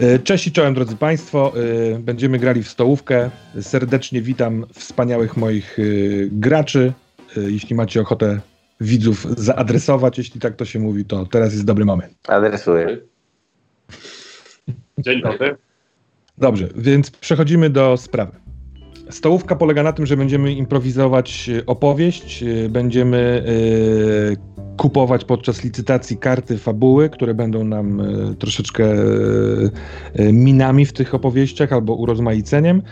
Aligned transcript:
E, 0.00 0.18
cześć 0.18 0.46
i 0.46 0.52
czołem 0.52 0.74
drodzy 0.74 0.96
Państwo. 0.96 1.52
E, 1.94 1.98
będziemy 1.98 2.38
grali 2.38 2.62
w 2.62 2.68
stołówkę. 2.68 3.30
Serdecznie 3.60 4.22
witam 4.22 4.66
wspaniałych 4.72 5.36
moich 5.36 5.78
e, 5.78 5.82
graczy. 6.32 6.92
Jeśli 7.36 7.76
macie 7.76 8.00
ochotę 8.00 8.40
widzów 8.80 9.26
zaadresować, 9.38 10.18
jeśli 10.18 10.40
tak 10.40 10.56
to 10.56 10.64
się 10.64 10.78
mówi, 10.78 11.04
to 11.04 11.26
teraz 11.26 11.52
jest 11.52 11.64
dobry 11.64 11.84
moment. 11.84 12.14
Adresuję. 12.28 12.98
Dzień 14.98 15.22
dobry. 15.22 15.56
Dobrze, 16.38 16.68
więc 16.76 17.10
przechodzimy 17.10 17.70
do 17.70 17.96
sprawy. 17.96 18.32
Stołówka 19.10 19.56
polega 19.56 19.82
na 19.82 19.92
tym, 19.92 20.06
że 20.06 20.16
będziemy 20.16 20.52
improwizować 20.52 21.50
opowieść, 21.66 22.44
będziemy 22.70 23.44
kupować 24.80 25.24
podczas 25.24 25.64
licytacji 25.64 26.16
karty 26.16 26.58
fabuły, 26.58 27.10
które 27.10 27.34
będą 27.34 27.64
nam 27.64 28.00
e, 28.00 28.04
troszeczkę 28.34 28.84
e, 30.14 30.32
minami 30.32 30.86
w 30.86 30.92
tych 30.92 31.14
opowieściach 31.14 31.72
albo 31.72 31.94
urozmaiceniem. 31.94 32.82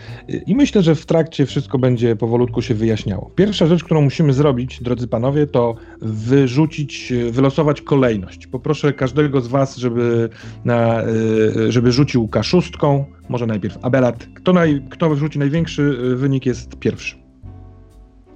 I 0.47 0.55
myślę, 0.55 0.83
że 0.83 0.95
w 0.95 1.05
trakcie 1.05 1.45
wszystko 1.45 1.79
będzie 1.79 2.15
powolutku 2.15 2.61
się 2.61 2.73
wyjaśniało. 2.73 3.31
Pierwsza 3.35 3.67
rzecz, 3.67 3.83
którą 3.83 4.01
musimy 4.01 4.33
zrobić, 4.33 4.83
drodzy 4.83 5.07
panowie, 5.07 5.47
to 5.47 5.75
wyrzucić, 6.01 7.13
wylosować 7.31 7.81
kolejność. 7.81 8.47
Poproszę 8.47 8.93
każdego 8.93 9.41
z 9.41 9.47
was, 9.47 9.77
żeby, 9.77 10.29
na, 10.65 11.01
e, 11.01 11.71
żeby 11.71 11.91
rzucił 11.91 12.27
kaszustką. 12.27 13.05
Może 13.29 13.45
najpierw 13.45 13.77
Abelard. 13.81 14.27
Kto, 14.35 14.53
naj, 14.53 14.81
kto 14.89 15.09
wyrzuci 15.09 15.39
największy 15.39 15.97
wynik 16.15 16.45
jest 16.45 16.75
pierwszy. 16.75 17.15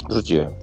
Rzuciłem. 0.10 0.63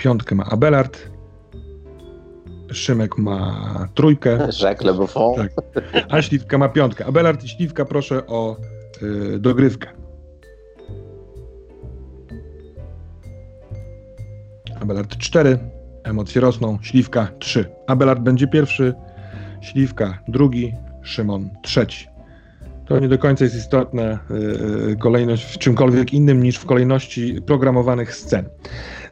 Piątkę 0.00 0.34
ma 0.34 0.44
Abelard. 0.44 1.10
Szymek 2.72 3.18
ma 3.18 3.88
trójkę. 3.94 4.48
Jacques 4.62 4.86
Le 4.86 4.94
Buffon. 4.94 5.36
Tak. 5.36 5.50
A 6.08 6.22
Śliwka 6.22 6.58
ma 6.58 6.68
piątkę. 6.68 7.06
Abelard 7.06 7.44
i 7.44 7.48
Śliwka 7.48 7.84
proszę 7.84 8.26
o 8.26 8.56
y, 9.02 9.38
dogrywkę. 9.38 9.88
Abelard 14.80 15.16
4, 15.16 15.58
emocje 16.04 16.40
rosną, 16.40 16.78
Śliwka 16.82 17.28
3. 17.38 17.64
Abelard 17.86 18.20
będzie 18.20 18.46
pierwszy, 18.46 18.94
Śliwka 19.60 20.18
drugi, 20.28 20.72
Szymon 21.02 21.50
trzeci. 21.62 22.06
To 22.86 22.98
nie 22.98 23.08
do 23.08 23.18
końca 23.18 23.44
jest 23.44 23.56
istotna 23.56 24.18
y, 24.92 24.96
kolejność 24.96 25.44
w 25.44 25.58
czymkolwiek 25.58 26.12
innym 26.14 26.42
niż 26.42 26.56
w 26.56 26.66
kolejności 26.66 27.42
programowanych 27.46 28.14
scen. 28.14 28.48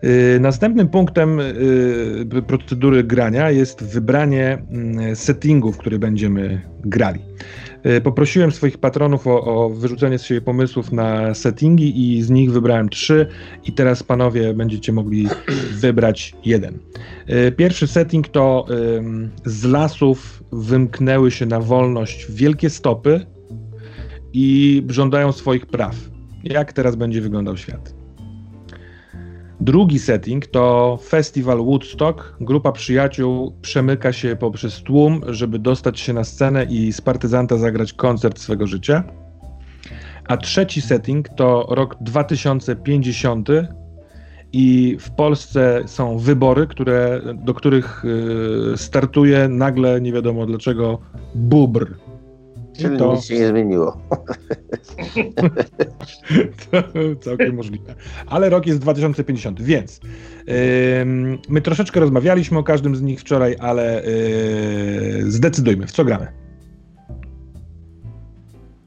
Y, 0.05 0.41
następnym 0.41 0.89
punktem 0.89 1.41
y, 1.41 2.43
procedury 2.47 3.05
grania 3.05 3.51
jest 3.51 3.85
wybranie 3.85 4.63
mm, 4.71 5.17
settingu, 5.17 5.73
w 5.73 5.79
który 5.79 5.99
będziemy 5.99 6.61
grali. 6.85 7.21
Y, 7.87 8.01
poprosiłem 8.01 8.53
swoich 8.53 8.79
patronów 8.79 9.27
o, 9.27 9.45
o, 9.45 9.71
wyrzucenie 9.71 10.19
z 10.19 10.23
siebie 10.23 10.41
pomysłów 10.41 10.93
na 10.93 11.35
settingi 11.35 12.17
i 12.17 12.23
z 12.23 12.31
nich 12.31 12.53
wybrałem 12.53 12.89
trzy 12.89 13.27
i 13.65 13.73
teraz 13.73 14.03
panowie 14.03 14.55
będziecie 14.55 14.93
mogli 14.93 15.29
wybrać 15.81 16.35
jeden. 16.45 16.79
Pierwszy 17.57 17.87
setting 17.87 18.29
to 18.29 18.67
z 19.45 19.65
lasów 19.65 20.43
wymknęły 20.53 21.31
się 21.31 21.47
na 21.47 21.61
wolność 21.61 22.33
wielkie 22.33 22.71
stopy 22.71 23.27
i 24.33 24.83
żądają 24.89 25.33
swoich 25.33 25.67
praw. 25.67 25.97
Jak 26.45 26.73
teraz 26.73 26.97
będzie 26.97 27.21
wyglądał 27.21 27.57
świat? 27.57 27.98
Drugi 29.61 29.99
setting 29.99 30.47
to 30.47 30.99
festiwal 31.03 31.59
Woodstock. 31.59 32.35
Grupa 32.41 32.73
przyjaciół 32.73 33.53
przemyka 33.63 34.13
się 34.13 34.37
poprzez 34.37 34.83
tłum, 34.83 35.21
żeby 35.29 35.59
dostać 35.59 36.01
się 36.01 36.13
na 36.13 36.25
scenę 36.25 36.65
i 36.65 36.93
z 36.93 37.01
partyzanta 37.01 37.57
zagrać 37.57 37.93
koncert 37.93 38.39
swego 38.39 38.67
życia. 38.67 39.05
A 40.29 40.37
trzeci 40.37 40.81
setting 40.81 41.29
to 41.29 41.67
rok 41.71 41.97
2050 42.01 43.49
i 44.53 44.97
w 45.01 45.11
Polsce 45.11 45.83
są 45.87 46.19
wybory, 46.19 46.67
które, 46.67 47.21
do 47.35 47.55
których 47.55 48.05
y, 48.05 48.77
startuje 48.77 49.49
nagle, 49.49 50.01
nie 50.01 50.13
wiadomo 50.13 50.47
dlaczego, 50.47 50.99
bubr. 51.35 51.95
Czyli 52.79 52.99
to... 52.99 53.15
nic 53.15 53.25
się 53.25 53.35
nie 53.35 53.49
zmieniło. 53.49 53.97
to 56.71 56.83
całkiem 57.25 57.55
możliwe. 57.55 57.95
Ale 58.27 58.49
rok 58.49 58.67
jest 58.67 58.81
2050, 58.81 59.63
więc 59.63 60.01
yy, 60.47 60.55
my 61.49 61.61
troszeczkę 61.61 62.01
rozmawialiśmy 62.01 62.59
o 62.59 62.63
każdym 62.63 62.97
z 62.97 63.03
nich 63.03 63.21
wczoraj, 63.21 63.57
ale 63.61 64.03
yy, 64.05 65.31
zdecydujmy, 65.31 65.87
w 65.87 65.93
co 65.93 66.05
gramy. 66.05 66.27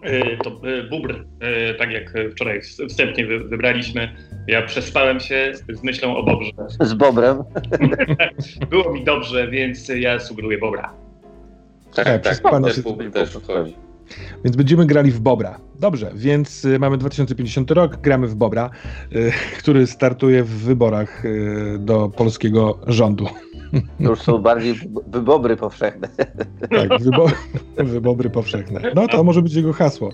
Yy, 0.04 0.38
to 0.44 0.62
yy, 0.64 0.84
bubr, 0.84 1.14
yy, 1.42 1.74
tak 1.74 1.92
jak 1.92 2.14
wczoraj 2.32 2.62
wstępnie 2.90 3.26
wybraliśmy. 3.26 4.16
Ja 4.48 4.62
przespałem 4.62 5.20
się 5.20 5.54
z 5.70 5.84
myślą 5.84 6.18
o 6.18 6.24
bobrze. 6.24 6.52
Z 6.80 6.94
bobrem? 6.94 7.38
Było 8.70 8.94
mi 8.94 9.04
dobrze, 9.04 9.48
więc 9.48 9.90
ja 9.90 10.20
sugeruję 10.20 10.58
bobra. 10.58 10.94
Tak, 11.96 12.06
tak, 12.06 12.24
tak 12.24 12.42
pan 12.42 12.64
też, 12.64 12.82
też 13.14 13.30
wchodzi. 13.30 13.76
Więc 14.44 14.56
będziemy 14.56 14.86
grali 14.86 15.12
w 15.12 15.20
Bobra. 15.20 15.60
Dobrze, 15.80 16.12
więc 16.16 16.66
y, 16.66 16.80
mamy 16.80 16.98
2050 16.98 17.72
rok, 17.72 17.98
gramy 17.98 18.28
w 18.28 18.36
Bobra, 18.36 18.70
y, 19.16 19.32
który 19.58 19.88
startuje 19.88 20.44
w 20.44 20.50
wyborach 20.50 21.26
y, 21.26 21.78
do 21.80 22.10
polskiego 22.10 22.80
rządu. 22.88 23.28
To 24.04 24.10
już 24.10 24.20
są 24.22 24.38
bardziej 24.38 24.76
wybobry 25.08 25.58
powszechne. 25.58 26.08
Tak, 26.70 27.02
wybo 27.02 27.26
wybobry 27.78 28.30
powszechne. 28.30 28.82
No 28.96 29.08
to 29.08 29.24
może 29.24 29.42
być 29.42 29.54
jego 29.54 29.74
hasło. 29.74 30.12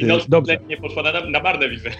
I 0.00 0.04
noc 0.04 0.28
Dobrze. 0.28 0.58
nie 0.68 0.76
poszła 0.76 1.02
na, 1.02 1.12
na 1.30 1.42
marne, 1.42 1.68
widzę. 1.68 1.90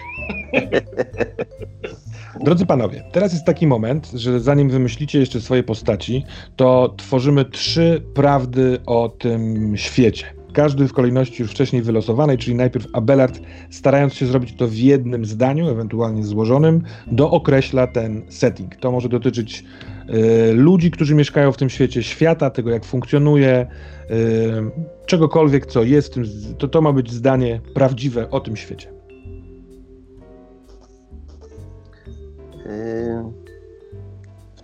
Drodzy 2.43 2.65
panowie, 2.65 3.03
teraz 3.11 3.33
jest 3.33 3.45
taki 3.45 3.67
moment, 3.67 4.11
że 4.11 4.39
zanim 4.39 4.69
wymyślicie 4.69 5.19
jeszcze 5.19 5.41
swoje 5.41 5.63
postaci, 5.63 6.23
to 6.55 6.93
tworzymy 6.97 7.45
trzy 7.45 8.03
prawdy 8.13 8.77
o 8.85 9.09
tym 9.09 9.73
świecie. 9.77 10.25
Każdy 10.53 10.87
w 10.87 10.93
kolejności 10.93 11.41
już 11.41 11.51
wcześniej 11.51 11.81
wylosowanej, 11.81 12.37
czyli 12.37 12.55
najpierw 12.55 12.87
Abelard, 12.93 13.39
starając 13.69 14.13
się 14.13 14.25
zrobić 14.25 14.55
to 14.55 14.67
w 14.67 14.73
jednym 14.73 15.25
zdaniu, 15.25 15.69
ewentualnie 15.69 16.23
złożonym, 16.23 16.81
dookreśla 17.07 17.87
ten 17.87 18.21
setting. 18.29 18.75
To 18.75 18.91
może 18.91 19.09
dotyczyć 19.09 19.63
y, 20.09 20.53
ludzi, 20.53 20.91
którzy 20.91 21.15
mieszkają 21.15 21.51
w 21.51 21.57
tym 21.57 21.69
świecie, 21.69 22.03
świata, 22.03 22.49
tego 22.49 22.69
jak 22.69 22.85
funkcjonuje, 22.85 23.67
y, 24.11 25.05
czegokolwiek, 25.05 25.65
co 25.65 25.83
jest, 25.83 26.15
to, 26.57 26.67
to 26.67 26.81
ma 26.81 26.93
być 26.93 27.11
zdanie 27.11 27.61
prawdziwe 27.73 28.29
o 28.29 28.39
tym 28.39 28.55
świecie. 28.55 28.98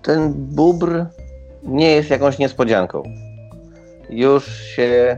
Ten 0.02 0.34
bubr 0.34 1.06
nie 1.63 1.92
jest 1.92 2.10
jakąś 2.10 2.40
niespodzianką. 2.40 3.04
Już 4.10 4.46
się 4.57 5.18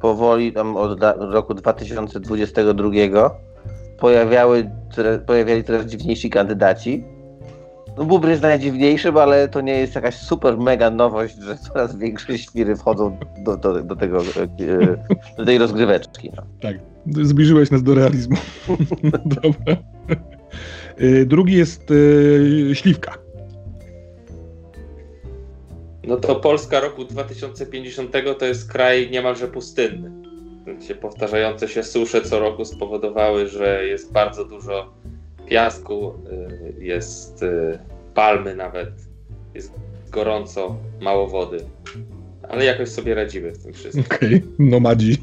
powoli 0.00 0.52
tam 0.52 0.76
od 0.76 1.00
roku 1.18 1.54
2022 1.54 2.90
pojawiały, 3.98 4.70
pojawiali 5.26 5.64
coraz 5.64 5.86
dziwniejsi 5.86 6.30
kandydaci. 6.30 7.04
No 7.98 8.04
bubr 8.04 8.28
jest 8.28 8.42
najdziwniejszym, 8.42 9.16
ale 9.16 9.48
to 9.48 9.60
nie 9.60 9.72
jest 9.72 9.94
jakaś 9.94 10.14
super 10.14 10.58
mega 10.58 10.90
nowość, 10.90 11.36
że 11.36 11.56
coraz 11.56 11.96
większe 11.96 12.38
świry 12.38 12.76
wchodzą 12.76 13.18
do, 13.44 13.56
do, 13.56 13.82
do 13.82 13.96
tego, 13.96 14.18
e, 14.18 14.46
do 15.38 15.44
tej 15.44 15.58
rozgryweczki. 15.58 16.30
No. 16.36 16.42
Tak, 16.60 16.76
zbliżyłeś 17.06 17.70
nas 17.70 17.82
do 17.82 17.94
realizmu. 17.94 18.36
Dobra. 19.42 19.76
E, 21.00 21.24
drugi 21.24 21.56
jest 21.56 21.90
yy, 21.90 22.74
śliwka. 22.74 23.18
No 26.04 26.16
to 26.16 26.36
Polska 26.36 26.80
roku 26.80 27.04
2050 27.04 28.12
to 28.38 28.46
jest 28.46 28.72
kraj 28.72 29.10
niemalże 29.10 29.48
pustynny. 29.48 30.10
Powtarzające 31.00 31.68
się 31.68 31.82
susze 31.82 32.22
co 32.22 32.40
roku 32.40 32.64
spowodowały, 32.64 33.48
że 33.48 33.86
jest 33.86 34.12
bardzo 34.12 34.44
dużo 34.44 34.94
piasku, 35.46 36.14
y, 36.80 36.84
jest 36.84 37.42
y, 37.42 37.78
palmy 38.14 38.56
nawet, 38.56 38.90
jest 39.54 39.72
gorąco, 40.10 40.76
mało 41.00 41.28
wody. 41.28 41.58
Ale 42.48 42.64
jakoś 42.64 42.88
sobie 42.88 43.14
radzimy 43.14 43.52
w 43.52 43.62
tym 43.62 43.72
wszystkim. 43.72 44.04
Okej, 44.16 44.34
okay. 44.34 44.42
nomadzi. 44.58 45.16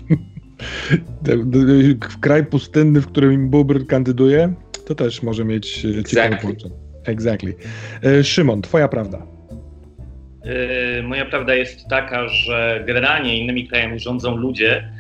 Kraj 2.21 2.45
pustynny, 2.45 3.01
w 3.01 3.07
którym 3.07 3.49
Bubr 3.49 3.85
kandyduje, 3.85 4.53
to 4.87 4.95
też 4.95 5.23
może 5.23 5.45
mieć 5.45 5.85
exactly. 5.85 6.03
ciekawe 6.03 6.37
połączenie. 6.41 6.75
Exactly. 7.05 7.55
E, 8.03 8.23
Szymon, 8.23 8.61
twoja 8.61 8.87
prawda. 8.87 9.27
Yy, 10.95 11.03
moja 11.03 11.25
prawda 11.25 11.55
jest 11.55 11.87
taka, 11.87 12.27
że 12.27 12.83
generalnie 12.87 13.37
innymi 13.37 13.67
krajami 13.67 13.99
rządzą 13.99 14.37
ludzie, 14.37 14.91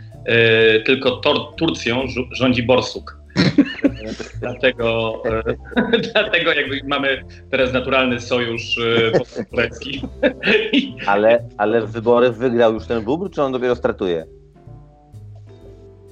tylko 0.85 1.11
Tor 1.11 1.55
Turcją 1.55 2.03
rządzi 2.31 2.63
Borsuk. 2.63 3.17
Dlatego, 4.39 5.21
e, 5.25 6.01
dlatego 6.13 6.53
jakby 6.53 6.81
mamy 6.87 7.23
teraz 7.51 7.73
naturalny 7.73 8.19
sojusz 8.19 8.77
e, 8.77 9.43
turecki. 9.49 10.01
Ale, 11.05 11.49
ale 11.57 11.87
wybory 11.87 12.31
wygrał 12.31 12.73
już 12.73 12.85
ten 12.85 13.03
bubr, 13.03 13.29
czy 13.29 13.43
on 13.43 13.51
dopiero 13.51 13.75
startuje? 13.75 14.25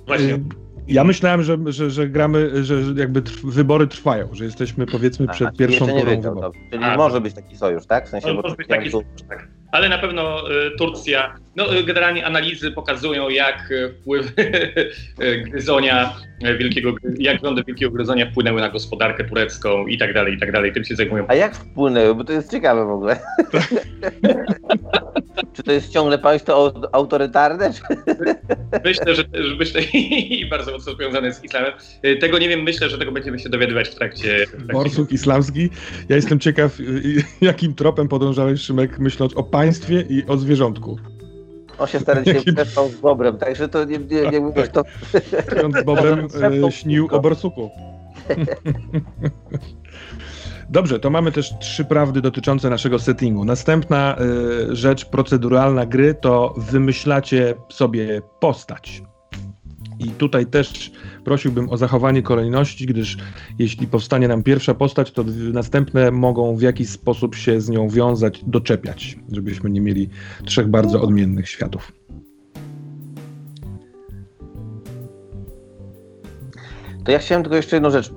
Właśnie. 0.07 0.39
Ja 0.87 1.03
myślałem, 1.03 1.43
że, 1.43 1.57
że, 1.65 1.89
że 1.89 2.09
gramy, 2.09 2.63
że 2.63 2.75
jakby 2.95 3.21
trw, 3.21 3.45
wybory 3.45 3.87
trwają, 3.87 4.29
że 4.33 4.45
jesteśmy 4.45 4.85
powiedzmy 4.85 5.27
przed 5.27 5.47
Aha, 5.47 5.57
pierwszą 5.57 5.87
turą 5.87 6.21
wyborów. 6.21 6.55
Czyli 6.71 6.83
A, 6.83 6.97
może 6.97 7.21
być 7.21 7.33
taki 7.33 7.57
sojusz, 7.57 7.85
tak? 7.85 8.05
W 8.05 8.09
sensie, 8.09 8.33
bo 8.33 8.41
może 8.41 8.55
być 8.55 8.67
taki 8.67 8.91
tu- 8.91 9.03
tak. 9.29 9.54
Ale 9.71 9.89
na 9.89 9.97
pewno 9.97 10.49
e, 10.49 10.71
Turcja, 10.77 11.35
no 11.55 11.75
e, 11.75 11.83
generalnie 11.83 12.25
analizy 12.25 12.71
pokazują, 12.71 13.29
jak 13.29 13.73
wpływy 14.01 14.31
e, 15.19 15.37
gryzonia 15.37 16.13
wielkiego, 16.59 16.93
jak 17.19 17.41
rządy 17.41 17.63
wielkiego 17.67 17.91
gryzonia 17.91 18.31
wpłynęły 18.31 18.61
na 18.61 18.69
gospodarkę 18.69 19.23
turecką 19.23 19.87
i 19.87 19.97
tak 19.97 20.13
dalej, 20.13 20.33
i 20.33 20.39
tak 20.39 20.51
dalej. 20.51 20.73
Tym 20.73 20.83
się 20.83 20.95
zajmują. 20.95 21.25
A 21.27 21.35
jak 21.35 21.55
wpłynęły? 21.55 22.15
Bo 22.15 22.23
to 22.23 22.33
jest 22.33 22.51
ciekawe 22.51 22.85
w 22.85 22.89
ogóle. 22.89 23.19
czy 25.53 25.63
to 25.63 25.71
jest 25.71 25.93
ciągle 25.93 26.17
państwo 26.17 26.53
au- 26.53 26.87
autorytarne? 26.91 27.71
Myślę, 28.83 29.15
że, 29.15 29.23
że 29.33 29.55
myślę 29.55 29.81
i 29.83 30.45
bardzo 30.49 30.71
mocno 30.71 30.93
związane 30.93 31.33
z 31.33 31.43
islamem. 31.43 31.73
Tego 32.19 32.39
nie 32.39 32.49
wiem, 32.49 32.63
myślę, 32.63 32.89
że 32.89 32.97
tego 32.97 33.11
będziemy 33.11 33.39
się 33.39 33.49
dowiadywać 33.49 33.89
w 33.89 33.95
trakcie. 33.95 34.45
W 34.45 34.49
trakcie 34.49 34.73
Borsuk 34.73 35.11
islamski. 35.11 35.69
Ja 36.09 36.15
jestem 36.15 36.39
ciekaw, 36.39 36.79
y, 36.79 36.83
y, 36.83 37.23
jakim 37.41 37.75
tropem 37.75 38.07
podążałeś, 38.07 38.61
Szymek, 38.61 38.99
myśląc 38.99 39.37
o 39.37 39.43
państwie 39.43 39.64
i 40.09 40.25
o 40.27 40.37
zwierzątku. 40.37 40.97
On 41.77 41.87
się 41.87 41.99
się 42.25 42.31
Jaki- 42.33 42.53
przespał 42.53 42.89
z 42.89 42.95
bobrem, 42.95 43.37
także 43.37 43.69
to 43.69 43.83
nie, 43.83 43.97
nie, 43.97 44.29
nie 44.31 44.39
mówisz 44.39 44.69
to. 44.69 44.83
Z 45.81 45.83
Bobrem 45.85 46.27
y, 46.67 46.71
śnił 46.71 47.07
o 47.11 47.19
borsuku. 47.19 47.69
Dobrze, 50.69 50.99
to 50.99 51.09
mamy 51.09 51.31
też 51.31 51.53
trzy 51.59 51.85
prawdy 51.85 52.21
dotyczące 52.21 52.69
naszego 52.69 52.99
settingu. 52.99 53.45
Następna 53.45 54.17
y, 54.71 54.75
rzecz 54.75 55.05
proceduralna 55.05 55.85
gry 55.85 56.13
to 56.13 56.53
wymyślacie 56.57 57.53
sobie 57.69 58.21
postać. 58.39 59.03
I 59.99 60.09
tutaj 60.09 60.45
też 60.45 60.91
prosiłbym 61.25 61.69
o 61.69 61.77
zachowanie 61.77 62.21
kolejności, 62.21 62.85
gdyż 62.85 63.17
jeśli 63.59 63.87
powstanie 63.87 64.27
nam 64.27 64.43
pierwsza 64.43 64.73
postać, 64.73 65.11
to 65.11 65.23
następne 65.53 66.11
mogą 66.11 66.55
w 66.55 66.61
jakiś 66.61 66.89
sposób 66.89 67.35
się 67.35 67.61
z 67.61 67.69
nią 67.69 67.89
wiązać, 67.89 68.43
doczepiać, 68.47 69.19
żebyśmy 69.31 69.69
nie 69.69 69.81
mieli 69.81 70.09
trzech 70.45 70.67
bardzo 70.67 71.01
odmiennych 71.01 71.49
światów. 71.49 71.91
To 77.03 77.11
ja 77.11 77.19
chciałem 77.19 77.43
tylko 77.43 77.55
jeszcze 77.55 77.75
jedną 77.75 77.89
rzecz, 77.89 78.13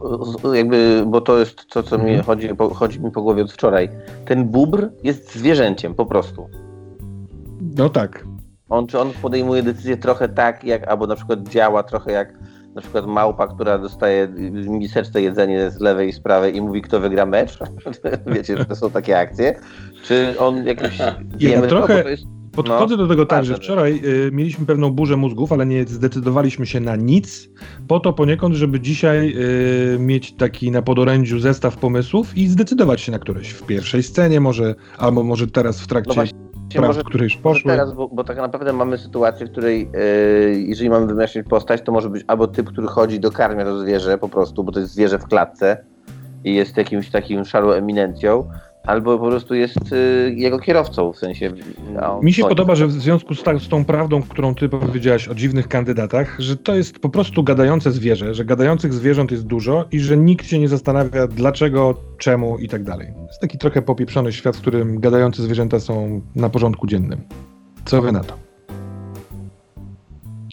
jakby, 0.55 1.05
bo 1.07 1.21
to 1.21 1.39
jest 1.39 1.67
to, 1.67 1.83
co 1.83 1.99
mi 1.99 2.05
Mhm. 2.05 2.23
chodzi, 2.23 2.49
po, 2.49 2.75
chodzi 2.75 3.01
mi 3.01 3.11
po 3.11 3.23
głowie 3.23 3.43
od 3.43 3.53
wczoraj. 3.53 3.89
Ten 4.25 4.45
bubr 4.45 4.89
jest 5.05 5.35
zwierzęciem 5.35 5.95
po 5.95 6.07
prostu. 6.07 6.49
No 7.77 7.89
tak, 7.89 8.25
On, 8.69 8.87
czy 8.87 8.99
on 8.99 9.11
podejmuje 9.23 9.63
decyzje 9.63 9.97
trochę 9.97 10.29
tak, 10.29 10.65
jak, 10.65 10.89
albo 10.89 11.07
na 11.07 11.17
przykład 11.17 11.49
działa 11.49 11.83
trochę 11.83 12.13
jak 12.13 12.35
na 12.79 12.83
przykład 12.83 13.07
małpa, 13.07 13.49
która 13.49 13.79
dostaje 13.79 14.29
w 14.29 14.69
miseczce 14.69 15.23
jedzenie 15.23 15.71
z 15.71 15.81
lewej 15.81 16.09
i 16.09 16.13
z 16.13 16.21
prawej 16.21 16.57
i 16.57 16.61
mówi, 16.61 16.83
kto 16.83 17.01
wygra 17.01 17.27
mecz. 17.27 17.59
Wiecie, 18.35 18.57
że 18.57 18.65
to 18.65 18.77
są 18.77 18.91
takie 18.91 19.19
akcje. 19.19 19.61
Czy 20.03 20.35
on 20.39 20.67
jakoś... 20.67 20.99
wiemy, 21.37 21.69
trochę- 21.69 21.97
no, 21.97 22.03
to 22.03 22.09
jest, 22.09 22.25
Podchodzę 22.53 22.97
No, 22.97 23.03
do 23.03 23.09
tego 23.09 23.27
tak, 23.27 23.45
że 23.45 23.55
że- 23.55 23.61
wczoraj 23.61 24.01
y, 24.05 24.31
mieliśmy 24.33 24.67
pewną 24.67 24.91
burzę 24.91 25.17
mózgów, 25.17 25.53
ale 25.53 25.67
nie 25.67 25.85
zdecydowaliśmy 25.85 26.67
się 26.67 26.81
na 26.81 26.97
nic, 26.97 27.49
po 27.89 28.01
to 28.01 28.13
poniekąd, 28.13 28.55
żeby 28.55 28.81
dzisiaj 28.81 29.35
y, 29.95 29.99
mieć 29.99 30.33
taki 30.33 30.71
na 30.71 30.83
podorędziu 30.83 31.39
zestaw 31.39 31.77
pomysłów 31.77 32.37
i 32.37 32.49
zdecydować 32.49 33.01
się 33.01 33.13
na 33.13 33.19
któreś. 33.19 33.49
W 33.49 33.67
pierwszej 33.67 34.03
scenie 34.03 34.41
może, 34.41 34.75
albo 34.99 35.23
może 35.23 35.47
teraz 35.47 35.81
w 35.81 35.87
trakcie 35.87 36.21
No 36.21 36.48
prac, 36.77 36.87
może, 36.87 37.05
które 37.05 37.25
już 37.25 37.37
poszły. 37.37 37.71
teraz, 37.71 37.93
bo, 37.93 38.09
bo 38.09 38.25
tak 38.25 38.37
naprawdę 38.37 38.73
mamy 38.73 38.99
sytuację, 38.99 39.47
w 39.47 39.51
której 39.51 39.91
e, 39.95 39.99
jeżeli 40.51 40.91
mamy 40.91 41.07
wymyślić 41.07 41.49
postać, 41.49 41.83
to 41.83 41.93
może 41.93 42.11
być 42.11 42.25
albo 42.27 42.47
typ, 42.47 42.69
który 42.69 42.87
chodzi, 42.87 43.21
dokarmia 43.21 43.65
to 43.65 43.79
zwierzę 43.79 44.19
po 44.19 44.29
prostu, 44.29 44.65
bo 44.65 44.73
to 44.73 44.81
jest 44.81 44.93
zwierzę 44.93 45.19
w 45.19 45.25
klatce 45.25 45.85
i 46.45 46.55
jest 46.55 46.77
jakimś 46.77 47.11
takim 47.11 47.45
szarą 47.45 47.71
eminencją, 47.71 48.51
albo 48.89 49.19
po 49.19 49.27
prostu 49.27 49.55
jest 49.55 49.93
e, 49.93 49.97
jego 50.31 50.59
kierowcą, 50.59 51.13
w 51.13 51.19
sensie... 51.19 51.53
No, 51.95 52.21
Mi 52.23 52.33
się 52.33 52.43
podoba, 52.43 52.75
że 52.75 52.87
w 52.87 52.93
związku 52.93 53.35
z, 53.35 53.43
ta, 53.43 53.59
z 53.59 53.69
tą 53.69 53.85
prawdą, 53.85 54.23
którą 54.23 54.55
ty 54.55 54.69
powiedziałaś 54.69 55.29
o 55.29 55.35
dziwnych 55.35 55.69
kandydatach, 55.69 56.37
że 56.39 56.57
to 56.57 56.75
jest 56.75 56.99
po 56.99 57.09
prostu 57.09 57.43
gadające 57.43 57.93
zwierzę, 57.93 58.35
że 58.35 58.45
gadających 58.45 58.95
zwierząt 58.95 59.31
jest 59.31 59.47
dużo 59.47 59.85
i 59.93 60.01
że 60.01 60.17
nikt 60.17 60.47
się 60.47 60.59
nie 60.59 60.69
zastanawia 60.69 61.27
dlaczego, 61.27 61.95
czemu 62.19 62.59
i 62.59 62.69
tak 62.69 62.85
dalej. 62.85 63.09
Jest 63.27 63.41
taki 63.41 63.59
trochę 63.59 63.83
popieprzony 63.83 64.33
świat, 64.33 64.57
w 64.57 64.61
którym 64.61 65.01
gadające 65.01 65.43
zwierzęta 65.43 65.81
są 65.81 66.21
na 66.37 66.51
porządku 66.51 66.87
dziennym. 66.87 67.21
Co 67.85 68.03
wy 68.03 68.13
na 68.13 68.25
to? 68.25 68.48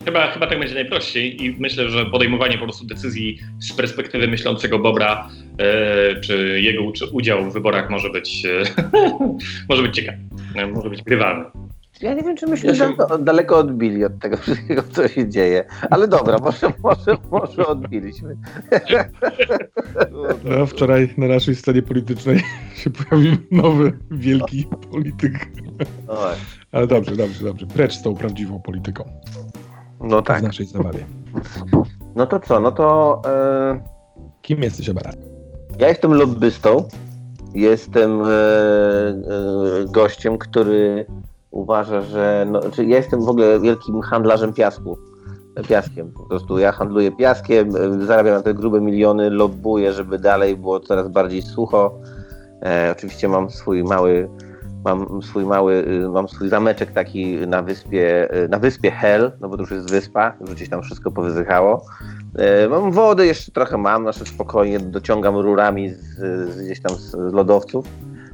Chyba, 0.05 0.31
chyba 0.31 0.47
tak 0.47 0.59
będzie 0.59 0.75
najprościej 0.75 1.43
i 1.45 1.55
myślę, 1.59 1.89
że 1.89 2.05
podejmowanie 2.05 2.57
po 2.57 2.63
prostu 2.63 2.85
decyzji 2.85 3.39
z 3.59 3.73
perspektywy 3.73 4.27
myślącego 4.27 4.79
Bobra, 4.79 5.29
e, 5.57 6.21
czy 6.21 6.61
jego 6.61 6.83
uczy- 6.83 7.09
udział 7.11 7.49
w 7.49 7.53
wyborach 7.53 7.89
może 7.89 8.09
być, 8.09 8.45
e, 8.45 8.63
może 9.69 9.81
być 9.83 9.95
ciekawy, 9.95 10.17
e, 10.55 10.67
może 10.67 10.89
być 10.89 11.01
grywalny. 11.03 11.45
Ja 12.01 12.13
nie 12.13 12.23
wiem, 12.23 12.37
czy 12.37 12.47
myśmy 12.47 12.69
Ja 12.69 12.75
się- 12.75 12.79
daleko, 12.79 13.17
daleko 13.17 13.57
odbili 13.57 14.05
od 14.05 14.19
tego 14.19 14.37
wszystkiego, 14.37 14.83
co 14.91 15.07
się 15.07 15.29
dzieje. 15.29 15.63
Ale 15.89 16.07
dobra, 16.07 16.37
może, 16.37 16.67
może, 16.83 17.17
może 17.31 17.67
odbiliśmy. 17.67 18.35
No, 20.43 20.65
wczoraj 20.65 21.09
na 21.17 21.27
naszej 21.27 21.55
scenie 21.55 21.81
politycznej 21.81 22.39
się 22.83 22.89
pojawił 22.89 23.31
nowy, 23.51 23.97
wielki 24.11 24.65
polityk. 24.91 25.33
Ale 26.71 26.87
dobrze, 26.87 27.15
dobrze, 27.15 27.43
dobrze. 27.43 27.65
Precz 27.65 27.93
z 27.93 28.01
tą 28.01 28.15
prawdziwą 28.15 28.59
polityką 28.61 29.03
No 29.99 30.21
w 30.21 30.23
tak. 30.23 30.43
naszej 30.43 30.65
zabawie. 30.65 31.05
No 32.15 32.25
to 32.25 32.39
co? 32.39 32.59
No 32.59 32.71
to 32.71 33.21
e, 33.25 33.81
Kim 34.41 34.63
jesteś, 34.63 34.89
Abarat? 34.89 35.15
ja 35.79 35.87
jestem 35.89 36.13
lobbystą. 36.13 36.83
Jestem 37.53 38.21
e, 38.21 38.25
e, 38.25 39.15
gościem, 39.91 40.37
który 40.37 41.05
uważa, 41.51 42.01
że. 42.01 42.47
No, 42.51 42.61
czy 42.71 42.85
ja 42.85 42.97
jestem 42.97 43.21
w 43.25 43.29
ogóle 43.29 43.59
wielkim 43.59 44.01
handlarzem 44.01 44.53
piasku. 44.53 44.97
Piaskiem. 45.67 46.11
Po 46.11 46.23
prostu 46.23 46.59
ja 46.59 46.71
handluję 46.71 47.11
piaskiem, 47.11 47.71
zarabiam 48.05 48.35
na 48.35 48.41
te 48.41 48.53
grube 48.53 48.81
miliony, 48.81 49.29
lobbuję, 49.29 49.93
żeby 49.93 50.19
dalej 50.19 50.57
było 50.57 50.79
coraz 50.79 51.07
bardziej 51.07 51.41
sucho. 51.41 51.99
Oczywiście 52.91 53.27
mam 53.27 53.49
swój 53.49 53.83
mały. 53.83 54.29
Mam 54.85 55.21
swój 55.21 55.45
mały, 55.45 55.73
y, 55.73 56.09
mam 56.09 56.27
swój 56.27 56.49
zameczek 56.49 56.91
taki 56.91 57.37
na 57.47 57.61
wyspie, 57.61 58.35
y, 58.43 58.49
na 58.49 58.59
wyspie 58.59 58.91
Hel, 58.91 59.31
no 59.41 59.49
bo 59.49 59.57
to 59.57 59.63
już 59.63 59.71
jest 59.71 59.91
wyspa, 59.91 60.33
już 60.41 60.51
gdzieś 60.51 60.69
tam 60.69 60.81
wszystko 60.81 61.11
powyzychało. 61.11 61.85
E, 62.35 62.69
Mam 62.69 62.91
wodę, 62.91 63.25
jeszcze 63.25 63.51
trochę 63.51 63.77
mam, 63.77 64.03
znaczy 64.03 64.25
spokojnie 64.25 64.79
dociągam 64.79 65.37
rurami 65.37 65.89
z, 65.89 66.15
z 66.49 66.61
gdzieś 66.61 66.81
tam 66.81 66.97
z 66.97 67.13
lodowców, 67.13 67.85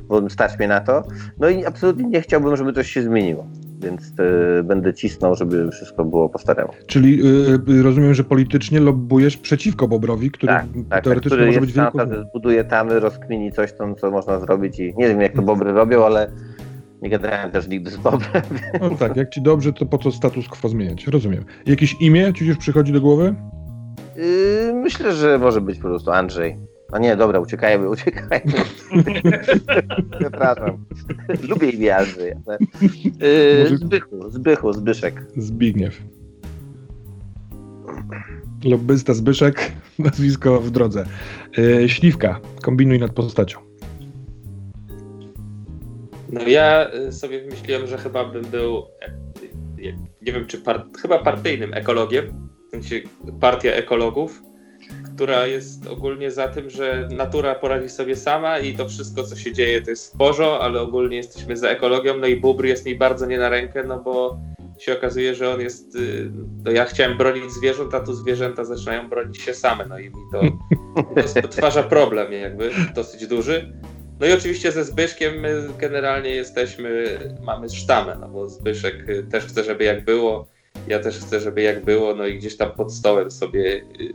bo 0.07 0.29
stać 0.29 0.59
mnie 0.59 0.67
na 0.67 0.81
to. 0.81 1.03
No 1.39 1.49
i 1.49 1.65
absolutnie 1.65 2.05
nie 2.05 2.21
chciałbym, 2.21 2.55
żeby 2.55 2.73
coś 2.73 2.91
się 2.91 3.03
zmieniło, 3.03 3.45
więc 3.81 4.13
e, 4.59 4.63
będę 4.63 4.93
cisnął, 4.93 5.35
żeby 5.35 5.71
wszystko 5.71 6.05
było 6.05 6.29
po 6.29 6.39
staremu. 6.39 6.69
Czyli 6.87 7.21
y, 7.25 7.73
y, 7.73 7.83
rozumiem, 7.83 8.13
że 8.13 8.23
politycznie 8.23 8.79
lobbujesz 8.79 9.37
przeciwko 9.37 9.87
Bobrowi, 9.87 10.31
który 10.31 10.53
Tak, 10.53 10.65
tak, 10.89 11.03
teoretycznie 11.03 11.37
który 11.37 11.45
może 11.45 11.61
być 11.61 11.73
wielką... 11.73 11.99
zbuduje 12.29 12.63
tamy, 12.63 12.99
rozkmini 12.99 13.51
coś 13.51 13.73
tam, 13.73 13.95
co 13.95 14.11
można 14.11 14.39
zrobić 14.39 14.79
i 14.79 14.93
nie 14.97 15.07
wiem 15.07 15.21
jak 15.21 15.33
to 15.33 15.41
bobry 15.41 15.71
robią, 15.71 16.05
ale 16.05 16.31
nie 17.01 17.09
gadałem 17.09 17.51
też 17.51 17.67
nigdy 17.67 17.91
z 17.91 17.97
bobrem. 17.97 18.43
No 18.81 18.89
tak, 18.89 19.15
jak 19.15 19.29
ci 19.29 19.41
dobrze, 19.41 19.73
to 19.73 19.85
po 19.85 19.97
co 19.97 20.11
status 20.11 20.47
quo 20.47 20.69
zmieniać? 20.69 21.07
Rozumiem. 21.07 21.45
Jakieś 21.65 22.01
imię 22.01 22.33
ci 22.33 22.45
już 22.45 22.57
przychodzi 22.57 22.93
do 22.93 23.01
głowy? 23.01 23.35
Yy, 24.15 24.73
myślę, 24.73 25.13
że 25.13 25.39
może 25.39 25.61
być 25.61 25.79
po 25.79 25.87
prostu 25.87 26.11
Andrzej. 26.11 26.57
A 26.91 26.99
nie, 26.99 27.15
dobra, 27.15 27.39
uciekajmy, 27.39 27.89
uciekajmy. 27.95 28.53
Przepraszam. 30.19 30.85
Lubię 31.49 31.69
imię 31.69 31.95
Andrzej. 31.97 32.33
Ale... 32.47 32.57
Yy, 33.19 33.63
Może- 33.63 33.77
Zbychu, 33.77 34.29
Zbychu, 34.29 34.73
Zbyszek. 34.73 35.25
Zbigniew. 35.37 36.01
Lobbysta 38.65 39.13
Zbyszek, 39.13 39.71
nazwisko 39.99 40.61
w 40.61 40.71
drodze. 40.71 41.05
Y, 41.57 41.89
Śliwka, 41.89 42.39
kombinuj 42.61 42.99
nad 42.99 43.11
postacią. 43.11 43.59
No 46.29 46.41
ja 46.41 46.93
y, 46.93 47.11
sobie 47.11 47.41
wymyśliłem, 47.41 47.87
że 47.87 47.97
chyba 47.97 48.25
bym 48.25 48.45
był, 48.45 48.77
e, 48.77 49.13
nie, 50.21 50.33
wiem 50.33 50.47
czy 50.47 50.57
par, 50.57 50.85
chyba 51.01 51.19
partyjnym 51.19 51.73
ekologiem, 51.73 52.49
w 52.67 52.71
sensie 52.71 53.01
partia 53.39 53.71
ekologów, 53.71 54.43
która 55.15 55.47
jest 55.47 55.87
ogólnie 55.87 56.31
za 56.31 56.47
tym, 56.47 56.69
że 56.69 57.07
natura 57.11 57.55
poradzi 57.55 57.89
sobie 57.89 58.15
sama 58.15 58.59
i 58.59 58.73
to 58.73 58.89
wszystko 58.89 59.23
co 59.23 59.35
się 59.35 59.53
dzieje 59.53 59.81
to 59.81 59.89
jest 59.89 60.17
w 60.17 60.41
ale 60.61 60.81
ogólnie 60.81 61.17
jesteśmy 61.17 61.57
za 61.57 61.69
ekologią, 61.69 62.17
no 62.17 62.27
i 62.27 62.35
bubr 62.35 62.65
jest 62.65 62.85
mi 62.85 62.95
bardzo 62.95 63.25
nie 63.25 63.37
na 63.37 63.49
rękę, 63.49 63.83
no 63.83 63.99
bo 63.99 64.37
się 64.81 64.93
okazuje, 64.93 65.35
że 65.35 65.53
on 65.53 65.61
jest. 65.61 65.95
y, 65.95 66.31
No 66.63 66.71
ja 66.71 66.85
chciałem 66.85 67.17
bronić 67.17 67.51
zwierząt, 67.51 67.93
a 67.93 67.99
tu 67.99 68.13
zwierzęta 68.13 68.65
zaczynają 68.65 69.09
bronić 69.09 69.41
się 69.41 69.53
same. 69.53 69.85
No 69.85 69.99
i 69.99 70.03
mi 70.03 70.15
to, 70.31 70.41
to 71.21 71.27
stwarza 71.27 71.83
problem, 71.83 72.33
jakby 72.33 72.71
dosyć 72.95 73.27
duży. 73.27 73.73
No 74.19 74.27
i 74.27 74.33
oczywiście 74.33 74.71
ze 74.71 74.83
Zbyszkiem 74.83 75.39
my 75.39 75.67
generalnie 75.77 76.29
jesteśmy, 76.29 77.19
mamy 77.41 77.69
sztamę, 77.69 78.17
no 78.19 78.29
bo 78.29 78.49
Zbyszek 78.49 79.09
y, 79.09 79.23
też 79.23 79.45
chce, 79.45 79.63
żeby 79.63 79.83
jak 79.83 80.05
było, 80.05 80.47
ja 80.87 80.99
też 80.99 81.19
chcę, 81.19 81.39
żeby 81.39 81.61
jak 81.61 81.85
było, 81.85 82.15
no 82.15 82.25
i 82.25 82.37
gdzieś 82.37 82.57
tam 82.57 82.71
pod 82.71 82.93
stołem 82.93 83.31
sobie 83.31 83.75
y, 84.01 84.13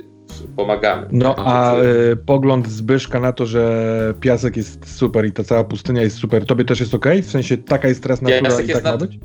pomagamy. 0.56 1.06
No 1.12 1.34
a 1.38 1.82
y, 1.82 2.16
pogląd 2.26 2.68
Zbyszka 2.68 3.20
na 3.20 3.32
to, 3.32 3.46
że 3.46 4.14
piasek 4.20 4.56
jest 4.56 4.96
super 4.96 5.26
i 5.26 5.32
ta 5.32 5.44
cała 5.44 5.64
pustynia 5.64 6.02
jest 6.02 6.16
super, 6.16 6.46
tobie 6.46 6.64
też 6.64 6.80
jest 6.80 6.94
ok? 6.94 7.06
W 7.22 7.30
sensie 7.30 7.56
taka 7.56 7.88
jest 7.88 8.02
teraz 8.02 8.22
natura 8.22 8.40
Piasek 8.40 8.66
i 8.66 8.68
jest 8.68 8.82
tak 8.82 8.92
ma 8.92 9.06
być? 9.06 9.18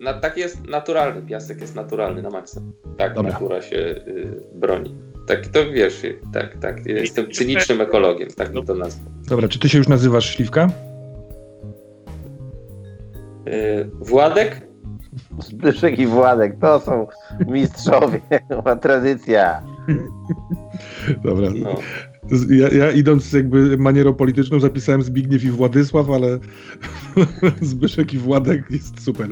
Na, 0.00 0.14
tak 0.14 0.36
jest 0.36 0.68
naturalny, 0.68 1.22
piasek 1.22 1.60
jest 1.60 1.74
naturalny 1.74 2.22
na 2.22 2.30
maksa. 2.30 2.60
Tak 2.96 3.14
Dobra. 3.14 3.32
natura 3.32 3.62
się 3.62 3.76
y, 3.76 4.40
broni. 4.54 4.94
Tak 5.26 5.46
to 5.46 5.70
wiesz, 5.72 6.02
tak, 6.32 6.58
tak. 6.58 6.86
Jestem 6.86 7.30
cynicznym 7.30 7.80
ekologiem, 7.80 8.28
tak 8.36 8.52
bym 8.52 8.66
to 8.66 8.74
nazwał. 8.74 9.12
Dobra, 9.28 9.48
czy 9.48 9.58
ty 9.58 9.68
się 9.68 9.78
już 9.78 9.88
nazywasz 9.88 10.36
Śliwka? 10.36 10.70
Y, 13.48 13.90
Władek? 14.00 14.67
Zbyszek 15.38 15.98
i 15.98 16.06
Władek, 16.06 16.56
to 16.60 16.80
są 16.80 17.06
mistrzowie, 17.46 18.20
ma 18.64 18.76
tradycja. 18.76 19.62
Dobra. 21.24 21.48
No. 21.56 21.76
Ja, 22.50 22.68
ja 22.68 22.90
idąc 22.90 23.32
jakby 23.32 23.78
manierą 23.78 24.14
polityczną 24.14 24.60
zapisałem 24.60 25.02
Zbigniew 25.02 25.44
i 25.44 25.50
Władysław, 25.50 26.10
ale 26.10 26.38
Zbyszek 27.60 28.14
i 28.14 28.18
Władek 28.18 28.70
jest 28.70 29.04
super. 29.04 29.28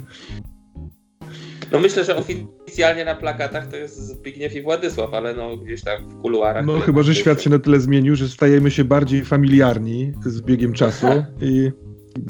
no 1.72 1.80
myślę, 1.80 2.04
że 2.04 2.16
oficjalnie 2.16 3.04
na 3.04 3.14
plakatach 3.14 3.66
to 3.66 3.76
jest 3.76 3.96
Zbigniew 3.96 4.56
i 4.56 4.62
Władysław, 4.62 5.14
ale 5.14 5.34
no 5.34 5.56
gdzieś 5.56 5.82
tam 5.82 6.08
w 6.08 6.20
kuluarach. 6.20 6.66
No 6.66 6.80
chyba, 6.80 7.02
że 7.02 7.14
świat 7.14 7.42
się 7.42 7.50
na 7.50 7.58
tyle 7.58 7.80
zmienił, 7.80 8.16
że 8.16 8.28
stajemy 8.28 8.70
się 8.70 8.84
bardziej 8.84 9.24
familiarni 9.24 10.12
z 10.26 10.40
biegiem 10.40 10.72
czasu 10.72 11.06
i 11.40 11.70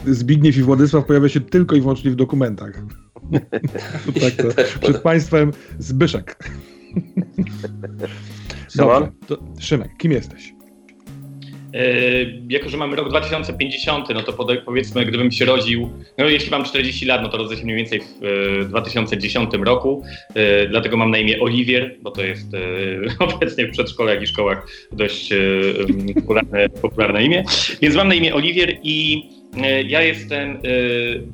Zbigniew 0.07 0.57
i 0.57 0.62
Władysław 0.62 1.05
pojawia 1.05 1.28
się 1.28 1.40
tylko 1.40 1.76
i 1.76 1.81
wyłącznie 1.81 2.11
w 2.11 2.16
dokumentach. 2.16 2.73
Tak 4.21 4.33
to. 4.33 4.78
Przed 4.81 5.02
państwem 5.02 5.52
Zbyszek. 5.78 6.38
Dobrze, 8.76 9.12
to 9.26 9.38
Szymek, 9.61 9.90
kim 9.99 10.12
jesteś? 10.12 10.57
E, 11.75 11.83
jako, 12.49 12.69
że 12.69 12.76
mamy 12.76 12.97
rok 12.97 13.09
2050, 13.09 14.09
no 14.14 14.23
to 14.23 14.33
pode- 14.33 14.62
powiedzmy, 14.64 15.07
gdybym 15.07 15.31
się 15.33 15.45
rodził, 15.45 15.90
no 16.19 16.28
jeśli 16.28 16.50
mam 16.50 16.64
40 16.64 17.07
lat, 17.07 17.23
no 17.23 17.28
to 17.28 17.37
rodzę 17.37 17.57
się 17.57 17.64
mniej 17.64 17.76
więcej 17.76 18.00
w 18.00 18.25
e, 18.62 18.64
2010 18.64 19.50
roku, 19.64 20.02
e, 20.35 20.69
dlatego 20.69 20.97
mam 20.97 21.11
na 21.11 21.19
imię 21.19 21.40
Oliwier, 21.40 21.97
bo 22.02 22.11
to 22.11 22.25
jest 22.25 22.55
e, 22.55 22.59
obecnie 23.35 23.66
w 23.66 23.71
przedszkolach 23.71 24.23
i 24.23 24.26
szkołach 24.26 24.66
dość 24.93 25.33
e, 25.33 25.37
popularne, 26.14 26.69
popularne 26.69 27.25
imię. 27.25 27.45
Więc 27.83 27.95
mam 27.95 28.09
na 28.09 28.14
imię 28.14 28.35
Oliwier 28.35 28.76
i 28.83 29.23
e, 29.33 29.36
ja 29.86 30.02
jestem 30.02 30.50
e, 30.50 30.58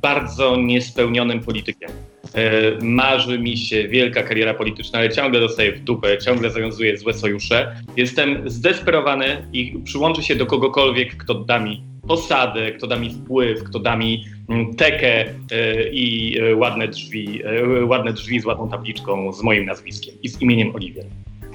bardzo 0.02 0.56
niespełnionym 0.56 1.40
politykiem. 1.40 1.90
E, 2.34 2.84
Marzy 2.84 3.38
mi 3.38 3.56
się 3.56 3.88
wielka 3.88 4.22
kariera 4.22 4.54
polityczna, 4.54 4.98
ale 4.98 5.10
ciągle 5.10 5.40
dostaję 5.40 5.72
w 5.72 5.80
dupę, 5.80 6.18
ciągle 6.18 6.50
zawiązuję 6.50 6.98
złe 6.98 7.14
sojusze. 7.14 7.76
Jestem 7.96 8.50
zdesperowany 8.50 9.46
i 9.52 9.78
przyłączę 9.84 10.22
się 10.22 10.36
do 10.36 10.46
kogokolwiek, 10.46 11.16
kto 11.16 11.34
da 11.34 11.58
mi 11.58 11.82
posadę, 12.08 12.72
kto 12.72 12.86
da 12.86 12.96
mi 12.96 13.10
wpływ, 13.10 13.64
kto 13.64 13.78
da 13.78 13.96
mi 13.96 14.24
mm, 14.48 14.74
tekę 14.74 15.24
e, 15.52 15.88
i 15.90 16.38
e, 16.38 16.56
ładne 16.56 16.88
drzwi, 16.88 17.42
e, 17.44 17.84
ładne 17.84 18.12
drzwi 18.12 18.40
z 18.40 18.44
ładną 18.44 18.68
tabliczką 18.68 19.32
z 19.32 19.42
moim 19.42 19.64
nazwiskiem 19.64 20.14
i 20.22 20.28
z 20.28 20.42
imieniem 20.42 20.74
Oliwier. 20.74 21.06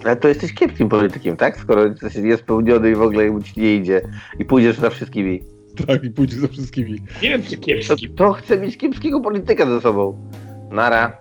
Ale 0.03 0.15
to 0.15 0.27
jesteś 0.27 0.53
kiepskim 0.53 0.89
politykiem, 0.89 1.37
tak? 1.37 1.57
Skoro 1.57 1.85
jesteś 1.85 2.15
niespełniony 2.15 2.91
i 2.91 2.95
w 2.95 3.01
ogóle 3.01 3.31
mu 3.31 3.41
ci 3.41 3.61
nie 3.61 3.75
idzie 3.75 4.01
i 4.39 4.45
pójdziesz 4.45 4.75
za 4.75 4.89
wszystkimi. 4.89 5.39
Tak, 5.87 6.03
i 6.03 6.09
pójdzie 6.09 6.35
za 6.39 6.47
wszystkimi. 6.47 7.01
Nie 7.23 7.29
wiem, 7.29 7.43
czy 7.43 7.57
To, 7.57 7.63
kiepski. 7.65 8.09
to 8.09 8.33
chce 8.33 8.57
mieć 8.59 8.77
kiepskiego 8.77 9.21
polityka 9.21 9.65
ze 9.65 9.81
sobą. 9.81 10.29
Nara. 10.71 11.17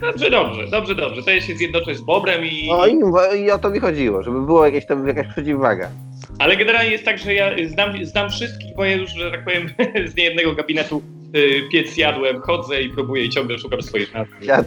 Dobrze, 0.00 0.30
dobrze, 0.30 0.66
dobrze, 0.70 0.94
dobrze. 0.94 1.22
To 1.22 1.30
ja 1.30 1.40
się 1.40 1.54
zjednoczę 1.56 1.94
z 1.94 2.00
Bobrem 2.00 2.44
i... 2.44 2.70
O, 2.70 2.86
i, 2.86 2.94
i 3.40 3.50
o 3.50 3.58
to 3.58 3.70
mi 3.70 3.78
chodziło, 3.80 4.22
żeby 4.22 4.40
było 4.40 4.64
jakieś 4.66 4.86
tam 4.86 5.08
jakaś 5.08 5.26
przeciwwaga. 5.26 5.90
Ale 6.38 6.56
generalnie 6.56 6.90
jest 6.90 7.04
tak, 7.04 7.18
że 7.18 7.34
ja 7.34 7.50
znam, 7.68 8.06
znam 8.06 8.30
wszystkich, 8.30 8.76
bo 8.76 8.84
ja 8.84 8.96
już, 8.96 9.10
że 9.10 9.30
tak 9.30 9.44
powiem, 9.44 9.68
z 10.10 10.16
niejednego 10.16 10.52
gabinetu 10.52 11.02
y, 11.36 11.62
piec 11.72 11.96
jadłem, 11.96 12.40
chodzę 12.40 12.82
i 12.82 12.88
próbuję 12.90 13.24
i 13.24 13.30
ciągle 13.30 13.58
szukam 13.58 13.82
swoich 13.82 14.14
nazw. 14.14 14.30
Ja 14.42 14.64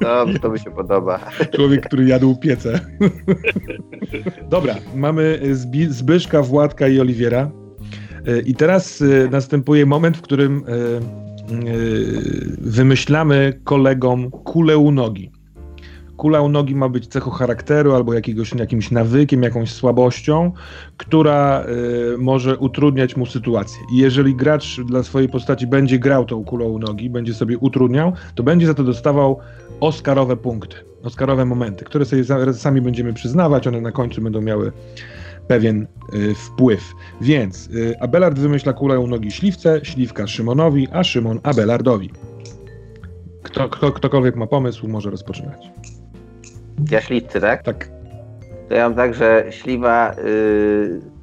Dobrze, 0.00 0.38
to 0.38 0.50
mi 0.50 0.58
się 0.58 0.70
podoba. 0.70 1.20
Człowiek, 1.54 1.86
który 1.86 2.04
jadł 2.04 2.36
piece. 2.36 2.80
Dobra, 4.50 4.74
mamy 4.94 5.40
Zbyszka, 5.88 6.42
Władka 6.42 6.88
i 6.88 7.00
Oliwiera. 7.00 7.50
E, 8.26 8.40
I 8.40 8.54
teraz 8.54 9.02
e, 9.02 9.28
następuje 9.30 9.86
moment, 9.86 10.16
w 10.16 10.22
którym 10.22 10.64
e, 10.66 10.70
wymyślamy 12.58 13.60
kolegom 13.64 14.30
kulę 14.30 14.78
u 14.78 14.90
nogi. 14.90 15.30
Kula 16.16 16.40
u 16.40 16.48
nogi 16.48 16.74
ma 16.74 16.88
być 16.88 17.06
cechą 17.06 17.30
charakteru 17.30 17.94
albo 17.94 18.14
jakiegoś, 18.14 18.52
jakimś 18.52 18.90
nawykiem, 18.90 19.42
jakąś 19.42 19.72
słabością, 19.72 20.52
która 20.96 21.64
może 22.18 22.58
utrudniać 22.58 23.16
mu 23.16 23.26
sytuację. 23.26 23.78
I 23.94 23.96
jeżeli 23.96 24.36
gracz 24.36 24.80
dla 24.80 25.02
swojej 25.02 25.28
postaci 25.28 25.66
będzie 25.66 25.98
grał 25.98 26.24
tą 26.24 26.44
kulą 26.44 26.64
u 26.64 26.78
nogi, 26.78 27.10
będzie 27.10 27.34
sobie 27.34 27.58
utrudniał, 27.58 28.12
to 28.34 28.42
będzie 28.42 28.66
za 28.66 28.74
to 28.74 28.84
dostawał 28.84 29.38
Oscarowe 29.80 30.36
punkty, 30.36 30.76
Oscarowe 31.02 31.44
momenty, 31.44 31.84
które 31.84 32.04
sobie 32.04 32.24
sami 32.52 32.80
będziemy 32.80 33.12
przyznawać, 33.12 33.66
one 33.66 33.80
na 33.80 33.92
końcu 33.92 34.22
będą 34.22 34.40
miały 34.40 34.72
pewien 35.48 35.86
y, 36.14 36.34
wpływ. 36.34 36.92
Więc 37.20 37.68
y, 37.70 38.00
Abelard 38.00 38.38
wymyśla 38.38 38.72
kulę 38.72 39.00
u 39.00 39.06
nogi 39.06 39.30
Śliwce, 39.30 39.80
Śliwka 39.82 40.26
Szymonowi, 40.26 40.88
a 40.92 41.04
Szymon 41.04 41.40
Abelardowi. 41.42 42.10
Kto, 43.42 43.68
kto, 43.68 43.92
ktokolwiek 43.92 44.36
ma 44.36 44.46
pomysł, 44.46 44.88
może 44.88 45.10
rozpoczynać. 45.10 45.70
Ja 46.90 47.00
śliwcy, 47.00 47.40
tak? 47.40 47.62
Tak, 47.62 47.90
To 48.68 48.74
ja 48.74 48.88
mam 48.88 48.94
tak, 48.96 49.14
że 49.14 49.46
śliwa. 49.50 50.14
Yy, 50.24 51.19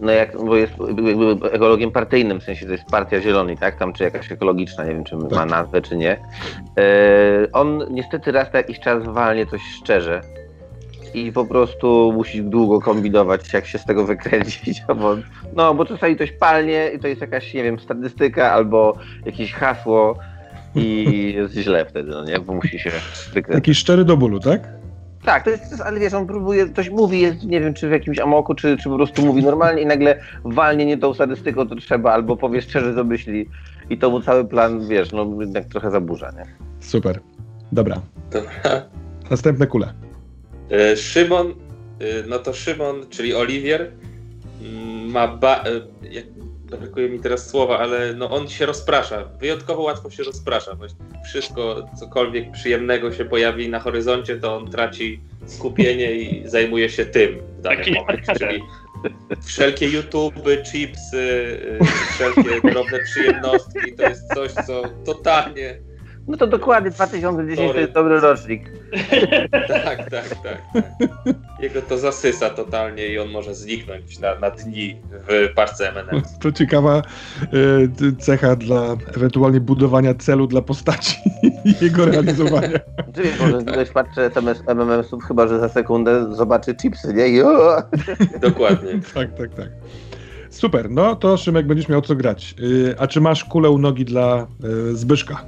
no 0.00 0.12
jak, 0.12 0.36
bo 0.44 0.56
jest 0.56 0.72
jakby 0.78 1.48
ekologiem 1.52 1.90
partyjnym, 1.90 2.40
w 2.40 2.44
sensie 2.44 2.66
to 2.66 2.72
jest 2.72 2.84
partia 2.84 3.20
zielonej, 3.20 3.56
tak? 3.56 3.78
Tam 3.78 3.92
czy 3.92 4.04
jakaś 4.04 4.32
ekologiczna, 4.32 4.84
nie 4.84 4.94
wiem 4.94 5.04
czy 5.04 5.16
ma 5.16 5.28
Tak. 5.28 5.50
nazwę, 5.50 5.82
czy 5.82 5.96
nie. 5.96 6.20
Yy, 6.76 6.82
on 7.52 7.86
niestety 7.90 8.32
raz 8.32 8.52
na 8.52 8.58
jakiś 8.58 8.80
czas 8.80 9.04
walnie 9.06 9.46
coś 9.46 9.60
szczerze. 9.82 10.20
I 11.14 11.32
po 11.32 11.44
prostu 11.44 12.12
musi 12.16 12.42
długo 12.42 12.80
kombinować, 12.80 13.52
jak 13.52 13.66
się 13.66 13.78
z 13.78 13.84
tego 13.84 14.06
wykręcić. 14.06 14.82
Bo, 15.00 15.16
no, 15.56 15.74
bo 15.74 15.84
czasami 15.84 16.16
coś 16.16 16.32
palnie 16.32 16.90
i 16.94 16.98
to 16.98 17.08
jest 17.08 17.20
jakaś, 17.20 17.54
nie 17.54 17.62
wiem, 17.62 17.78
statystyka 17.80 18.52
albo 18.52 18.96
jakieś 19.26 19.52
hasło 19.52 20.18
i 20.74 21.32
jest 21.36 21.54
źle 21.54 21.84
wtedy, 21.84 22.10
no 22.10 22.24
nie? 22.24 22.38
Bo 22.38 22.52
musi 22.54 22.78
się 22.78 22.90
wykręcić. 23.32 23.54
taki 23.62 23.74
szczery 23.74 24.04
do 24.04 24.16
bólu, 24.16 24.40
tak? 24.40 24.79
Tak, 25.24 25.44
to 25.44 25.50
jest, 25.50 25.80
ale 25.80 26.00
wiesz, 26.00 26.14
on 26.14 26.26
próbuje, 26.26 26.72
coś 26.72 26.90
mówi, 26.90 27.20
jest, 27.20 27.44
nie 27.44 27.60
wiem, 27.60 27.74
czy 27.74 27.88
w 27.88 27.92
jakimś 27.92 28.18
amoku, 28.18 28.54
czy, 28.54 28.76
czy 28.76 28.88
po 28.88 28.96
prostu 28.96 29.26
mówi 29.26 29.42
normalnie 29.42 29.82
i 29.82 29.86
nagle 29.86 30.20
walnie 30.44 30.86
nie 30.86 30.98
tą 30.98 31.14
statystyką, 31.14 31.68
to 31.68 31.76
trzeba, 31.76 32.12
albo 32.12 32.36
powie 32.36 32.62
szczerze, 32.62 32.94
co 32.94 33.04
myśli 33.04 33.48
i 33.90 33.98
to 33.98 34.10
mu 34.10 34.20
cały 34.20 34.44
plan, 34.44 34.88
wiesz, 34.88 35.12
no 35.12 35.36
jednak 35.40 35.64
trochę 35.64 35.90
zaburza, 35.90 36.30
nie? 36.30 36.44
Super. 36.80 37.20
Dobra, 37.72 38.00
Dobra. 38.30 38.50
następne 39.30 39.66
kule. 39.66 39.92
E, 40.70 40.96
Szymon, 40.96 41.46
e, 41.46 41.54
no 42.28 42.38
to 42.38 42.52
Szymon, 42.52 42.96
czyli 43.10 43.34
Oliwier, 43.34 43.90
mm, 44.62 45.10
ma 45.10 45.28
ba... 45.28 45.64
jak- 46.70 46.80
Brakuje 46.80 47.08
mi 47.08 47.20
teraz 47.20 47.50
słowa, 47.50 47.78
ale 47.78 48.14
no 48.14 48.30
on 48.30 48.48
się 48.48 48.66
rozprasza. 48.66 49.24
Wyjątkowo 49.40 49.82
łatwo 49.82 50.10
się 50.10 50.22
rozprasza. 50.22 50.76
Wszystko, 51.24 51.86
cokolwiek 52.00 52.52
przyjemnego 52.52 53.12
się 53.12 53.24
pojawi 53.24 53.68
na 53.68 53.80
horyzoncie, 53.80 54.36
to 54.36 54.56
on 54.56 54.70
traci 54.70 55.20
skupienie 55.46 56.12
i 56.12 56.48
zajmuje 56.48 56.88
się 56.88 57.06
tym 57.06 57.38
w 57.58 57.60
danym 57.60 57.78
Taki- 57.78 57.92
momencie. 57.94 58.34
Czyli 58.38 58.62
wszelkie 59.46 59.88
YouTube, 59.88 60.34
chipsy, 60.72 61.58
wszelkie 62.14 62.60
drobne 62.72 62.98
przyjemnostki, 63.04 63.92
to 63.96 64.02
jest 64.08 64.34
coś, 64.34 64.52
co 64.66 64.82
totalnie 65.04 65.78
No 66.28 66.36
to 66.36 66.46
dokładnie 66.46 66.90
2010 66.90 67.58
to 67.58 67.66
Sorry. 67.66 67.80
jest 67.80 67.92
dobry 67.92 68.20
rocznik. 68.20 68.62
Tak, 69.84 70.10
tak, 70.10 70.28
tak. 70.42 70.62
Jego 71.60 71.82
to 71.82 71.98
zasysa 71.98 72.50
totalnie 72.50 73.06
i 73.06 73.18
on 73.18 73.28
może 73.28 73.54
zniknąć 73.54 74.18
na, 74.18 74.38
na 74.38 74.50
dni 74.50 74.96
w 75.28 75.48
parce 75.54 75.88
M&M. 75.88 76.22
To 76.40 76.52
ciekawa 76.52 76.96
e, 76.96 78.16
cecha 78.18 78.56
dla 78.56 78.96
ewentualnie 79.16 79.60
budowania 79.60 80.14
celu 80.14 80.46
dla 80.46 80.62
postaci 80.62 81.16
i 81.64 81.74
jego 81.84 82.04
realizowania. 82.04 82.78
Czy 83.14 83.22
wiesz, 83.22 83.40
może 83.40 83.64
ktoś 83.64 83.90
patrzy 83.90 84.20
SMS 84.22 84.62
MMS-ów, 84.66 85.24
chyba 85.24 85.48
że 85.48 85.60
za 85.60 85.68
sekundę 85.68 86.34
zobaczy 86.34 86.74
chipsy, 86.74 87.14
nie? 87.14 87.42
Dokładnie. 88.40 88.90
tak, 89.14 89.34
tak, 89.34 89.54
tak. 89.54 89.68
Super, 90.50 90.90
no 90.90 91.16
to 91.16 91.36
Szymek 91.36 91.66
będziesz 91.66 91.88
miał 91.88 92.02
co 92.02 92.14
grać. 92.16 92.54
Y, 92.60 92.94
a 92.98 93.06
czy 93.06 93.20
masz 93.20 93.44
kulę 93.44 93.70
u 93.70 93.78
nogi 93.78 94.04
dla 94.04 94.46
y, 94.90 94.96
Zbyszka? 94.96 95.44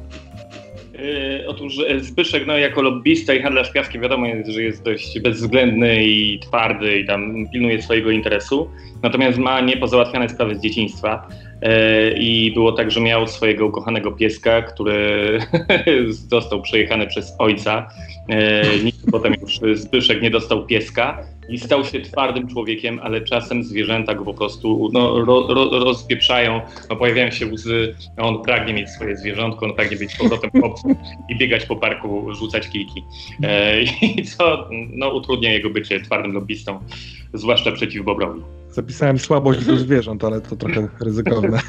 Yy, 1.02 1.48
otóż 1.48 1.78
e, 1.88 2.00
Zbyszek, 2.00 2.46
no 2.46 2.58
jako 2.58 2.82
lobbysta 2.82 3.34
i 3.34 3.42
handlarz 3.42 3.72
piaskiem 3.72 4.02
wiadomo 4.02 4.26
jest, 4.26 4.50
że 4.50 4.62
jest 4.62 4.82
dość 4.82 5.20
bezwzględny 5.20 6.04
i 6.04 6.38
twardy 6.38 6.98
i 6.98 7.06
tam 7.06 7.48
pilnuje 7.52 7.82
swojego 7.82 8.10
interesu. 8.10 8.70
Natomiast 9.02 9.38
ma 9.38 9.60
niepozałatwiane 9.60 10.28
sprawy 10.28 10.56
z 10.56 10.62
dzieciństwa. 10.62 11.28
E, 11.62 12.10
I 12.12 12.52
było 12.52 12.72
tak, 12.72 12.90
że 12.90 13.00
miał 13.00 13.26
swojego 13.26 13.66
ukochanego 13.66 14.12
pieska, 14.12 14.62
który 14.62 15.38
został 16.30 16.62
przejechany 16.62 17.06
przez 17.06 17.34
ojca. 17.38 17.88
E, 18.28 18.62
Nigdy 18.84 19.10
potem 19.12 19.34
już 19.40 19.60
Zbyszek 19.74 20.22
nie 20.22 20.30
dostał 20.30 20.66
pieska 20.66 21.18
i 21.48 21.58
stał 21.58 21.84
się 21.84 22.00
twardym 22.00 22.48
człowiekiem, 22.48 23.00
ale 23.02 23.20
czasem 23.20 23.64
zwierzęta 23.64 24.14
go 24.14 24.24
po 24.24 24.34
prostu 24.34 24.90
no, 24.92 25.24
ro, 25.24 25.46
ro, 25.48 25.70
rozpieprzają, 25.70 26.60
no, 26.90 26.96
pojawiają 26.96 27.30
się 27.30 27.46
łzy, 27.46 27.94
on 28.16 28.42
pragnie 28.42 28.74
mieć 28.74 28.90
swoje 28.90 29.16
zwierzątko, 29.16 29.66
on 29.66 29.74
pragnie 29.74 29.96
być 29.96 30.16
powrotem 30.16 30.50
chłopcem 30.50 30.94
i 31.28 31.36
biegać 31.36 31.66
po 31.66 31.76
parku, 31.76 32.34
rzucać 32.34 32.68
kilki. 32.68 33.02
E, 33.42 33.82
I 33.82 34.24
co 34.24 34.68
no, 34.70 35.08
utrudnia 35.08 35.52
jego 35.52 35.70
bycie 35.70 36.00
twardym 36.00 36.32
lobbystą, 36.32 36.80
zwłaszcza 37.34 37.72
przeciw 37.72 38.04
Bobrowi. 38.04 38.61
Zapisałem 38.72 39.18
słabość 39.18 39.64
do 39.64 39.76
zwierząt, 39.76 40.24
ale 40.24 40.40
to 40.40 40.56
trochę 40.56 40.88
ryzykowne. 41.00 41.58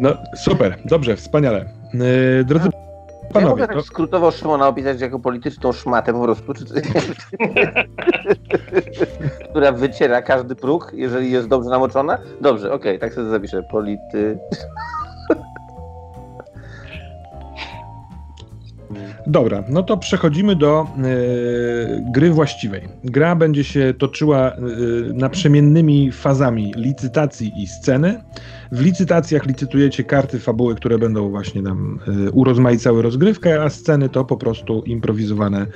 No, 0.00 0.16
super, 0.36 0.78
dobrze, 0.84 1.16
wspaniale. 1.16 1.72
Yy, 1.94 2.44
drodzy 2.44 2.68
Ja 3.22 3.30
panowie, 3.32 3.50
mogę 3.50 3.66
tak 3.66 3.76
to, 3.76 3.82
skrótowo 3.82 4.30
Szymona 4.30 4.68
opisać 4.68 5.00
jako 5.00 5.18
polityczną 5.18 5.72
szmatę 5.72 6.12
po 6.12 6.22
prostu, 6.24 6.54
czy, 6.54 6.64
która 9.50 9.72
wyciera 9.72 10.22
każdy 10.22 10.54
próg, 10.54 10.92
jeżeli 10.94 11.30
jest 11.30 11.48
dobrze 11.48 11.70
namoczona? 11.70 12.18
Dobrze, 12.40 12.72
okej, 12.72 12.98
tak 12.98 13.14
sobie 13.14 13.30
zapiszę. 13.30 13.62
Polity... 13.70 14.38
dobra, 19.26 19.64
no 19.68 19.82
to 19.82 19.96
przechodzimy 19.96 20.56
do 20.56 20.86
yy, 20.96 21.04
gry 22.12 22.30
właściwej. 22.30 22.88
Gra 23.04 23.36
będzie 23.36 23.64
się 23.64 23.94
toczyła 23.98 24.52
yy, 24.78 25.12
naprzemiennymi 25.14 26.12
fazami 26.12 26.74
licytacji 26.76 27.52
i 27.56 27.66
sceny. 27.66 28.20
W 28.72 28.80
licytacjach 28.80 29.46
licytujecie 29.46 30.04
karty 30.04 30.38
fabuły, 30.38 30.74
które 30.74 30.98
będą 30.98 31.30
właśnie 31.30 31.62
nam 31.62 31.98
yy, 32.06 32.30
urozmaicały 32.30 33.02
rozgrywkę, 33.02 33.62
a 33.62 33.70
sceny 33.70 34.08
to 34.08 34.24
po 34.24 34.36
prostu 34.36 34.82
improwizowane 34.86 35.66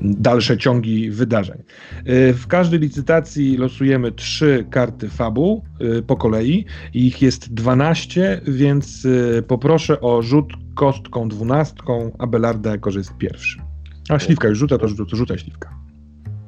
dalsze 0.00 0.58
ciągi 0.58 1.10
wydarzeń. 1.10 1.62
Y, 2.08 2.34
W 2.34 2.46
każdej 2.46 2.80
licytacji 2.80 3.56
losujemy 3.56 4.12
trzy 4.12 4.66
karty 4.70 5.08
fabuł 5.08 5.62
y, 5.80 6.02
po 6.02 6.16
kolei. 6.16 6.64
Ich 6.94 7.22
jest 7.22 7.54
12, 7.54 8.40
więc 8.46 9.04
y, 9.04 9.44
poproszę 9.48 10.00
o 10.00 10.22
rzut 10.22 10.52
kostką 10.78 11.28
dwunastką 11.28 12.12
Abelarda 12.18 12.70
jako, 12.70 12.90
że 12.90 12.98
jest 12.98 13.16
pierwszy. 13.16 13.62
A 14.08 14.18
śliwka 14.18 14.48
już 14.48 14.58
rzuca, 14.58 14.78
to 14.78 14.88
rzuca, 14.88 15.16
rzucaj 15.16 15.38
śliwka. 15.38 15.74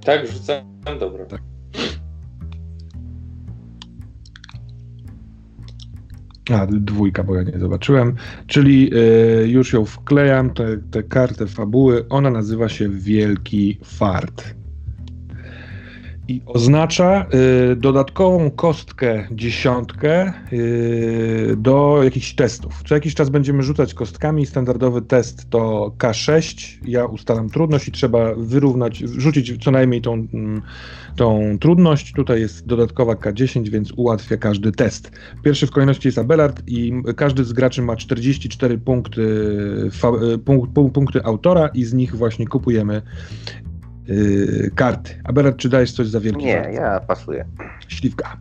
Tak, 0.04 0.26
rzucam, 0.26 0.64
dobra. 1.00 1.26
Tak. 1.26 1.40
A, 6.50 6.66
dwójka, 6.66 7.24
bo 7.24 7.34
ja 7.34 7.42
nie 7.42 7.58
zobaczyłem. 7.58 8.16
Czyli 8.46 8.90
y, 8.94 9.48
już 9.48 9.72
ją 9.72 9.84
wklejam, 9.84 10.50
tę 10.50 10.76
te, 10.90 11.02
kartę 11.02 11.46
fabuły. 11.46 12.08
Ona 12.08 12.30
nazywa 12.30 12.68
się 12.68 12.88
Wielki 12.88 13.78
Fart. 13.84 14.59
I 16.30 16.42
oznacza 16.46 17.26
y, 17.72 17.76
dodatkową 17.76 18.50
kostkę 18.50 19.28
dziesiątkę 19.30 20.32
y, 20.52 21.54
do 21.56 22.00
jakichś 22.04 22.34
testów. 22.34 22.82
Co 22.88 22.94
jakiś 22.94 23.14
czas 23.14 23.30
będziemy 23.30 23.62
rzucać 23.62 23.94
kostkami. 23.94 24.46
Standardowy 24.46 25.02
test 25.02 25.50
to 25.50 25.92
K6. 25.98 26.78
Ja 26.84 27.04
ustalam 27.04 27.50
trudność 27.50 27.88
i 27.88 27.92
trzeba 27.92 28.34
wyrównać, 28.34 28.98
rzucić 28.98 29.64
co 29.64 29.70
najmniej 29.70 30.02
tą, 30.02 30.12
mm, 30.14 30.62
tą 31.16 31.58
trudność. 31.60 32.12
Tutaj 32.12 32.40
jest 32.40 32.66
dodatkowa 32.66 33.12
K10, 33.12 33.68
więc 33.68 33.92
ułatwia 33.92 34.36
każdy 34.36 34.72
test. 34.72 35.12
Pierwszy 35.44 35.66
w 35.66 35.70
kolejności 35.70 36.08
jest 36.08 36.18
Abelard 36.18 36.62
i 36.66 36.92
każdy 37.16 37.44
z 37.44 37.52
graczy 37.52 37.82
ma 37.82 37.96
44 37.96 38.78
punkty, 38.78 39.22
fa, 39.92 40.12
punk, 40.44 40.72
punk, 40.72 40.92
punkty 40.92 41.24
autora 41.24 41.68
i 41.74 41.84
z 41.84 41.92
nich 41.94 42.16
właśnie 42.16 42.46
kupujemy 42.46 43.02
yy, 44.06 44.70
karty. 44.74 45.20
Abelard, 45.24 45.56
czy 45.56 45.68
dajesz 45.68 45.92
coś 45.92 46.06
za 46.06 46.20
wielki 46.20 46.44
Nie, 46.44 46.62
fart? 46.62 46.74
ja 46.74 47.00
pasuję. 47.00 47.44
Śliwka. 47.88 48.40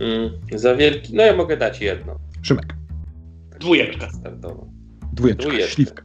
Mm, 0.00 0.30
za 0.54 0.74
wielki. 0.76 1.14
No 1.16 1.22
ja 1.22 1.36
mogę 1.36 1.56
dać 1.56 1.80
jedno. 1.80 2.18
Szymek. 2.42 2.74
Dwójeczka. 3.60 4.08
Standardowo. 4.10 4.66
Dwójeczka. 5.12 5.42
Dwójeczka. 5.48 5.74
Śliwka. 5.74 6.02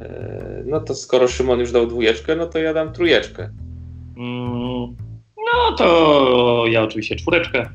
E, 0.00 0.62
No 0.66 0.80
to 0.80 0.94
skoro 0.94 1.28
Szymon 1.28 1.60
już 1.60 1.72
dał 1.72 1.86
dwójeczkę, 1.86 2.36
no 2.36 2.46
to 2.46 2.58
ja 2.58 2.74
dam 2.74 2.92
trójeczkę. 2.92 3.42
Mm, 4.16 4.96
No 5.54 5.76
to 5.78 6.64
ja 6.70 6.82
oczywiście 6.82 7.16
czwóreczkę. 7.16 7.70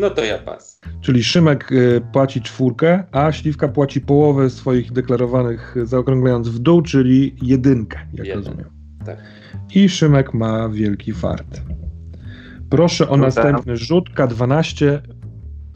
No 0.00 0.10
to 0.10 0.24
ja 0.24 0.38
pas. 0.38 0.80
Czyli 1.00 1.24
Szymek 1.24 1.72
y, 1.72 2.00
płaci 2.12 2.42
czwórkę, 2.42 3.04
a 3.12 3.32
Śliwka 3.32 3.68
płaci 3.68 4.00
połowę 4.00 4.50
swoich 4.50 4.92
deklarowanych, 4.92 5.76
y, 5.76 5.86
zaokrąglając 5.86 6.48
w 6.48 6.58
dół, 6.58 6.82
czyli 6.82 7.34
jedynkę, 7.42 7.98
jak 8.12 8.26
Jeden. 8.26 8.44
rozumiem. 8.44 8.66
Tak. 9.06 9.18
I 9.74 9.88
Szymek 9.88 10.34
ma 10.34 10.68
wielki 10.68 11.12
fart. 11.12 11.60
Proszę 12.70 13.04
o 13.04 13.06
Rzucam. 13.06 13.20
następny 13.20 13.76
rzut 13.76 14.10
K12. 14.10 15.00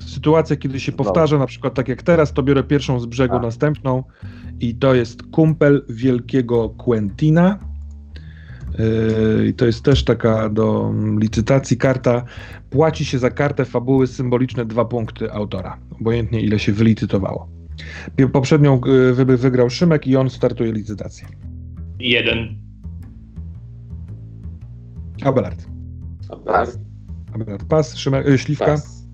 Sytuacja, 0.06 0.56
kiedy 0.56 0.80
się 0.80 0.92
powtarza, 0.92 1.38
na 1.38 1.46
przykład 1.46 1.74
tak 1.74 1.88
jak 1.88 2.02
teraz, 2.02 2.32
to 2.32 2.42
biorę 2.42 2.62
pierwszą 2.62 3.00
z 3.00 3.06
brzegu, 3.06 3.36
A. 3.36 3.38
następną 3.38 4.04
i 4.60 4.74
to 4.74 4.94
jest 4.94 5.22
kumpel 5.22 5.84
wielkiego 5.88 6.68
Quentina. 6.68 7.58
Yy, 8.78 9.46
I 9.48 9.54
to 9.54 9.66
jest 9.66 9.84
też 9.84 10.04
taka 10.04 10.48
do 10.48 10.88
mm, 10.90 11.20
licytacji 11.20 11.76
karta. 11.76 12.24
Płaci 12.70 13.04
się 13.04 13.18
za 13.18 13.30
kartę 13.30 13.64
fabuły 13.64 14.06
symboliczne 14.06 14.64
dwa 14.66 14.84
punkty 14.84 15.32
autora, 15.32 15.78
obojętnie 16.00 16.40
ile 16.40 16.58
się 16.58 16.72
wylicytowało. 16.72 17.48
Poprzednią 18.32 18.80
yy, 18.86 19.14
wy- 19.14 19.36
wygrał 19.36 19.70
Szymek 19.70 20.06
i 20.06 20.16
on 20.16 20.30
startuje 20.30 20.72
licytację. 20.72 21.28
Jeden. 21.98 22.56
Abelard. 25.24 25.66
Pas. 26.46 26.78
Abelard 27.34 27.64
pas, 27.64 27.96
Szymek, 27.96 28.26
yy, 28.26 28.38
Śliwka, 28.38 28.66
Pas. 28.66 29.06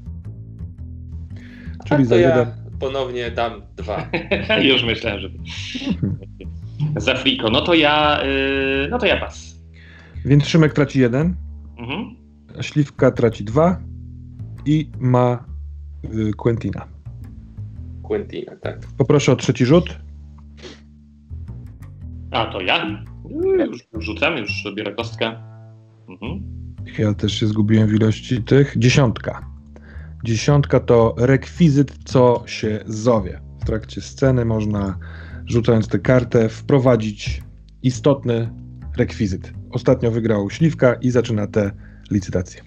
czyli 1.84 2.02
A 2.02 2.06
za 2.06 2.16
ja 2.16 2.28
jeden. 2.28 2.52
ponownie 2.80 3.30
dam 3.30 3.52
dwa. 3.76 4.08
Już 4.72 4.84
myślałem, 4.84 5.20
że. 5.20 5.28
Za 6.96 7.14
friko. 7.14 7.50
No 7.50 7.60
to 7.60 7.74
ja. 7.74 8.20
y, 8.24 8.88
No 8.90 8.98
to 8.98 9.06
ja 9.06 9.16
pas. 9.20 9.58
Więc 10.24 10.46
Szymek 10.46 10.72
traci 10.72 11.00
jeden, 11.00 11.34
Mhm. 11.78 12.16
Śliwka 12.60 13.10
traci 13.10 13.44
dwa 13.44 13.80
i 14.66 14.90
ma 14.98 15.44
y, 16.04 16.32
Quentina. 16.36 16.86
Quentina, 18.02 18.56
tak. 18.56 18.78
Poproszę 18.98 19.32
o 19.32 19.36
trzeci 19.36 19.66
rzut. 19.66 19.98
A 22.30 22.46
to 22.46 22.60
ja? 22.60 23.04
Już 23.70 23.88
rzucam, 24.04 24.36
już 24.38 24.64
biorę 24.76 24.94
kostkę. 24.94 25.26
Mhm. 26.08 26.40
Ja 26.98 27.14
też 27.14 27.32
się 27.32 27.46
zgubiłem 27.46 27.88
w 27.88 27.94
ilości 27.94 28.42
tych. 28.42 28.74
Dziesiątka. 28.78 29.46
Dziesiątka 30.24 30.80
to 30.80 31.14
rekwizyt, 31.18 31.98
co 32.04 32.42
się 32.46 32.80
zowie. 32.86 33.40
W 33.60 33.64
trakcie 33.64 34.00
sceny 34.00 34.44
można, 34.44 34.98
rzucając 35.48 35.88
tę 35.88 35.98
kartę, 35.98 36.48
wprowadzić 36.48 37.42
istotny 37.82 38.50
rekwizyt. 38.96 39.52
Ostatnio 39.70 40.10
wygrał 40.10 40.50
Śliwka 40.50 40.94
i 40.94 41.10
zaczyna 41.10 41.46
tę 41.46 41.70
licytację. 42.10 42.62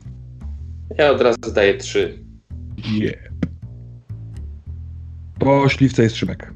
Ja 0.98 1.12
od 1.12 1.22
razu 1.22 1.38
daję 1.56 1.78
trzy. 1.78 2.26
Yep. 2.78 3.32
Po 5.40 5.70
Śliwce 5.70 6.04
jest 6.04 6.16
Szymek. 6.16 6.54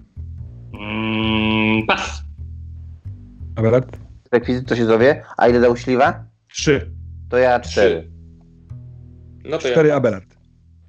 Mm, 0.79 1.85
pas. 1.85 2.23
Abelard? 3.55 3.97
Rekwizyt 4.31 4.67
to 4.67 4.75
się 4.75 4.85
zowie. 4.85 5.23
A 5.37 5.47
ile 5.47 5.61
dał 5.61 5.77
śliwa? 5.77 6.25
Trzy. 6.47 6.91
To 7.29 7.37
ja 7.37 7.59
cztery. 7.59 8.01
Trzy. 8.01 8.11
No 9.49 9.57
to 9.57 9.69
Cztery 9.69 9.89
ja. 9.89 9.95
Abelard. 9.95 10.37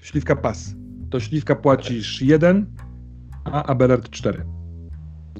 Śliwka 0.02 0.36
pas. 0.36 0.74
To 1.10 1.20
Śliwka 1.20 1.54
płacisz 1.56 2.22
jeden, 2.22 2.66
a 3.44 3.64
Abelard 3.64 4.10
cztery. 4.10 4.55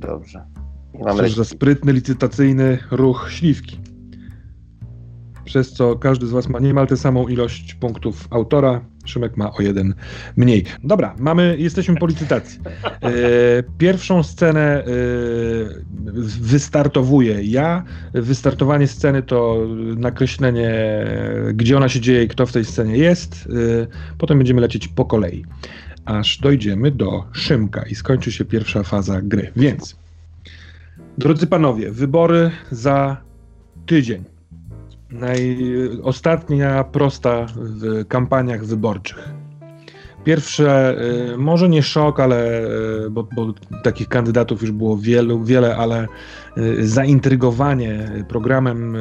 Dobrze. 0.01 0.45
I 1.41 1.45
sprytny, 1.45 1.93
licytacyjny 1.93 2.79
ruch 2.91 3.29
Śliwki. 3.31 3.79
przez 5.45 5.73
co 5.73 5.97
każdy 5.97 6.27
z 6.27 6.31
Was 6.31 6.49
ma 6.49 6.59
niemal 6.59 6.87
tę 6.87 6.97
samą 6.97 7.29
ilość 7.29 7.75
punktów 7.75 8.29
autora. 8.31 8.81
Szymek 9.05 9.37
ma 9.37 9.53
o 9.53 9.63
jeden 9.63 9.95
mniej. 10.37 10.65
Dobra, 10.85 11.15
mamy, 11.19 11.57
jesteśmy 11.59 11.97
po 11.97 12.07
licytacji. 12.07 12.61
E, 12.85 13.11
pierwszą 13.79 14.23
scenę 14.23 14.85
e, 14.85 14.85
wystartowuję 16.41 17.43
ja. 17.43 17.85
Wystartowanie 18.15 18.87
sceny 18.87 19.23
to 19.23 19.67
nakreślenie, 19.97 20.71
gdzie 21.55 21.77
ona 21.77 21.89
się 21.89 22.01
dzieje 22.01 22.25
i 22.25 22.29
kto 22.29 22.47
w 22.47 22.53
tej 22.53 22.65
scenie 22.65 22.97
jest. 22.97 23.49
E, 23.83 23.87
potem 24.19 24.39
będziemy 24.39 24.61
lecieć 24.61 24.89
po 24.89 25.05
kolei, 25.05 25.45
aż 26.07 26.39
dojdziemy 26.39 26.91
do 26.91 27.25
Szymka 27.33 27.83
i 27.83 27.95
skończy 27.95 28.33
się 28.33 28.45
pierwsza 28.45 28.83
faza 28.83 29.23
gry. 29.23 29.53
Więc, 29.57 29.97
drodzy 31.19 31.47
panowie, 31.47 31.91
wybory 31.91 32.51
za 32.71 33.17
tydzień. 33.87 34.25
Naj... 35.11 35.59
Ostatnia 36.03 36.85
prosta 36.85 37.47
w 37.55 38.07
kampaniach 38.09 38.65
wyborczych. 38.65 39.29
Pierwsze, 40.27 40.97
y, 41.33 41.39
może 41.39 41.69
nie 41.69 41.83
szok, 41.83 42.21
ale 42.21 42.65
y, 43.07 43.11
bo, 43.11 43.29
bo, 43.37 43.55
takich 43.83 44.09
kandydatów 44.09 44.63
już 44.63 44.71
było 44.71 44.97
wielu, 44.97 45.45
wiele, 45.45 45.77
ale 45.77 46.07
y, 46.59 46.89
zaintrygowanie 46.89 48.25
programem 48.29 48.97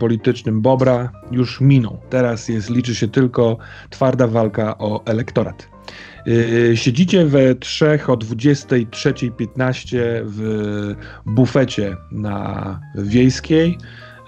politycznym 0.00 0.60
Bobra 0.60 1.12
już 1.30 1.60
minął. 1.60 1.98
Teraz 2.10 2.48
jest, 2.48 2.70
liczy 2.70 2.94
się 2.94 3.08
tylko 3.08 3.58
twarda 3.90 4.26
walka 4.26 4.78
o 4.78 5.04
elektorat. 5.04 5.68
Siedzicie 6.74 7.26
we 7.26 7.54
trzech 7.54 8.10
o 8.10 8.14
23.15 8.14 9.98
w 10.24 10.94
bufecie 11.26 11.96
na 12.12 12.80
Wiejskiej. 12.94 13.78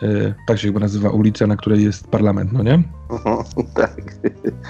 E, 0.03 0.35
tak 0.47 0.59
się 0.59 0.69
chyba 0.69 0.81
nazywa 0.81 1.11
ulica, 1.11 1.47
na 1.47 1.57
której 1.57 1.85
jest 1.85 2.09
parlament, 2.09 2.53
no 2.53 2.63
nie? 2.63 2.83
tak. 3.75 3.97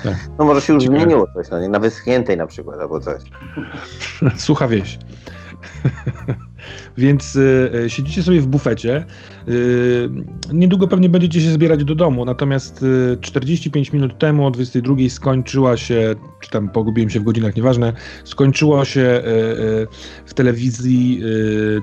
tak. 0.02 0.16
No 0.38 0.44
może 0.44 0.60
się 0.60 0.72
już 0.72 0.84
zmieniło 0.84 1.26
coś, 1.34 1.50
no 1.50 1.60
nie? 1.60 1.68
Na 1.68 1.78
Wyschniętej 1.78 2.36
na 2.36 2.46
przykład, 2.46 2.80
albo 2.80 3.00
coś. 3.00 3.22
Sucha 4.36 4.68
wieś. 4.68 4.98
Więc 6.98 7.36
y, 7.36 7.70
siedzicie 7.88 8.22
sobie 8.22 8.40
w 8.40 8.46
bufecie. 8.46 9.04
Y, 9.48 10.08
niedługo 10.52 10.88
pewnie 10.88 11.08
będziecie 11.08 11.40
się 11.40 11.50
zbierać 11.50 11.84
do 11.84 11.94
domu, 11.94 12.24
natomiast 12.24 12.82
y, 12.82 13.18
45 13.20 13.92
minut 13.92 14.18
temu 14.18 14.46
o 14.46 14.50
22 14.50 14.96
skończyła 15.08 15.76
się, 15.76 16.14
czy 16.40 16.50
tam 16.50 16.68
pogubiłem 16.68 17.10
się 17.10 17.20
w 17.20 17.22
godzinach, 17.22 17.56
nieważne, 17.56 17.92
skończyło 18.24 18.84
się 18.84 19.22
w 20.26 20.34
telewizji 20.34 21.22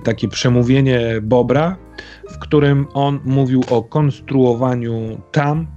takie 0.03 0.27
przemówienie 0.27 1.19
Bobra, 1.21 1.77
w 2.29 2.39
którym 2.39 2.87
on 2.93 3.19
mówił 3.25 3.63
o 3.69 3.83
konstruowaniu 3.83 5.21
tam. 5.31 5.67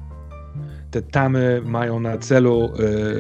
Te 0.95 1.03
tamy 1.03 1.63
mają 1.65 2.01
na 2.01 2.19
celu 2.19 2.71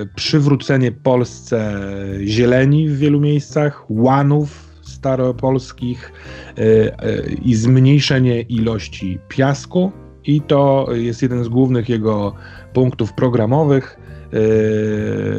y, 0.01 0.09
przywrócenie 0.17 0.93
Polsce 0.93 1.81
zieleni 2.25 2.89
w 2.89 2.99
wielu 2.99 3.21
miejscach, 3.21 3.85
łanów 3.91 4.64
staropolskich 5.05 6.13
y, 6.59 6.63
y, 6.63 7.37
i 7.45 7.55
zmniejszenie 7.55 8.41
ilości 8.41 9.19
piasku. 9.29 9.93
I 10.25 10.41
to 10.41 10.89
jest 10.93 11.23
jeden 11.23 11.45
z 11.45 11.49
głównych 11.49 11.89
jego 11.89 12.35
punktów 12.73 13.13
programowych. 13.13 13.99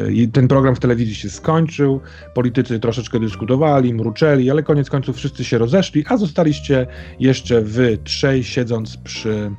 Yy, 0.09 0.27
ten 0.27 0.47
program 0.47 0.75
w 0.75 0.79
telewizji 0.79 1.15
się 1.15 1.29
skończył, 1.29 2.01
politycy 2.33 2.79
troszeczkę 2.79 3.19
dyskutowali, 3.19 3.93
mruczeli, 3.93 4.51
ale 4.51 4.63
koniec 4.63 4.89
końców 4.89 5.15
wszyscy 5.17 5.43
się 5.43 5.57
rozeszli, 5.57 6.03
a 6.09 6.17
zostaliście 6.17 6.87
jeszcze 7.19 7.61
wy 7.61 7.97
trzej 8.03 8.43
siedząc 8.43 8.97
przy... 8.97 9.51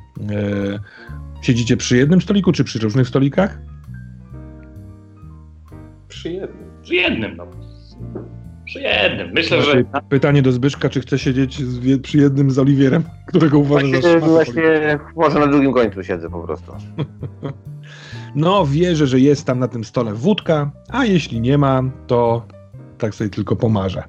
Siedzicie 1.41 1.77
przy 1.77 1.97
jednym 1.97 2.21
stoliku, 2.21 2.51
czy 2.51 2.63
przy 2.63 2.79
różnych 2.79 3.07
stolikach? 3.07 3.59
Przy 6.07 6.31
jednym. 6.31 6.67
Przy 6.81 6.95
jednym, 6.95 7.37
no. 7.37 7.47
Przy 8.67 8.81
jednym. 8.81 9.31
Myślę, 9.33 9.61
że... 9.61 9.83
Pytanie 10.09 10.41
do 10.41 10.51
Zbyszka, 10.51 10.89
czy 10.89 11.01
chce 11.01 11.19
siedzieć 11.19 11.63
z, 11.63 12.01
przy 12.01 12.17
jednym 12.17 12.51
z 12.51 12.59
Oliwierem, 12.59 13.03
którego 13.27 13.59
uważa 13.59 13.87
właśnie, 13.87 14.19
za 14.19 14.19
Właśnie, 14.19 14.99
może 15.15 15.39
na 15.39 15.47
drugim 15.47 15.73
końcu 15.73 16.03
siedzę 16.03 16.29
po 16.29 16.39
prostu. 16.43 16.71
No, 18.35 18.65
wierzę, 18.65 19.07
że 19.07 19.19
jest 19.19 19.45
tam 19.45 19.59
na 19.59 19.67
tym 19.67 19.83
stole 19.83 20.13
wódka, 20.13 20.71
a 20.89 21.05
jeśli 21.05 21.41
nie 21.41 21.57
ma, 21.57 21.83
to 22.07 22.45
tak 22.97 23.15
sobie 23.15 23.29
tylko 23.29 23.55
pomarzę. 23.55 24.03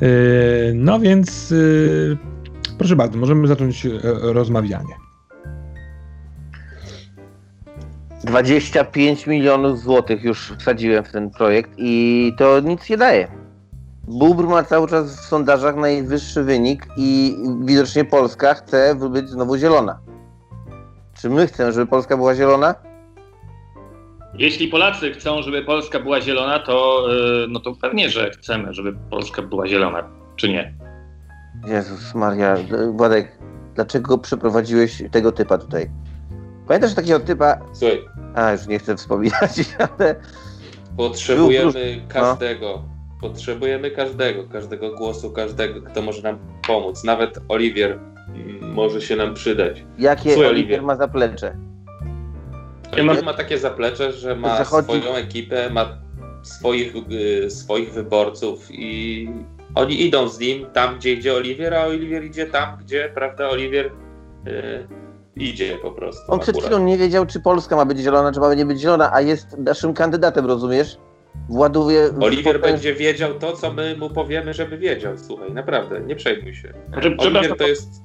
Yy, 0.00 0.08
no 0.74 1.00
więc, 1.00 1.50
yy, 1.50 2.16
proszę 2.78 2.96
bardzo, 2.96 3.18
możemy 3.18 3.48
zacząć 3.48 3.86
e, 3.86 3.90
rozmawianie. 4.22 4.94
25 8.24 9.26
milionów 9.26 9.80
złotych 9.80 10.24
już 10.24 10.52
wsadziłem 10.58 11.04
w 11.04 11.12
ten 11.12 11.30
projekt 11.30 11.70
i 11.76 12.32
to 12.38 12.60
nic 12.60 12.90
nie 12.90 12.96
daje. 12.96 13.28
Bubr 14.08 14.46
ma 14.46 14.62
cały 14.62 14.88
czas 14.88 15.20
w 15.20 15.24
sondażach 15.24 15.76
najwyższy 15.76 16.42
wynik 16.42 16.86
i 16.96 17.36
widocznie 17.60 18.04
Polska 18.04 18.54
chce 18.54 18.94
być 19.10 19.28
znowu 19.28 19.56
zielona. 19.56 19.98
Czy 21.20 21.30
my 21.30 21.46
chcemy, 21.46 21.72
żeby 21.72 21.86
Polska 21.86 22.16
była 22.16 22.34
zielona? 22.34 22.74
Jeśli 24.38 24.68
Polacy 24.68 25.12
chcą, 25.12 25.42
żeby 25.42 25.62
Polska 25.62 26.00
była 26.00 26.20
zielona, 26.20 26.58
to, 26.58 27.06
yy, 27.08 27.46
no 27.48 27.60
to 27.60 27.74
pewnie, 27.74 28.10
że 28.10 28.30
chcemy, 28.30 28.74
żeby 28.74 28.96
Polska 29.10 29.42
była 29.42 29.66
zielona, 29.66 30.02
czy 30.36 30.48
nie? 30.48 30.74
Jezus 31.66 32.14
Maria, 32.14 32.56
Władek, 32.92 33.38
dlaczego 33.74 34.18
przeprowadziłeś 34.18 35.02
tego 35.10 35.32
typa 35.32 35.58
tutaj? 35.58 35.90
Pamiętasz 36.68 36.94
takiego 36.94 37.20
typa... 37.20 37.58
Słuchaj. 37.72 38.04
A, 38.34 38.52
już 38.52 38.66
nie 38.66 38.78
chcę 38.78 38.96
wspominać, 38.96 39.50
ale... 39.98 40.14
Potrzebujemy 40.96 41.96
no. 41.96 42.08
każdego. 42.08 42.66
No. 42.66 42.95
Potrzebujemy 43.28 43.90
każdego, 43.90 44.48
każdego 44.48 44.94
głosu, 44.94 45.30
każdego, 45.30 45.82
kto 45.82 46.02
może 46.02 46.22
nam 46.22 46.38
pomóc. 46.66 47.04
Nawet 47.04 47.38
Oliwier 47.48 47.98
może 48.60 49.00
się 49.00 49.16
nam 49.16 49.34
przydać. 49.34 49.84
Jakie 49.98 50.32
Słuchaj, 50.32 50.50
Oliwier 50.50 50.82
ma 50.82 50.96
zaplecze? 50.96 51.56
Oliwier 52.92 53.24
ma 53.24 53.34
takie 53.34 53.58
zaplecze, 53.58 54.12
że 54.12 54.36
ma 54.36 54.58
Zachodzi... 54.58 55.00
swoją 55.00 55.14
ekipę, 55.14 55.70
ma 55.70 55.88
swoich, 56.42 56.94
y, 57.44 57.50
swoich 57.50 57.92
wyborców 57.92 58.66
i 58.70 59.28
oni 59.74 60.06
idą 60.06 60.28
z 60.28 60.38
nim 60.38 60.66
tam, 60.72 60.96
gdzie 60.96 61.12
idzie 61.12 61.34
Oliwier, 61.34 61.74
a 61.74 61.86
Oliwier 61.86 62.24
idzie 62.24 62.46
tam, 62.46 62.78
gdzie, 62.80 63.10
prawda, 63.14 63.48
Oliwier 63.48 63.86
y, 64.46 64.86
idzie 65.36 65.78
po 65.82 65.90
prostu. 65.90 66.32
On 66.32 66.40
przed 66.40 66.58
chwilą 66.58 66.78
nie 66.78 66.98
wiedział, 66.98 67.26
czy 67.26 67.40
Polska 67.40 67.76
ma 67.76 67.84
być 67.84 67.98
zielona, 67.98 68.32
czy 68.32 68.40
ma 68.40 68.54
nie 68.54 68.66
być 68.66 68.80
zielona, 68.80 69.12
a 69.12 69.20
jest 69.20 69.58
naszym 69.58 69.94
kandydatem, 69.94 70.46
rozumiesz? 70.46 70.98
Właduje. 71.48 72.10
Oliwier 72.20 72.60
będzie 72.60 72.94
wiedział 72.94 73.34
to, 73.34 73.52
co 73.52 73.72
my 73.72 73.96
mu 73.96 74.10
powiemy, 74.10 74.54
żeby 74.54 74.78
wiedział. 74.78 75.18
Słuchaj, 75.18 75.52
naprawdę, 75.52 76.00
nie 76.00 76.16
przejmuj 76.16 76.54
się. 76.54 76.72
Znaczy, 76.88 77.16
Oliwier 77.18 77.56
to 77.56 77.66
jest. 77.66 78.02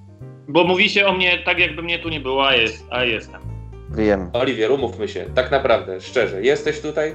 Bo 0.48 0.64
mówi 0.64 0.90
się 0.90 1.06
o 1.06 1.14
mnie 1.14 1.38
tak, 1.46 1.60
jakby 1.60 1.84
mnie 1.84 2.00
tu 2.00 2.10
nie 2.10 2.20
było, 2.20 2.48
a, 2.48 2.56
jest, 2.56 2.86
a 2.90 3.04
jestem. 3.04 3.42
Wiem. 3.90 4.30
Oliwier, 4.34 4.72
umówmy 4.72 5.08
się, 5.08 5.26
tak 5.36 5.52
naprawdę, 5.52 6.02
szczerze, 6.02 6.42
jesteś 6.42 6.82
tutaj? 6.82 7.14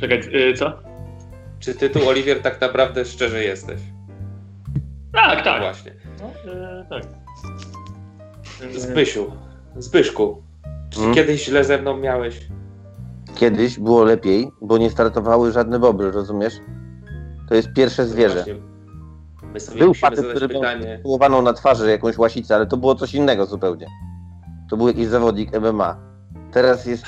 Czekaj, 0.00 0.20
yy, 0.30 0.54
co? 0.54 0.72
Czy 1.60 1.74
ty 1.74 1.90
tu, 1.90 2.08
Oliwier, 2.08 2.40
tak 2.40 2.60
naprawdę 2.60 3.04
szczerze 3.04 3.44
jesteś? 3.44 3.80
Tak, 5.12 5.44
tak. 5.44 5.60
No 5.60 5.66
właśnie. 5.66 5.92
No, 6.20 6.52
yy, 6.52 6.86
tak. 6.90 7.02
Zbysiu, 8.72 9.32
Zbyszku, 9.76 10.42
czy 10.90 10.98
hmm? 10.98 11.14
kiedyś 11.14 11.44
źle 11.44 11.64
ze 11.64 11.78
mną 11.78 11.96
miałeś? 11.96 12.40
Kiedyś 13.34 13.78
było 13.78 14.04
lepiej, 14.04 14.50
bo 14.60 14.78
nie 14.78 14.90
startowały 14.90 15.52
żadne 15.52 15.78
bobry, 15.78 16.10
rozumiesz? 16.10 16.60
To 17.48 17.54
jest 17.54 17.68
pierwsze 17.72 18.02
no 18.02 18.08
zwierzę. 18.08 18.44
Był 19.78 19.94
facet, 19.94 20.26
który 20.26 20.48
pytanie. 20.48 21.02
miał 21.30 21.42
na 21.42 21.52
twarzy 21.52 21.90
jakąś 21.90 22.18
łasicę, 22.18 22.54
ale 22.54 22.66
to 22.66 22.76
było 22.76 22.94
coś 22.94 23.14
innego 23.14 23.46
zupełnie. 23.46 23.86
To 24.70 24.76
był 24.76 24.88
jakiś 24.88 25.06
zawodnik 25.06 25.60
MMA. 25.60 25.96
Teraz 26.52 26.86
jest 26.86 27.06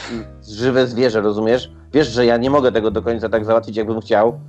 żywe 0.48 0.86
zwierzę, 0.86 1.20
rozumiesz? 1.20 1.72
Wiesz, 1.92 2.08
że 2.08 2.26
ja 2.26 2.36
nie 2.36 2.50
mogę 2.50 2.72
tego 2.72 2.90
do 2.90 3.02
końca 3.02 3.28
tak 3.28 3.44
załatwić, 3.44 3.76
jakbym 3.76 4.00
chciał, 4.00 4.40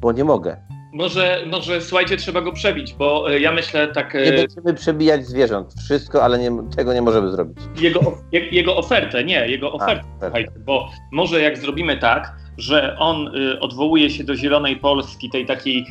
bo 0.00 0.12
nie 0.12 0.24
mogę. 0.24 0.69
Może, 0.92 1.44
może 1.46 1.80
słuchajcie, 1.80 2.16
trzeba 2.16 2.40
go 2.40 2.52
przebić, 2.52 2.94
bo 2.94 3.32
e, 3.32 3.40
ja 3.40 3.52
myślę 3.52 3.88
tak. 3.88 4.14
E, 4.14 4.24
nie 4.24 4.32
będziemy 4.32 4.74
przebijać 4.74 5.26
zwierząt, 5.26 5.74
wszystko, 5.84 6.24
ale 6.24 6.38
nie, 6.38 6.50
tego 6.76 6.94
nie 6.94 7.02
możemy 7.02 7.30
zrobić. 7.30 7.58
Jego, 7.80 8.00
jego 8.32 8.76
ofertę, 8.76 9.24
nie, 9.24 9.48
jego 9.48 9.72
ofertę, 9.72 10.04
A, 10.20 10.24
słuchajcie, 10.24 10.52
bo 10.66 10.90
może 11.12 11.40
jak 11.40 11.58
zrobimy 11.58 11.96
tak, 11.96 12.32
że 12.58 12.96
on 12.98 13.36
y, 13.36 13.60
odwołuje 13.60 14.10
się 14.10 14.24
do 14.24 14.36
Zielonej 14.36 14.76
Polski, 14.76 15.30
tej 15.30 15.46
takiej, 15.46 15.86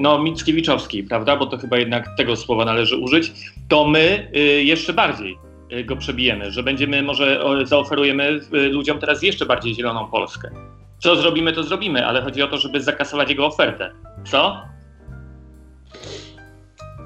no, 0.00 0.18
Mickiewiczowskiej, 0.18 1.02
prawda, 1.02 1.36
bo 1.36 1.46
to 1.46 1.58
chyba 1.58 1.78
jednak 1.78 2.16
tego 2.16 2.36
słowa 2.36 2.64
należy 2.64 2.96
użyć, 2.96 3.32
to 3.68 3.86
my 3.86 4.30
jeszcze 4.64 4.92
bardziej 4.92 5.38
go 5.84 5.96
przebijemy, 5.96 6.50
że 6.50 6.62
będziemy, 6.62 7.02
może 7.02 7.44
zaoferujemy 7.64 8.40
ludziom 8.50 8.98
teraz 8.98 9.22
jeszcze 9.22 9.46
bardziej 9.46 9.74
Zieloną 9.74 10.10
Polskę. 10.10 10.50
Co 10.98 11.16
zrobimy, 11.16 11.52
to 11.52 11.62
zrobimy, 11.62 12.06
ale 12.06 12.22
chodzi 12.22 12.42
o 12.42 12.48
to, 12.48 12.58
żeby 12.58 12.80
zakasować 12.80 13.30
jego 13.30 13.46
ofertę. 13.46 13.92
Co? 14.30 14.56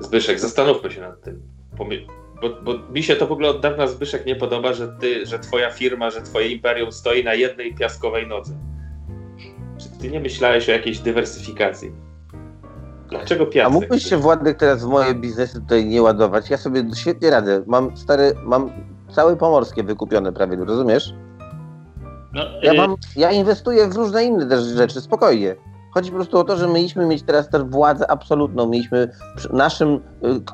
Zbyszek, 0.00 0.40
zastanówmy 0.40 0.90
się 0.90 1.00
nad 1.00 1.20
tym. 1.20 1.42
Bo, 2.42 2.48
bo 2.62 2.92
mi 2.92 3.02
się 3.02 3.16
to 3.16 3.26
w 3.26 3.32
ogóle 3.32 3.48
od 3.48 3.60
dawna 3.60 3.86
Zbyszek 3.86 4.26
nie 4.26 4.36
podoba, 4.36 4.72
że 4.72 4.88
ty, 5.00 5.26
że 5.26 5.38
twoja 5.38 5.70
firma, 5.70 6.10
że 6.10 6.22
twoje 6.22 6.48
imperium 6.48 6.92
stoi 6.92 7.24
na 7.24 7.34
jednej 7.34 7.74
piaskowej 7.74 8.26
nodze. 8.26 8.54
Czy 9.78 9.88
ty 10.00 10.10
nie 10.10 10.20
myślałeś 10.20 10.68
o 10.68 10.72
jakiejś 10.72 10.98
dywersyfikacji? 10.98 11.92
Dlaczego 13.10 13.46
piasek? 13.46 13.66
A 13.66 13.70
mógłbyś 13.70 14.02
się 14.08 14.16
Władek 14.16 14.58
teraz 14.58 14.84
w 14.84 14.88
moje 14.88 15.14
biznesy 15.14 15.60
tutaj 15.60 15.86
nie 15.86 16.02
ładować? 16.02 16.50
Ja 16.50 16.56
sobie 16.56 16.84
świetnie 16.96 17.30
radzę. 17.30 17.62
Mam 17.66 17.96
stary, 17.96 18.32
mam 18.44 18.70
całe 19.12 19.36
pomorskie 19.36 19.82
wykupione 19.82 20.32
prawie, 20.32 20.56
rozumiesz? 20.56 21.14
No, 22.32 22.42
Ja, 22.62 22.72
y, 22.72 22.76
mam, 22.76 22.94
ja 23.16 23.30
inwestuję 23.30 23.88
w 23.88 23.96
różne 23.96 24.24
inne 24.24 24.46
też 24.46 24.64
rzeczy, 24.64 25.00
spokojnie. 25.00 25.56
Chodzi 25.90 26.10
po 26.10 26.16
prostu 26.16 26.38
o 26.38 26.44
to, 26.44 26.56
że 26.56 26.68
mieliśmy 26.68 27.06
mieć 27.06 27.22
teraz 27.22 27.48
też 27.48 27.62
władzę 27.62 28.10
absolutną. 28.10 28.68
Mieliśmy 28.68 29.10
naszym 29.52 29.88
y, 29.94 30.00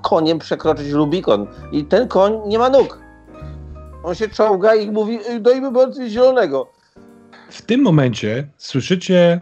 koniem 0.03 0.39
przekroczyć 0.39 0.91
Rubikon. 0.91 1.47
I 1.73 1.85
ten 1.85 2.09
koń 2.09 2.33
nie 2.47 2.59
ma 2.59 2.71
nóg. 2.71 3.01
On 4.05 4.15
się 4.15 4.29
czołga 4.29 4.75
i 4.75 4.91
mówi, 4.91 5.19
"Ej, 5.29 5.41
dajmy 5.43 5.71
bardziej 5.73 6.11
zielonego. 6.11 6.73
W 7.51 7.63
tym 7.63 7.83
momencie 7.83 8.49
słyszycie 8.57 9.41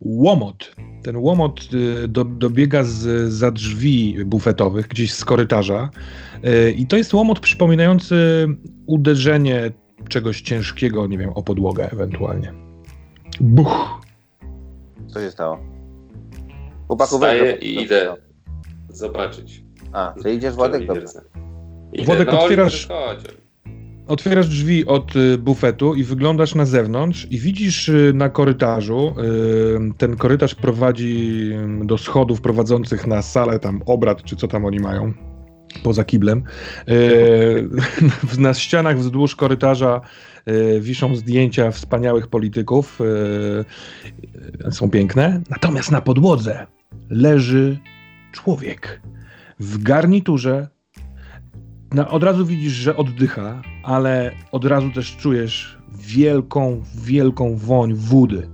łomot. 0.00 0.74
Ten 1.02 1.16
łomot 1.16 1.60
y, 2.04 2.08
do, 2.08 2.24
dobiega 2.24 2.84
z 2.84 3.32
za 3.32 3.50
drzwi 3.50 4.24
bufetowych, 4.24 4.88
gdzieś 4.88 5.14
z 5.14 5.24
korytarza. 5.24 5.90
Y, 6.44 6.72
I 6.72 6.86
to 6.86 6.96
jest 6.96 7.14
łomot 7.14 7.40
przypominający 7.40 8.46
uderzenie 8.86 9.70
czegoś 10.08 10.40
ciężkiego, 10.42 11.06
nie 11.06 11.18
wiem, 11.18 11.30
o 11.34 11.42
podłogę 11.42 11.90
ewentualnie. 11.92 12.52
Buch! 13.40 14.01
Co 15.12 15.20
się 15.20 15.30
stało? 15.30 15.58
Chłopaku, 16.86 17.14
Wstaję 17.14 17.56
i 17.56 17.82
idę 17.82 18.14
zobaczyć. 18.88 19.64
A, 19.92 20.14
ty 20.22 20.34
idziesz 20.34 20.54
Władek? 20.54 20.86
Dobrze. 20.86 21.02
Idę. 21.92 22.04
Władek, 22.04 22.32
no, 22.32 22.38
otwierasz-. 22.38 22.88
Otwierasz 24.06 24.48
drzwi 24.48 24.86
od 24.86 25.16
y, 25.16 25.38
bufetu 25.38 25.94
i 25.94 26.04
wyglądasz 26.04 26.54
na 26.54 26.64
zewnątrz 26.64 27.26
i 27.30 27.38
widzisz 27.38 27.88
y, 27.88 28.12
na 28.14 28.28
korytarzu, 28.28 29.14
y, 29.90 29.94
ten 29.98 30.16
korytarz 30.16 30.54
prowadzi 30.54 31.50
do 31.84 31.98
schodów 31.98 32.40
prowadzących 32.40 33.06
na 33.06 33.22
salę 33.22 33.58
tam 33.58 33.82
obrad, 33.86 34.22
czy 34.22 34.36
co 34.36 34.48
tam 34.48 34.64
oni 34.64 34.80
mają, 34.80 35.12
poza 35.82 36.04
kiblem. 36.04 36.42
Na 38.38 38.54
ścianach 38.54 38.98
wzdłuż 38.98 39.36
korytarza 39.36 40.00
wiszą 40.80 41.16
zdjęcia 41.16 41.70
wspaniałych 41.70 42.28
polityków, 42.28 43.00
y, 44.68 44.72
są 44.72 44.90
piękne. 44.90 45.40
Natomiast 45.50 45.90
na 45.90 46.00
podłodze 46.00 46.66
leży 47.10 47.78
człowiek 48.32 49.00
w 49.60 49.82
garniturze, 49.82 50.68
no, 51.94 52.08
od 52.08 52.22
razu 52.22 52.46
widzisz, 52.46 52.72
że 52.72 52.96
oddycha, 52.96 53.62
ale 53.82 54.32
od 54.52 54.64
razu 54.64 54.90
też 54.90 55.16
czujesz 55.16 55.78
wielką, 55.98 56.82
wielką 56.94 57.56
woń 57.56 57.94
wody. 57.94 58.48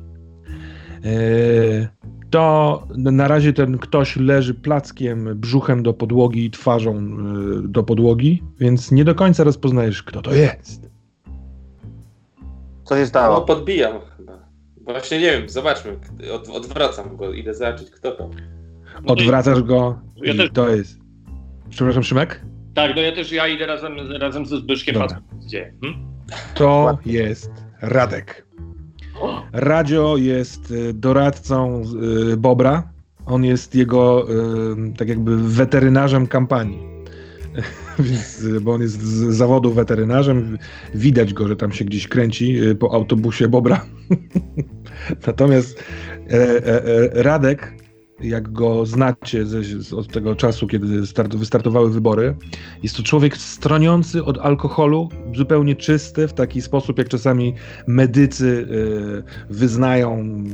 Eee, 1.04 1.88
to 2.30 2.86
na 2.96 3.28
razie 3.28 3.52
ten 3.52 3.78
ktoś 3.78 4.16
leży 4.16 4.54
plackiem, 4.54 5.28
brzuchem 5.34 5.82
do 5.82 5.94
podłogi 5.94 6.44
i 6.44 6.50
twarzą 6.50 6.96
e, 6.96 7.02
do 7.68 7.82
podłogi, 7.82 8.42
więc 8.60 8.92
nie 8.92 9.04
do 9.04 9.14
końca 9.14 9.44
rozpoznajesz, 9.44 10.02
kto 10.02 10.22
to 10.22 10.34
jest. 10.34 10.87
Co 12.88 12.94
się 12.94 13.00
No, 13.00 13.06
stało? 13.06 13.40
podbijam 13.40 13.92
chyba. 14.16 14.38
Właśnie 14.84 15.18
nie 15.18 15.30
wiem, 15.38 15.48
zobaczmy. 15.48 15.96
Od, 16.34 16.48
odwracam 16.48 17.16
go, 17.16 17.32
idę 17.32 17.54
zobaczyć 17.54 17.90
kto 17.90 18.10
to. 18.12 18.30
no 19.04 19.12
Odwracasz 19.12 19.62
go 19.62 19.98
Ja 20.16 20.32
i 20.32 20.36
też- 20.36 20.50
to 20.54 20.68
jest... 20.68 20.98
Przepraszam, 21.70 22.02
Szymek? 22.02 22.42
Tak, 22.74 22.96
no 22.96 23.02
ja 23.02 23.12
też 23.12 23.32
ja 23.32 23.48
idę 23.48 23.66
razem, 23.66 23.96
razem 24.20 24.46
ze 24.46 24.56
Zbyszkiem 24.56 24.94
Dobra. 24.94 25.20
dzieje. 25.46 25.74
Hmm? 25.82 26.08
To 26.54 26.98
jest 27.06 27.50
Radek. 27.80 28.46
Radzio 29.52 30.16
jest 30.16 30.70
y, 30.70 30.92
doradcą 30.94 31.82
y, 32.32 32.36
Bobra. 32.36 32.82
On 33.26 33.44
jest 33.44 33.74
jego 33.74 34.26
y, 34.30 34.34
tak 34.98 35.08
jakby 35.08 35.36
weterynarzem 35.36 36.26
kampanii. 36.26 36.97
Więc, 37.98 38.42
y, 38.42 38.60
bo 38.60 38.72
on 38.72 38.82
jest 38.82 39.02
z 39.02 39.36
zawodu 39.36 39.72
weterynarzem. 39.72 40.58
Widać 40.94 41.34
go, 41.34 41.48
że 41.48 41.56
tam 41.56 41.72
się 41.72 41.84
gdzieś 41.84 42.08
kręci 42.08 42.62
y, 42.62 42.74
po 42.74 42.94
autobusie 42.94 43.48
Bobra. 43.48 43.84
Natomiast 45.26 45.84
e, 46.30 46.32
e, 46.32 46.84
e, 46.84 47.22
Radek, 47.22 47.74
jak 48.20 48.52
go 48.52 48.86
znacie 48.86 49.46
ze, 49.46 49.60
od 49.96 50.08
tego 50.08 50.36
czasu, 50.36 50.66
kiedy 50.66 51.06
start, 51.06 51.36
wystartowały 51.36 51.90
wybory, 51.90 52.36
jest 52.82 52.96
to 52.96 53.02
człowiek 53.02 53.36
stroniący 53.36 54.24
od 54.24 54.38
alkoholu, 54.38 55.08
zupełnie 55.36 55.76
czysty, 55.76 56.28
w 56.28 56.32
taki 56.32 56.62
sposób, 56.62 56.98
jak 56.98 57.08
czasami 57.08 57.54
medycy 57.86 58.68
wyznają 59.50 60.44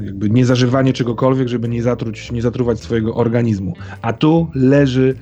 jakby 0.00 0.30
niezażywanie 0.30 0.92
czegokolwiek, 0.92 1.48
żeby 1.48 1.68
nie, 1.68 1.82
zatruć, 1.82 2.32
nie 2.32 2.42
zatruwać 2.42 2.80
swojego 2.80 3.14
organizmu. 3.14 3.74
A 4.02 4.12
tu 4.12 4.50
leży 4.54 5.14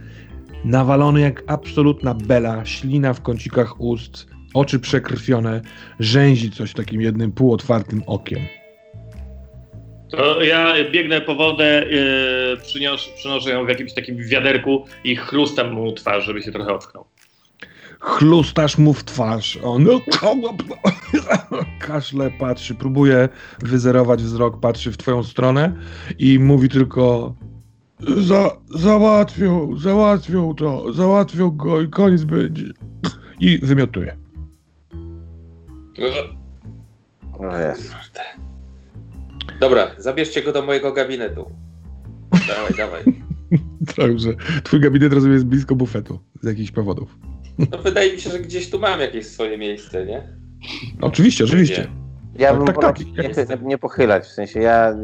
nawalony 0.65 1.21
jak 1.21 1.43
absolutna 1.47 2.15
bela, 2.15 2.65
ślina 2.65 3.15
w 3.15 3.23
kącikach 3.23 3.81
ust, 3.81 4.27
oczy 4.55 4.79
przekrwione, 4.79 5.61
rzęzi 6.01 6.51
coś 6.51 6.73
takim 6.73 7.01
jednym 7.01 7.33
półotwartym 7.33 8.03
okiem. 8.07 8.41
To 10.11 10.43
ja 10.43 10.75
biegnę 10.91 11.21
po 11.21 11.35
wodę, 11.35 11.87
yy, 11.91 12.57
przynios, 12.57 13.09
przynoszę 13.17 13.51
ją 13.51 13.67
w 13.67 13.69
jakimś 13.69 13.95
takim 13.95 14.17
wiaderku 14.17 14.85
i 15.05 15.17
chrustam 15.17 15.73
mu 15.73 15.93
twarz, 15.93 16.25
żeby 16.25 16.43
się 16.43 16.53
trochę 16.53 16.73
ocknął. 16.73 17.05
Chlustasz 18.01 18.79
mu 18.79 18.93
w 18.93 19.05
twarz. 19.05 19.59
On 19.63 19.87
kaszle, 21.87 22.31
patrzy, 22.31 22.75
próbuje 22.75 23.29
wyzerować 23.59 24.23
wzrok, 24.23 24.61
patrzy 24.61 24.93
w 24.93 24.97
twoją 24.97 25.23
stronę 25.23 25.73
i 26.19 26.39
mówi 26.39 26.69
tylko 26.69 27.35
za, 28.19 28.57
załatwią, 28.75 29.77
załatwią 29.79 30.55
to, 30.55 30.93
załatwią 30.93 31.51
go 31.51 31.81
i 31.81 31.89
koniec 31.89 32.25
będzie. 32.25 32.65
I 33.41 33.59
wymiotuje. 33.59 34.17
O 37.39 37.59
jest. 37.59 37.95
Dobra, 39.61 39.91
zabierzcie 39.99 40.43
go 40.43 40.53
do 40.53 40.63
mojego 40.63 40.93
gabinetu. 40.93 41.51
Dawaj, 42.49 42.75
dawaj. 42.77 43.03
Także 43.97 44.35
twój 44.63 44.81
gabinet 44.81 45.13
rozumiem 45.13 45.35
jest 45.35 45.47
blisko 45.47 45.75
bufetu 45.75 46.19
z 46.43 46.47
jakichś 46.47 46.71
powodów. 46.71 47.19
No 47.59 47.79
wydaje 47.79 48.13
mi 48.13 48.21
się, 48.21 48.31
że 48.31 48.41
gdzieś 48.41 48.71
tu 48.71 48.79
mam 48.79 49.01
jakieś 49.01 49.27
swoje 49.27 49.59
miejsce, 49.59 50.07
nie? 50.07 50.23
Oczywiście, 51.01 51.45
oczywiście. 51.45 52.02
Ja 52.39 52.49
Tak, 52.49 52.57
bym 52.57 52.67
tak, 52.67 52.81
tak. 52.81 52.99
się 52.99 53.05
nie, 53.05 53.29
nie, 53.29 53.69
nie 53.69 53.79
pochylać, 53.79 54.25
w 54.25 54.33
sensie 54.33 54.61
ja, 54.61 54.95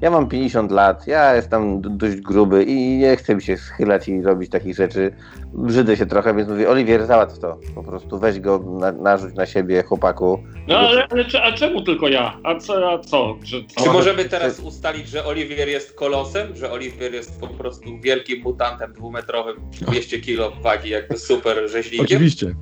ja 0.00 0.10
mam 0.10 0.28
50 0.28 0.70
lat, 0.70 1.06
ja 1.06 1.34
jestem 1.34 1.80
dość 1.98 2.16
gruby 2.16 2.64
i 2.64 2.98
nie 2.98 3.16
chcę 3.16 3.34
mi 3.34 3.42
się 3.42 3.56
schylać 3.56 4.08
i 4.08 4.22
robić 4.22 4.50
takich 4.50 4.76
rzeczy. 4.76 5.12
Brzydzę 5.52 5.96
się 5.96 6.06
trochę, 6.06 6.34
więc 6.34 6.48
mówię, 6.48 6.68
Oliwier, 6.68 7.06
załatw 7.06 7.38
to. 7.38 7.58
Po 7.74 7.82
prostu 7.82 8.18
weź 8.18 8.40
go, 8.40 8.58
na, 8.80 8.92
narzuć 8.92 9.34
na 9.34 9.46
siebie, 9.46 9.82
chłopaku. 9.82 10.42
No 10.68 10.78
ale, 10.78 11.08
ale 11.10 11.24
a 11.42 11.52
czemu 11.52 11.82
tylko 11.82 12.08
ja? 12.08 12.36
A 12.44 12.54
co? 12.58 12.92
A 12.92 12.98
co? 12.98 13.36
Że, 13.44 13.56
co? 13.76 13.84
Czy 13.84 13.90
możemy 13.90 14.24
teraz 14.24 14.60
ustalić, 14.60 15.08
że 15.08 15.24
Oliwier 15.24 15.68
jest 15.68 15.92
kolosem? 15.92 16.56
Że 16.56 16.72
Oliwier 16.72 17.14
jest 17.14 17.40
po 17.40 17.48
prostu 17.48 18.00
wielkim 18.00 18.42
mutantem 18.42 18.92
dwumetrowym, 18.92 19.56
200 19.80 20.20
kg 20.20 20.62
wagi, 20.62 20.90
jakby 20.90 21.18
super 21.18 21.68
rzeźnikiem? 21.70 22.04
Oczywiście. 22.04 22.54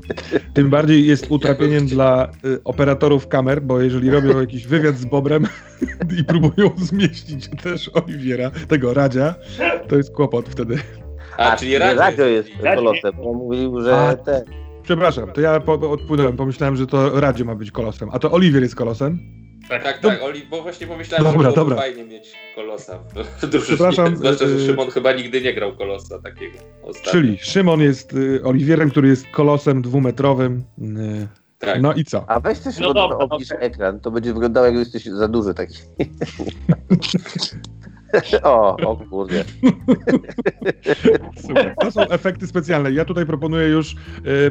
Tym 0.55 0.71
bardziej 0.71 1.07
jest 1.07 1.27
utrapieniem 1.31 1.87
dla 1.87 2.29
y, 2.45 2.65
operatorów 2.65 3.29
kamer, 3.29 3.63
bo 3.63 3.81
jeżeli 3.89 4.11
robią 4.11 4.41
jakiś 4.41 4.67
wywiad 4.67 4.97
z 4.97 5.05
Bobrem 5.05 5.47
i 6.21 6.25
próbują 6.25 6.71
zmieścić 6.77 7.49
też 7.63 7.91
Oliwiera, 7.95 8.51
tego 8.69 8.95
Radzia, 8.95 9.35
to 9.89 9.97
jest 9.97 10.13
kłopot 10.15 10.49
wtedy. 10.49 10.79
A, 11.37 11.57
czyli 11.57 11.71
nie, 11.71 11.79
Radio, 11.79 12.01
Radio 12.01 12.27
jest 12.27 12.49
kolosem, 12.75 13.13
bo 13.17 13.33
mówił, 13.33 13.81
że 13.81 13.97
A. 13.99 14.17
ten. 14.17 14.43
Przepraszam, 14.83 15.33
to 15.33 15.41
ja 15.41 15.61
po, 15.61 15.73
odpłynąłem, 15.91 16.37
pomyślałem, 16.37 16.77
że 16.77 16.87
to 16.87 17.21
Radzie 17.21 17.45
ma 17.45 17.55
być 17.55 17.71
kolosem, 17.71 18.09
a 18.13 18.19
to 18.19 18.33
Oliwier 18.33 18.63
jest 18.63 18.75
kolosem. 18.75 19.19
Tak, 19.69 19.83
Tak, 19.83 19.99
tak, 19.99 20.23
Oli, 20.23 20.43
bo 20.51 20.63
właśnie 20.63 20.87
pomyślałem, 20.87 21.25
Dobra, 21.25 21.39
że 21.51 21.55
byłoby 21.55 21.71
dobra. 21.71 21.77
fajnie 21.77 22.05
mieć 22.05 22.33
kolosa 22.55 22.99
w 22.99 23.15
drużynie. 23.41 23.63
Przepraszam, 23.63 24.17
Zwłaszcza, 24.17 24.49
że 24.49 24.55
y- 24.55 24.67
Szymon 24.67 24.91
chyba 24.91 25.13
nigdy 25.13 25.43
nie 25.43 25.55
grał 25.55 25.77
kolosa 25.77 26.19
takiego 26.23 26.59
ostatnio. 26.83 27.13
Czyli 27.13 27.39
Szymon 27.39 27.81
jest 27.81 28.15
y, 28.15 28.41
Oliwierem, 28.45 28.91
który 28.91 29.09
jest 29.09 29.27
kolosem 29.27 29.83
dwumetrowym. 29.83 30.63
Y, 30.79 31.29
Tak. 31.59 31.83
no 31.83 31.95
i 31.95 32.05
co? 32.05 32.31
A 32.31 32.41
weź 32.41 32.59
też 32.59 32.79
No 32.79 32.95
dobra, 32.95 33.19
obniż 33.19 33.49
dobra. 33.49 33.65
ekran, 33.65 34.01
to 34.01 34.11
będzie 34.11 34.33
wyglądało 34.33 34.67
jakby 34.67 34.81
jesteś 34.81 35.05
za 35.05 35.29
duży 35.29 35.55
taki. 35.55 35.77
o, 38.43 38.77
o 38.77 38.97
kurde. 38.97 39.45
Super. 41.37 41.75
To 41.81 41.93
są 41.93 42.01
efekty 42.01 42.47
specjalne. 42.47 42.93
Ja 42.93 43.05
tutaj 43.05 43.27
proponuję 43.27 43.69
już 43.69 43.93
y, 43.93 43.97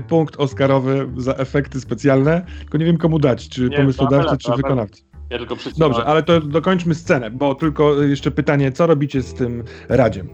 punkt 0.07 0.35
Oscarowy 0.35 1.09
za 1.17 1.33
efekty 1.33 1.81
specjalne, 1.81 2.45
tylko 2.59 2.77
nie 2.77 2.85
wiem 2.85 2.97
komu 2.97 3.19
dać, 3.19 3.49
czy 3.49 3.69
Nie, 3.69 3.77
pomysłodawcy, 3.77 4.37
czy 4.37 4.51
wykonawcy. 4.51 5.03
Ja 5.29 5.37
tylko. 5.37 5.55
Dobrze, 5.77 6.05
ale 6.05 6.23
to 6.23 6.41
dokończmy 6.41 6.95
scenę, 6.95 7.31
bo 7.31 7.55
tylko 7.55 8.03
jeszcze 8.03 8.31
pytanie, 8.31 8.71
co 8.71 8.87
robicie 8.87 9.21
z 9.21 9.33
tym 9.33 9.63
Radziem? 9.89 10.29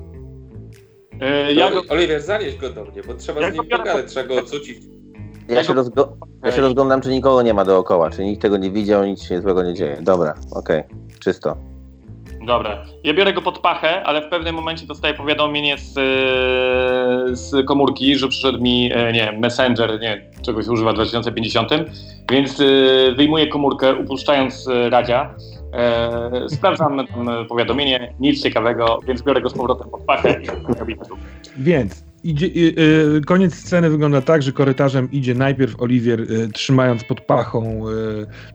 E, 1.22 1.54
ja 1.54 1.72
go, 1.72 1.84
Oliwier, 1.90 2.22
zanieś 2.22 2.56
go 2.56 2.70
do 2.70 2.86
mnie, 2.86 3.02
bo 3.08 3.14
trzeba 3.14 3.42
Ja 3.42 3.52
z 3.52 3.54
nim 3.54 3.64
pogadać, 3.64 4.12
trzeba 4.12 4.28
go 4.28 4.36
ocucić. 4.36 4.78
Ja 5.50 5.64
się, 5.64 5.74
rozgo- 5.74 6.08
ja 6.44 6.52
się 6.52 6.62
rozglądam, 6.62 7.02
czy 7.02 7.10
nikogo 7.10 7.42
nie 7.42 7.54
ma 7.54 7.66
dookoła, 7.66 8.10
czy 8.10 8.26
nikt 8.26 8.42
tego 8.42 8.58
nie 8.58 8.72
widział, 8.72 9.06
nic 9.06 9.24
się 9.24 9.42
złego 9.42 9.64
nie 9.64 9.74
dzieje. 9.74 9.98
Dobra, 10.02 10.34
okej, 10.52 10.84
czysto. 11.20 11.58
Dobra. 12.48 12.86
Ja 13.04 13.14
biorę 13.14 13.34
go 13.34 13.42
pod 13.42 13.60
pachę, 13.60 14.04
ale 14.04 14.22
w 14.28 14.30
pewnym 14.30 14.56
momencie 14.56 14.86
dostaję 14.88 15.14
powiadomienie 15.14 15.78
z, 15.78 15.98
e, 15.98 17.36
z 17.36 17.66
komórki, 17.66 18.16
że 18.16 18.28
przyszedł 18.28 18.62
mi, 18.62 18.92
e, 18.94 19.14
nie 19.14 19.20
wiem, 19.20 19.40
Messenger, 19.40 20.00
nie 20.02 20.32
czegoś 20.42 20.68
używa 20.68 20.92
w 20.92 20.96
2050, 20.96 21.72
więc 22.32 22.60
e, 22.60 22.64
wyjmuję 23.16 23.48
komórkę, 23.48 23.96
upuszczając 23.96 24.68
radzia. 24.90 25.36
Sprawdzam 26.48 27.08
tam 27.08 27.48
powiadomienie, 27.50 28.14
nic 28.20 28.44
ciekawego, 28.44 29.00
więc 29.08 29.22
biorę 29.22 29.42
go 29.42 29.50
z 29.50 29.54
powrotem 29.54 29.90
pod 29.90 30.02
pachę 30.02 30.42
i 30.42 30.74
robię. 30.80 30.96
Więc 31.58 32.04
idzie, 32.24 32.46
y, 32.46 33.18
y, 33.18 33.22
koniec 33.22 33.56
sceny 33.56 33.90
wygląda 33.90 34.22
tak, 34.22 34.44
że 34.44 34.52
korytarzem 34.52 35.12
idzie 35.12 35.36
najpierw 35.36 35.82
Oliwier 35.82 36.22
y, 36.22 36.50
trzymając 36.54 37.04
pod 37.04 37.22
pachą 37.22 37.84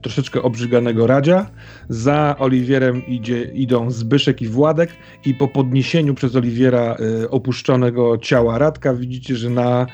troszeczkę 0.02 0.42
obrzyganego 0.42 1.06
Radzia. 1.06 1.50
Za 1.88 2.36
Oliwierem 2.38 3.06
idzie, 3.06 3.42
idą 3.42 3.90
Zbyszek 3.90 4.42
i 4.42 4.48
Władek 4.48 4.90
i 5.24 5.34
po 5.34 5.48
podniesieniu 5.48 6.14
przez 6.14 6.36
Oliwiera 6.36 6.96
opuszczonego 7.30 8.18
ciała 8.18 8.58
Radka 8.58 8.94
widzicie, 8.94 9.36
że 9.36 9.50
na 9.50 9.86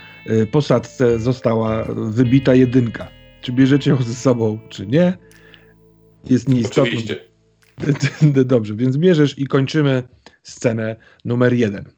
posadzce 0.53 1.19
została 1.19 1.85
wybita 1.95 2.55
jedynka. 2.55 3.09
Czy 3.41 3.53
bierzecie 3.53 3.91
ją 3.91 3.97
ze 3.97 4.15
sobą, 4.15 4.59
czy 4.69 4.87
nie? 4.87 5.19
Jest 6.31 6.49
nieistotne. 6.49 6.83
Oczywiście. 6.83 7.17
Dobrze, 8.45 8.75
więc 8.75 8.97
bierzesz 8.97 9.39
i 9.39 9.47
kończymy 9.47 10.03
scenę 10.43 10.97
numer 11.25 11.53
jeden. 11.53 11.94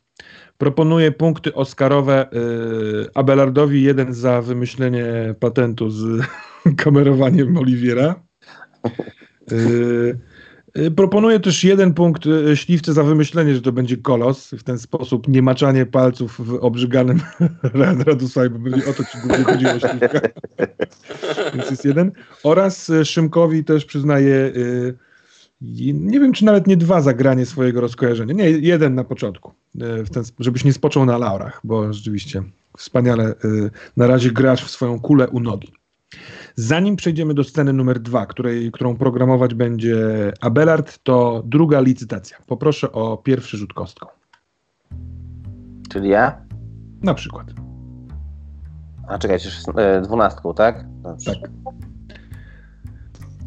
Proponuję 0.58 1.12
punkty 1.12 1.54
Oscarowe 1.54 2.26
y, 2.32 3.08
Abelardowi, 3.14 3.82
jeden 3.82 4.14
za 4.14 4.42
wymyślenie 4.42 5.34
patentu 5.40 5.90
z 5.90 6.26
kamerowaniem 6.82 7.56
Oliwiera. 7.56 8.14
Y, 9.52 10.18
y, 10.78 10.90
proponuję 10.90 11.40
też 11.40 11.64
jeden 11.64 11.94
punkt 11.94 12.26
y, 12.26 12.56
Śliwce 12.56 12.92
za 12.92 13.02
wymyślenie, 13.02 13.54
że 13.54 13.62
to 13.62 13.72
będzie 13.72 13.96
kolos. 13.96 14.50
W 14.50 14.62
ten 14.62 14.78
sposób 14.78 15.28
nie 15.28 15.42
maczanie 15.42 15.86
palców 15.86 16.46
w 16.46 16.54
obrzyganym 16.54 17.20
Radusławie, 18.06 18.50
bo 18.50 18.58
będzie 18.58 18.90
o 18.90 18.92
to 18.92 19.04
ci 19.04 19.18
głównie 19.24 19.44
chodziło 19.44 19.72
Śliwka. 19.72 20.20
Więc 21.54 21.70
jest 21.70 21.84
jeden. 21.84 22.12
Oraz 22.42 22.92
Szymkowi 23.04 23.64
też 23.64 23.84
przyznaję 23.84 24.34
y, 24.34 25.05
i 25.60 25.94
nie 25.94 26.20
wiem, 26.20 26.32
czy 26.32 26.44
nawet 26.44 26.66
nie 26.66 26.76
dwa 26.76 27.00
zagranie 27.00 27.46
swojego 27.46 27.80
rozkojarzenia. 27.80 28.34
Nie, 28.34 28.50
jeden 28.50 28.94
na 28.94 29.04
początku, 29.04 29.52
e, 29.80 30.04
w 30.04 30.10
ten, 30.10 30.24
żebyś 30.38 30.64
nie 30.64 30.72
spoczął 30.72 31.04
na 31.04 31.18
laurach, 31.18 31.60
bo 31.64 31.92
rzeczywiście 31.92 32.42
wspaniale 32.76 33.24
e, 33.24 33.34
na 33.96 34.06
razie 34.06 34.30
grasz 34.30 34.64
w 34.64 34.70
swoją 34.70 35.00
kulę 35.00 35.28
u 35.28 35.40
nogi. 35.40 35.72
Zanim 36.54 36.96
przejdziemy 36.96 37.34
do 37.34 37.44
sceny 37.44 37.72
numer 37.72 38.00
dwa, 38.00 38.26
której, 38.26 38.72
którą 38.72 38.96
programować 38.96 39.54
będzie 39.54 39.96
Abelard, 40.40 40.98
to 41.02 41.42
druga 41.46 41.80
licytacja. 41.80 42.36
Poproszę 42.46 42.92
o 42.92 43.16
pierwszy 43.16 43.56
rzut 43.56 43.72
kostką. 43.72 44.06
Czyli 45.88 46.08
ja? 46.08 46.40
Na 47.02 47.14
przykład. 47.14 47.46
A 49.08 49.18
czekajcie, 49.18 49.50
e, 49.76 50.00
dwunastką, 50.00 50.54
tak? 50.54 50.84
Dobrze. 51.02 51.36
Tak. 51.36 51.50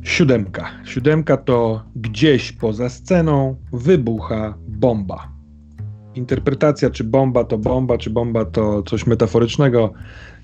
Siódemka. 0.04 0.70
Siódemka 0.86 1.38
to 1.38 1.84
gdzieś 1.96 2.52
poza 2.52 2.90
sceną 2.90 3.56
wybucha 3.74 4.58
bomba. 4.68 5.32
Interpretacja, 6.16 6.90
czy 6.90 7.04
bomba 7.04 7.44
to 7.44 7.58
bomba, 7.58 7.98
czy 7.98 8.10
bomba 8.10 8.46
to 8.46 8.84
coś 8.84 9.08
metaforycznego, 9.08 9.94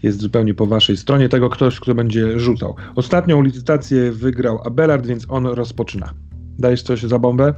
jest 0.04 0.22
zupełnie 0.22 0.54
po 0.54 0.65
waszej 0.65 0.98
stronie. 0.98 1.30
Tego 1.30 1.50
ktoś, 1.50 1.80
kto 1.80 1.96
będzie 1.96 2.39
rzucał. 2.39 2.76
Ostatnią 2.96 3.41
licytację 3.41 4.12
wygrał 4.12 4.60
Abelard, 4.68 5.06
więc 5.06 5.26
on 5.30 5.46
rozpoczyna. 5.46 6.13
Dajesz 6.60 6.84
coś 6.84 7.04
za 7.04 7.20
bombę? 7.20 7.54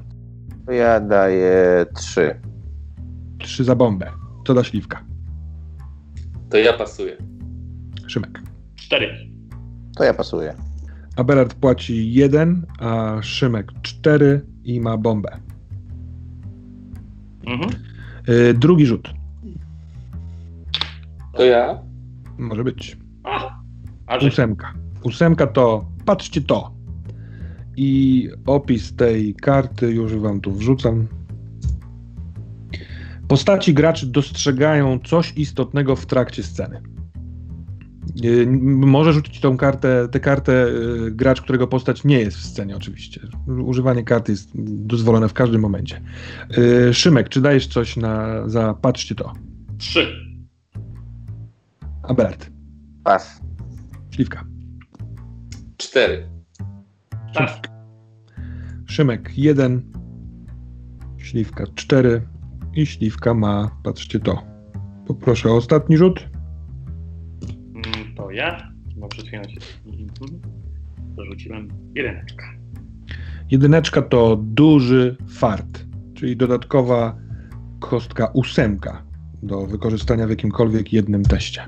Ja 0.71 0.99
daję 0.99 1.85
trzy. 1.95 2.41
Trzy 3.39 3.63
za 3.63 3.75
bombę. 3.75 4.11
Co 4.47 4.53
da 4.53 4.63
śliwka? 4.63 5.03
To 6.49 6.57
ja 6.57 6.73
pasuję. 6.73 7.17
Szymek. 8.07 8.41
Cztery. 8.75 9.09
To 9.97 10.03
ja 10.03 10.13
pasuję. 10.13 10.66
Abelard 11.17 11.53
płaci 11.53 12.13
jeden, 12.13 12.65
a 12.79 13.17
Szymek 13.21 13.71
cztery 13.81 14.41
i 14.63 14.81
ma 14.81 14.97
bombę. 14.97 15.39
Mhm. 17.47 17.69
Yy, 18.27 18.53
drugi 18.53 18.85
rzut. 18.85 19.09
To 21.33 21.43
ja? 21.43 21.81
Może 22.37 22.63
być. 22.63 22.97
A, 24.07 24.17
Ósemka. 24.27 24.73
Ósemka 25.03 25.47
to, 25.47 25.85
patrzcie 26.05 26.41
to. 26.41 26.73
I 27.75 28.29
opis 28.45 28.95
tej 28.95 29.35
karty 29.35 29.91
już 29.91 30.15
wam 30.15 30.41
tu 30.41 30.51
wrzucam. 30.51 31.07
Postaci 33.27 33.73
graczy 33.73 34.07
dostrzegają 34.07 34.99
coś 34.99 35.33
istotnego 35.37 35.95
w 35.95 36.05
trakcie 36.05 36.43
sceny. 36.43 36.81
M- 38.23 38.87
Może 38.87 39.13
rzucić 39.13 39.39
tą 39.39 39.57
kartę, 39.57 40.07
tę 40.11 40.19
kartę 40.19 40.51
yy, 40.51 41.11
gracz, 41.11 41.41
którego 41.41 41.67
postać 41.67 42.03
nie 42.03 42.19
jest 42.19 42.37
w 42.37 42.41
scenie 42.45 42.75
oczywiście. 42.77 43.21
Używanie 43.65 44.03
karty 44.03 44.31
jest 44.31 44.49
dozwolone 44.85 45.29
w 45.29 45.33
każdym 45.33 45.61
momencie. 45.61 46.01
Yy, 46.57 46.93
Szymek, 46.93 47.29
czy 47.29 47.41
dajesz 47.41 47.67
coś 47.67 47.97
na, 47.97 48.43
za 48.49 48.73
patrzcie 48.73 49.15
to? 49.15 49.33
trzy. 49.77 50.07
Abelard, 52.03 52.49
Pas. 53.03 53.41
Śliwka. 54.11 54.45
Cztery. 55.77 56.29
Tak. 57.33 57.67
Szymek 58.85 59.31
1, 59.37 59.91
Śliwka 61.17 61.63
4 61.75 62.21
i 62.73 62.85
Śliwka 62.85 63.33
ma, 63.33 63.71
patrzcie 63.83 64.19
to. 64.19 64.43
Poproszę 65.07 65.49
o 65.49 65.55
ostatni 65.55 65.97
rzut. 65.97 66.27
To 68.17 68.31
ja. 68.31 68.71
Bo 68.95 69.07
przed 69.07 69.27
chwilą 69.27 69.43
się 69.43 69.59
dorzuciłem 70.99 71.67
jedyneczkę. 71.95 72.43
Jedyneczka 73.51 74.01
to 74.01 74.35
duży 74.43 75.17
fart, 75.29 75.85
czyli 76.13 76.37
dodatkowa 76.37 77.17
kostka 77.79 78.27
ósemka 78.33 79.03
do 79.43 79.67
wykorzystania 79.67 80.27
w 80.27 80.29
jakimkolwiek 80.29 80.93
jednym 80.93 81.23
teście. 81.23 81.61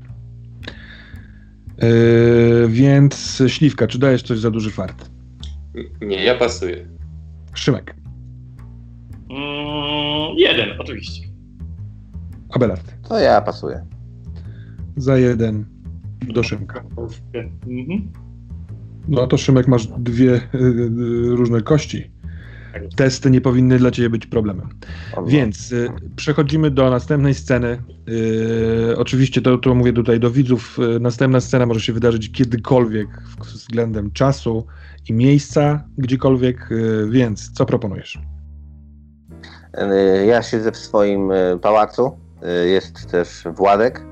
Yy, 1.82 2.68
więc 2.68 3.42
Śliwka, 3.46 3.86
czy 3.86 3.98
dajesz 3.98 4.22
coś 4.22 4.38
za 4.38 4.50
duży 4.50 4.70
fart? 4.70 5.10
Nie, 6.00 6.24
ja 6.24 6.34
pasuję. 6.34 6.88
Szymek, 7.54 7.96
Mm, 9.30 10.36
jeden, 10.38 10.80
oczywiście. 10.80 11.28
Abelard, 12.50 12.94
To 13.08 13.18
ja 13.18 13.40
pasuję. 13.40 13.86
za 14.96 15.18
jeden 15.18 15.64
do 16.28 16.42
Szymka. 16.42 16.84
Mhm. 17.66 18.08
No 19.08 19.26
to 19.26 19.36
Szymek 19.38 19.68
masz 19.68 19.86
dwie 19.86 20.32
y, 20.34 20.38
y, 20.54 21.36
różne 21.36 21.60
kości. 21.60 22.10
Tak. 22.72 22.82
Testy 22.96 23.30
nie 23.30 23.40
powinny 23.40 23.78
dla 23.78 23.90
ciebie 23.90 24.10
być 24.10 24.26
problemem. 24.26 24.68
Więc 25.26 25.72
y, 25.72 25.88
przechodzimy 26.16 26.70
do 26.70 26.90
następnej 26.90 27.34
sceny. 27.34 27.82
Y, 28.08 28.98
oczywiście 28.98 29.42
to, 29.42 29.58
to 29.58 29.74
mówię 29.74 29.92
tutaj 29.92 30.20
do 30.20 30.30
widzów. 30.30 30.78
Y, 30.96 31.00
następna 31.00 31.40
scena 31.40 31.66
może 31.66 31.80
się 31.80 31.92
wydarzyć 31.92 32.32
kiedykolwiek 32.32 33.08
względem 33.40 34.10
czasu 34.10 34.66
i 35.08 35.12
miejsca, 35.12 35.84
gdziekolwiek. 35.98 36.68
Więc 37.10 37.50
co 37.52 37.66
proponujesz? 37.66 38.18
E, 39.74 40.26
Ja 40.26 40.42
siedzę 40.42 40.72
w 40.72 40.76
swoim 40.76 41.32
e, 41.32 41.58
pałacu. 41.58 42.18
E, 42.42 42.66
Jest 42.66 43.10
też 43.10 43.44
Władek. 43.56 44.09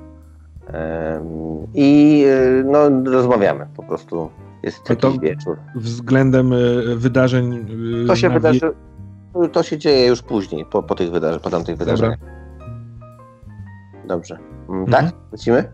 E, 0.73 1.21
I 1.75 2.25
e, 2.29 2.65
no, 2.65 2.79
rozmawiamy 3.13 3.67
po 3.77 3.83
prostu. 3.83 4.31
Jest 4.63 4.85
to- 4.85 4.93
jakiś 4.93 5.21
wieczór. 5.21 5.57
Względem 5.75 6.53
y, 6.53 6.97
wydarzeń. 6.97 7.67
y, 8.05 8.07
To 8.07 8.17
się 8.17 8.31
wydarzy. 8.31 8.61
To 9.53 9.63
się 9.63 9.79
dzieje 9.79 10.07
już 10.07 10.23
później, 10.23 10.65
po, 10.65 10.83
po 10.83 10.95
tych 10.95 11.11
wydarzeniach, 11.11 11.43
po 11.43 11.51
tamtych 11.51 11.77
wydarzeniach. 11.77 12.19
Dobrze. 14.07 14.39
Mm, 14.69 14.81
Mhm. 14.83 14.87
Tak? 15.05 15.15
Lecimy? 15.33 15.65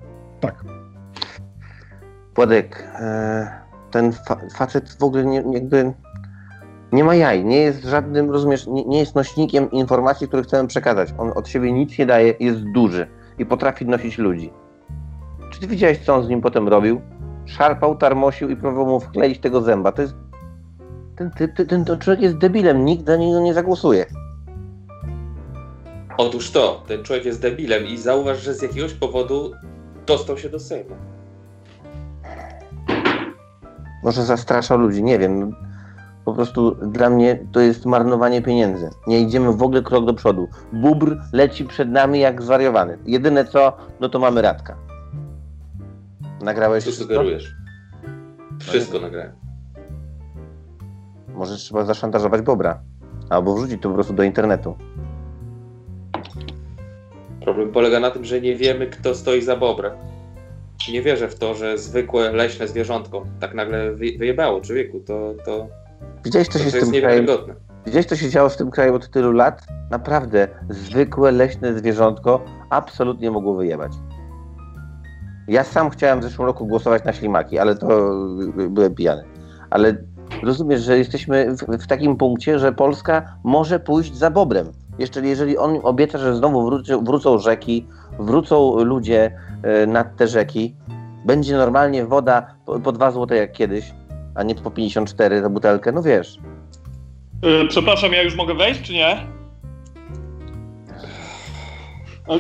Tak. 0.41 0.65
Władek, 2.37 2.89
e, 3.01 3.51
ten 3.91 4.13
fa 4.13 4.37
facet 4.57 4.97
w 5.01 5.03
ogóle 5.03 5.25
nie, 5.25 5.43
jakby 5.53 5.93
nie 6.93 7.05
ma 7.05 7.15
jaj, 7.15 7.45
nie 7.45 7.57
jest 7.57 7.85
żadnym, 7.85 8.31
rozumiesz, 8.31 8.67
nie, 8.67 8.85
nie 8.85 8.99
jest 8.99 9.15
nośnikiem 9.15 9.71
informacji, 9.71 10.29
które 10.29 10.43
chcemy 10.43 10.69
przekazać. 10.69 11.15
On 11.19 11.33
od 11.35 11.49
siebie 11.49 11.73
nic 11.73 11.99
nie 11.99 12.07
daje, 12.07 12.35
jest 12.41 12.61
duży 12.75 13.07
i 13.39 13.47
potrafi 13.47 13.87
nosić 13.87 14.19
ludzi. 14.19 14.53
Czy 15.55 15.61
ty 15.61 15.67
widziałeś, 15.67 15.99
co 15.99 16.15
on 16.15 16.25
z 16.25 16.29
nim 16.29 16.41
potem 16.41 16.69
robił? 16.69 17.01
Szarpał, 17.47 17.97
tarmosił 17.97 18.51
i 18.51 18.57
próbował 18.57 18.87
mu 18.87 19.01
wkleić 19.01 19.39
tego 19.39 19.61
zęba. 19.61 19.93
To 19.93 20.03
jest... 20.03 20.15
Ten, 21.17 21.31
ten, 21.31 21.67
ten, 21.67 21.85
ten 21.85 21.99
człowiek 21.99 22.23
jest 22.23 22.39
debilem, 22.39 22.85
nikt 22.85 23.07
za 23.07 23.17
niego 23.17 23.41
nie 23.41 23.55
zagłosuje. 23.55 24.07
Otóż 26.19 26.51
to, 26.51 26.83
ten 26.89 27.03
człowiek 27.03 27.25
jest 27.25 27.43
debilem 27.43 27.87
i 27.87 27.97
zauważ, 27.97 28.43
że 28.43 28.55
z 28.55 28.63
jakiegoś 28.63 28.95
powodu 28.95 29.53
dostał 30.07 30.39
się 30.39 30.49
do 30.49 30.61
Sejmu. 30.61 30.95
Może 34.05 34.25
zastraszał 34.25 34.79
ludzi, 34.79 35.03
nie 35.03 35.19
wiem. 35.19 35.55
Po 36.25 36.35
prostu 36.35 36.75
dla 36.75 37.11
mnie 37.11 37.39
to 37.53 37.61
jest 37.61 37.87
marnowanie 37.87 38.43
pieniędzy. 38.43 38.91
Nie 39.07 39.21
idziemy 39.21 39.53
w 39.53 39.63
ogóle 39.63 39.83
krok 39.83 40.05
do 40.05 40.15
przodu. 40.15 40.49
Bubr 40.73 41.17
leci 41.33 41.65
przed 41.65 41.91
nami 41.91 42.21
jak 42.21 42.43
zwariowany. 42.43 42.99
Jedyne 43.07 43.45
co, 43.45 43.73
no 44.01 44.09
to 44.09 44.19
mamy 44.19 44.43
Radka. 44.43 44.77
Nagrałeś 46.43 46.85
Co 46.85 46.93
sugerujesz? 46.93 47.55
Wszystko 48.61 49.01
nagrałem. 49.01 49.33
Może 51.35 51.57
trzeba 51.57 51.85
zaszantażować 51.85 52.43
Bobra. 52.43 52.81
Albo 53.31 53.55
wrzucić 53.55 53.83
to 53.83 53.89
po 53.89 53.95
prostu 53.95 54.13
do 54.13 54.23
internetu. 54.23 54.77
Problem 57.41 57.73
polega 57.73 58.01
na 58.01 58.11
tym, 58.11 58.25
że 58.25 58.41
nie 58.41 58.57
wiemy, 58.57 58.87
kto 58.87 59.15
stoi 59.15 59.43
za 59.43 59.57
bobrem. 59.57 59.93
Nie 60.93 61.03
wierzę 61.03 61.29
w 61.29 61.39
to, 61.39 61.55
że 61.55 61.79
zwykłe 61.79 62.33
leśne 62.33 62.69
zwierzątko 62.69 63.27
tak 63.41 63.55
nagle 63.55 63.93
wy- 63.93 64.19
wyjebało 64.19 64.61
człowieku. 64.61 65.01
To, 65.01 65.35
to, 65.45 65.67
Widziałeś, 66.25 66.49
co 66.49 66.59
to, 66.59 66.65
się 66.65 66.71
to 66.71 66.77
jest 66.77 66.93
niewiarygodne. 66.93 67.55
Widziałeś, 67.87 68.07
co 68.07 68.17
się 68.17 68.29
działo 68.31 68.49
w 68.49 68.57
tym 68.57 68.71
kraju 68.71 68.95
od 68.95 69.11
tylu 69.11 69.33
lat? 69.33 69.63
Naprawdę, 69.91 70.49
zwykłe 70.71 71.33
leśne 71.33 71.79
zwierzątko 71.79 72.45
absolutnie 72.71 73.31
mogło 73.31 73.55
wyjebać. 73.55 73.93
Ja 75.49 75.65
sam 75.65 75.91
chciałem 75.91 76.21
w 76.21 76.23
zeszłym 76.23 76.47
roku 76.47 76.67
głosować 76.67 77.05
na 77.05 77.13
ślimaki, 77.13 77.59
ale 77.59 77.75
to 77.75 78.13
y, 78.59 78.71
byłem 78.71 78.95
pijany. 78.95 79.25
Ale 79.71 79.97
rozumiesz, 80.43 80.83
że 80.83 80.99
jesteśmy 80.99 81.57
w, 81.57 81.83
w 81.83 81.87
takim 81.87 82.17
punkcie, 82.17 82.59
że 82.59 82.73
Polska 82.73 83.37
może 83.45 83.81
pójść 83.81 84.15
za 84.15 84.31
Bobrem. 84.31 84.73
Jeszcze 84.99 85.21
jeżeli 85.21 85.59
on 85.59 85.81
obieca, 85.83 86.19
że 86.19 86.37
znowu 86.37 86.81
wrócą, 87.03 87.39
rzeki, 87.39 87.87
wrócą 88.19 88.85
ludzie 88.85 89.33
e, 89.63 89.87
nad 89.87 90.17
te 90.17 90.29
rzeki, 90.29 90.75
będzie 91.27 91.57
normalnie 91.57 92.07
woda 92.07 92.55
po, 92.67 92.81
po 92.81 92.93
2 92.93 93.11
zł 93.11 93.39
jak 93.39 93.53
kiedyś, 93.53 93.93
a 94.35 94.43
nie 94.43 94.55
po 94.55 94.71
54 94.71 95.43
za 95.43 95.51
butelkę, 95.51 95.93
no 95.93 96.03
wiesz. 96.03 96.39
Yy, 97.43 97.69
przepraszam, 97.69 98.13
ja 98.13 98.23
już 98.23 98.37
mogę 98.37 98.55
wejść, 98.55 98.83
czy 98.83 98.93
nie? 98.93 99.27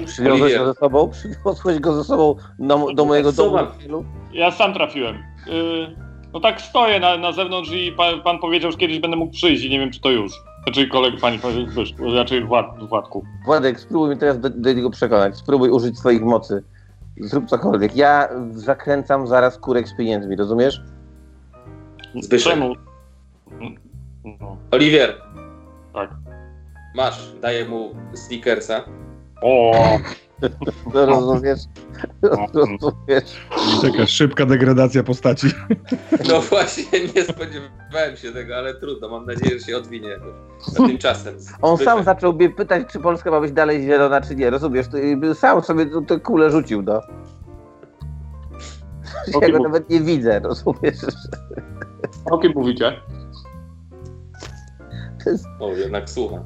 Przywiozłeś 0.06 0.42
Oliwier. 0.42 0.60
go 0.60 0.66
ze 0.66 0.74
sobą? 0.74 1.10
Przywiozłeś 1.10 1.78
go 1.78 1.92
ze 1.92 2.04
sobą 2.04 2.36
do, 2.58 2.92
do 2.94 3.04
mojego 3.04 3.32
domu? 3.32 3.56
na? 3.56 3.72
Ja 4.32 4.50
sam 4.50 4.74
trafiłem. 4.74 5.14
Yy, 5.46 5.96
no 6.32 6.40
tak 6.40 6.60
stoję 6.60 7.00
na, 7.00 7.16
na 7.16 7.32
zewnątrz 7.32 7.70
i 7.72 7.92
pan, 7.92 8.22
pan 8.22 8.38
powiedział, 8.38 8.72
że 8.72 8.78
kiedyś 8.78 8.98
będę 8.98 9.16
mógł 9.16 9.32
przyjść 9.32 9.64
i 9.64 9.70
nie 9.70 9.78
wiem, 9.78 9.90
czy 9.90 10.00
to 10.00 10.10
już. 10.10 10.32
Znaczy 10.64 10.88
kolega, 10.88 11.16
pani 11.20 11.38
powiedział, 11.38 11.84
raczej 12.14 12.44
Wład, 12.44 12.88
Władku. 12.88 13.24
Władek, 13.44 13.80
spróbuj 13.80 14.08
mnie 14.08 14.16
teraz 14.16 14.40
do, 14.40 14.50
do 14.50 14.72
niego 14.72 14.90
przekonać. 14.90 15.36
Spróbuj 15.36 15.70
użyć 15.70 15.98
swoich 15.98 16.22
mocy. 16.22 16.62
Zrób 17.20 17.46
cokolwiek. 17.46 17.96
Ja 17.96 18.28
zakręcam 18.50 19.26
zaraz 19.26 19.58
kurek 19.58 19.88
z 19.88 19.96
pieniędzmi, 19.96 20.36
rozumiesz? 20.36 20.80
Zbyszek. 22.20 22.52
Czemu? 22.52 22.74
No, 24.40 24.56
Oliwier, 24.70 25.22
tak. 25.94 26.10
masz, 26.94 27.32
daję 27.42 27.64
mu 27.64 27.94
sneakersa. 28.14 28.84
O, 29.44 29.72
No, 30.94 31.06
rozumiesz? 31.06 31.60
rozumiesz? 32.22 33.46
Taka 33.82 34.06
szybka 34.06 34.46
degradacja 34.46 35.02
postaci. 35.02 35.46
No 36.28 36.40
właśnie, 36.40 36.84
nie 37.16 37.24
spodziewałem 37.24 38.16
się 38.16 38.32
tego, 38.32 38.56
ale 38.56 38.74
trudno. 38.74 39.08
Mam 39.08 39.26
nadzieję, 39.26 39.58
że 39.58 39.66
się 39.66 39.76
odwinie 39.76 40.08
jakoś. 40.08 40.32
A 40.80 40.86
tymczasem. 40.86 41.34
On 41.62 41.78
sam 41.78 42.04
zaczął 42.04 42.32
mnie 42.32 42.50
pytać, 42.50 42.82
czy 42.92 43.00
Polska 43.00 43.30
ma 43.30 43.40
być 43.40 43.52
dalej 43.52 43.82
zielona, 43.82 44.20
czy 44.20 44.36
nie. 44.36 44.50
Rozumiesz? 44.50 44.86
Jakby 45.08 45.34
sam 45.34 45.62
sobie 45.62 45.86
tę- 45.86 46.20
kulę 46.20 46.50
rzucił, 46.50 46.82
no. 46.82 46.92
Ja 49.32 49.38
Okej, 49.38 49.52
go 49.52 49.58
nawet 49.58 49.90
nie 49.90 50.00
widzę, 50.00 50.40
rozumiesz? 50.40 50.96
o 52.30 52.38
kim 52.38 52.52
mówicie? 52.54 52.92
To 55.24 55.30
jest... 55.30 55.44
O, 55.60 55.68
jednak 55.72 56.10
słucham. 56.10 56.42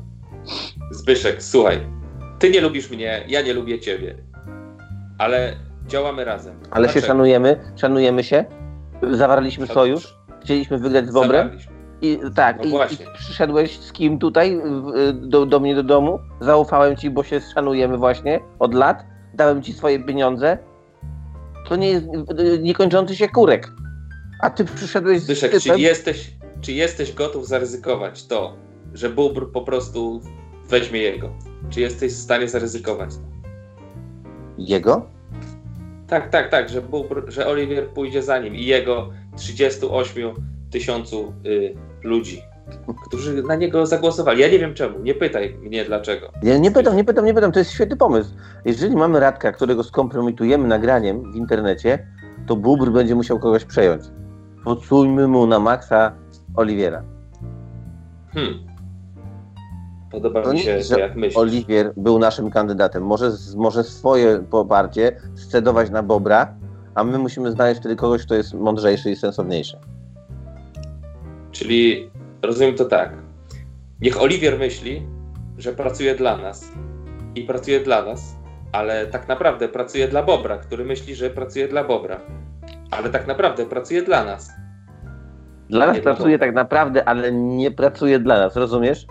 Zbyszek, 0.90 1.42
słuchaj. 1.42 1.97
Ty 2.38 2.50
nie 2.50 2.60
lubisz 2.60 2.90
mnie, 2.90 3.24
ja 3.28 3.42
nie 3.42 3.52
lubię 3.52 3.80
ciebie. 3.80 4.14
Ale 5.18 5.56
działamy 5.86 6.24
razem. 6.24 6.54
Ale 6.70 6.86
się 6.88 6.92
Dlaczego? 6.92 7.06
szanujemy, 7.06 7.60
szanujemy 7.76 8.24
się. 8.24 8.44
Zawarliśmy 9.10 9.66
sojusz. 9.66 10.14
Chcieliśmy 10.42 10.78
wygrać 10.78 11.06
z. 11.06 11.12
Zawarliśmy. 11.12 11.72
I 12.00 12.18
tak, 12.34 12.58
No 12.58 12.64
i, 12.64 12.94
i 12.94 12.98
przyszedłeś 13.18 13.78
z 13.80 13.92
kim 13.92 14.18
tutaj 14.18 14.60
w- 14.62 15.12
do, 15.28 15.46
do 15.46 15.60
mnie 15.60 15.74
do 15.74 15.82
domu? 15.82 16.18
Zaufałem 16.40 16.96
ci, 16.96 17.10
bo 17.10 17.22
się 17.24 17.40
szanujemy 17.54 17.96
właśnie 17.98 18.40
od 18.58 18.74
lat. 18.74 19.04
Dałem 19.34 19.62
ci 19.62 19.72
swoje 19.72 20.04
pieniądze. 20.04 20.58
To 21.68 21.76
nie 21.76 21.88
jest 21.90 22.06
y, 22.40 22.58
niekończący 22.62 23.16
się 23.16 23.28
kurek. 23.28 23.68
A 24.42 24.50
ty 24.50 24.64
przyszedłeś 24.64 25.20
z 25.22 25.40
typem. 25.40 25.60
czy 25.60 25.80
jesteś, 25.80 26.30
czy 26.60 26.72
jesteś 26.72 27.12
gotów 27.12 27.48
zaryzykować 27.48 28.26
to, 28.26 28.56
że 28.94 29.10
Bóbr 29.10 29.52
po 29.52 29.60
prostu 29.62 30.20
weźmie 30.68 31.00
jego? 31.00 31.30
Czy 31.70 31.80
jesteś 31.80 32.12
w 32.12 32.16
stanie 32.16 32.48
zaryzykować? 32.48 33.10
Jego? 34.58 35.06
Tak, 36.08 36.30
tak, 36.30 36.50
tak, 36.50 36.68
że, 36.68 36.82
Bóbr, 36.82 37.24
że 37.28 37.46
Oliwier 37.46 37.88
pójdzie 37.88 38.22
za 38.22 38.38
nim 38.38 38.54
i 38.54 38.64
jego 38.64 39.10
38 39.36 40.34
tysiącu 40.70 41.32
y, 41.46 41.74
ludzi, 42.02 42.42
którzy 43.06 43.42
na 43.42 43.54
niego 43.54 43.86
zagłosowali. 43.86 44.40
Ja 44.40 44.48
nie 44.48 44.58
wiem 44.58 44.74
czemu, 44.74 44.98
nie 44.98 45.14
pytaj 45.14 45.54
mnie 45.54 45.84
dlaczego. 45.84 46.32
Ja 46.42 46.58
nie 46.58 46.70
pytam, 46.70 46.96
nie 46.96 47.04
pytam, 47.04 47.24
nie 47.24 47.34
pytam. 47.34 47.52
To 47.52 47.58
jest 47.58 47.70
świetny 47.70 47.96
pomysł. 47.96 48.30
Jeżeli 48.64 48.96
mamy 48.96 49.20
Radka, 49.20 49.52
którego 49.52 49.84
skompromitujemy 49.84 50.68
nagraniem 50.68 51.32
w 51.32 51.36
internecie, 51.36 52.06
to 52.46 52.56
Bubr 52.56 52.90
będzie 52.90 53.14
musiał 53.14 53.38
kogoś 53.38 53.64
przejąć. 53.64 54.02
Podsujmy 54.64 55.28
mu 55.28 55.46
na 55.46 55.58
maksa 55.58 56.12
Oliwiera. 56.54 57.02
Hmm. 58.34 58.67
Podoba 60.10 60.42
To 60.42 60.52
mi 60.52 60.56
nie 60.56 60.64
się 60.64 60.82
że 60.82 61.00
jak 61.00 61.16
myślisz. 61.16 61.36
Oliwier 61.36 61.92
był 61.96 62.18
naszym 62.18 62.50
kandydatem. 62.50 63.02
Może, 63.02 63.30
może 63.56 63.84
swoje 63.84 64.38
poparcie 64.50 65.20
scedować 65.34 65.90
na 65.90 66.02
Bobra, 66.02 66.54
a 66.94 67.04
my 67.04 67.18
musimy 67.18 67.52
znaleźć 67.52 67.80
wtedy 67.80 67.96
kogoś, 67.96 68.22
kto 68.22 68.34
jest 68.34 68.54
mądrzejszy 68.54 69.10
i 69.10 69.16
sensowniejszy. 69.16 69.78
Czyli 71.52 72.10
rozumiem 72.42 72.74
to 72.74 72.84
tak. 72.84 73.12
Niech 74.00 74.22
Oliwier 74.22 74.58
myśli, 74.58 75.02
że 75.58 75.72
pracuje 75.72 76.14
dla 76.14 76.36
nas 76.36 76.72
i 77.34 77.42
pracuje 77.42 77.80
dla 77.80 78.04
nas, 78.04 78.36
ale 78.72 79.06
tak 79.06 79.28
naprawdę 79.28 79.68
pracuje 79.68 80.08
dla 80.08 80.22
Bobra, 80.22 80.58
który 80.58 80.84
myśli, 80.84 81.14
że 81.14 81.30
pracuje 81.30 81.68
dla 81.68 81.84
Bobra. 81.84 82.20
Ale 82.90 83.10
tak 83.10 83.26
naprawdę 83.26 83.66
pracuje 83.66 84.02
dla 84.02 84.24
nas. 84.24 84.50
Dla 85.70 85.86
nas 85.86 86.00
pracuje 86.00 86.38
tak 86.38 86.54
naprawdę, 86.54 87.08
ale 87.08 87.32
nie 87.32 87.70
pracuje 87.70 88.18
dla 88.18 88.38
nas, 88.38 88.56
rozumiesz? 88.56 89.06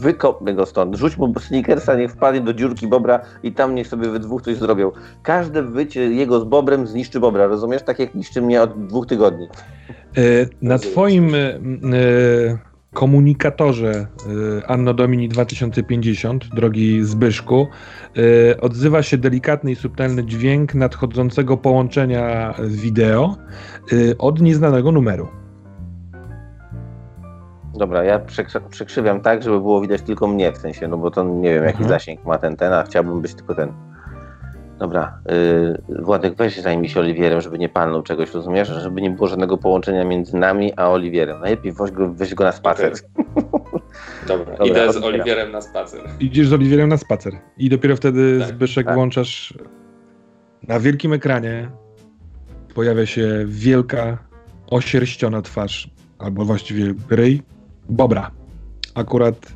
Wykopmy 0.00 0.54
go 0.54 0.66
stąd. 0.66 0.96
Rzuć 0.96 1.16
mu 1.16 1.34
sneakersa, 1.40 1.94
niech 1.94 2.10
wpadnie 2.12 2.40
do 2.40 2.54
dziurki 2.54 2.86
Bobra 2.88 3.20
i 3.42 3.52
tam 3.52 3.74
niech 3.74 3.86
sobie 3.86 4.08
we 4.08 4.18
dwóch 4.18 4.42
coś 4.42 4.56
zrobią. 4.56 4.92
Każde 5.22 5.62
wycie 5.62 6.00
jego 6.00 6.40
z 6.40 6.44
Bobrem 6.44 6.86
zniszczy 6.86 7.20
Bobra, 7.20 7.46
rozumiesz? 7.46 7.82
Tak 7.82 7.98
jak 7.98 8.14
niszczy 8.14 8.42
mnie 8.42 8.62
od 8.62 8.86
dwóch 8.86 9.06
tygodni. 9.06 9.48
E, 10.16 10.20
Na 10.62 10.78
twoim 10.78 11.34
e, 11.34 11.38
e, 11.38 11.54
komunikatorze 12.92 13.90
e, 13.90 14.06
Anno 14.70 14.94
Domini 14.94 15.28
2050, 15.28 16.48
drogi 16.54 17.04
Zbyszku, 17.04 17.66
e, 18.50 18.60
odzywa 18.60 19.02
się 19.02 19.18
delikatny 19.18 19.70
i 19.72 19.76
subtelny 19.76 20.24
dźwięk 20.24 20.74
nadchodzącego 20.74 21.56
połączenia 21.56 22.54
wideo 22.68 23.36
e, 23.92 24.18
od 24.18 24.40
nieznanego 24.40 24.92
numeru. 24.92 25.28
Dobra, 27.76 28.04
ja 28.04 28.18
przekrzy- 28.18 28.60
przekrzywiam 28.70 29.20
tak, 29.20 29.42
żeby 29.42 29.60
było 29.60 29.80
widać 29.80 30.02
tylko 30.02 30.26
mnie, 30.26 30.52
w 30.52 30.58
sensie, 30.58 30.88
no 30.88 30.96
bo 30.96 31.10
to 31.10 31.24
nie 31.24 31.54
wiem, 31.54 31.64
jaki 31.64 31.82
Mhm. 31.82 31.88
zasięg 31.88 32.24
ma 32.24 32.38
ten, 32.38 32.56
ten, 32.56 32.72
a 32.72 32.82
chciałbym 32.82 33.20
być 33.22 33.34
tylko 33.34 33.54
ten. 33.54 33.72
Dobra, 34.78 35.18
yy, 35.88 36.02
Władek, 36.02 36.34
weź 36.36 36.54
się 36.54 36.62
zajmij 36.62 36.88
się 36.88 37.00
Oliwierem, 37.00 37.40
żeby 37.40 37.58
nie 37.58 37.68
palnął 37.68 38.02
czegoś, 38.02 38.34
rozumiesz? 38.34 38.68
Żeby 38.68 39.02
nie 39.02 39.10
było 39.10 39.28
żadnego 39.28 39.58
połączenia 39.58 40.04
między 40.04 40.36
nami 40.36 40.72
a 40.76 40.90
Oliwierem. 40.90 41.40
Najlepiej 41.40 41.72
weź 41.72 41.90
go, 41.90 42.12
weź 42.14 42.34
go 42.34 42.44
na 42.44 42.52
spacer. 42.52 42.92
Dobra, 44.28 44.52
Dobra, 44.56 44.64
idę 44.66 44.92
z. 44.92 44.96
Oliwierem 44.96 45.52
na 45.52 45.60
spacer. 45.60 46.00
Idziesz 46.20 46.48
z 46.48 46.52
Oliwierem 46.52 46.88
na 46.88 46.96
spacer 46.96 47.32
i 47.58 47.68
dopiero 47.68 47.96
wtedy 47.96 48.38
Tak, 48.40 48.48
Zbyszek 48.48 48.86
tak. 48.86 48.94
włączasz 48.94 49.54
na 50.68 50.80
wielkim 50.80 51.12
ekranie 51.12 51.70
pojawia 52.74 53.06
się 53.06 53.44
wielka 53.46 54.18
osierściona 54.70 55.42
twarz, 55.42 55.90
albo 56.18 56.44
właściwie 56.44 56.94
ryj 57.10 57.42
Bobra. 57.88 58.30
Akurat 58.94 59.52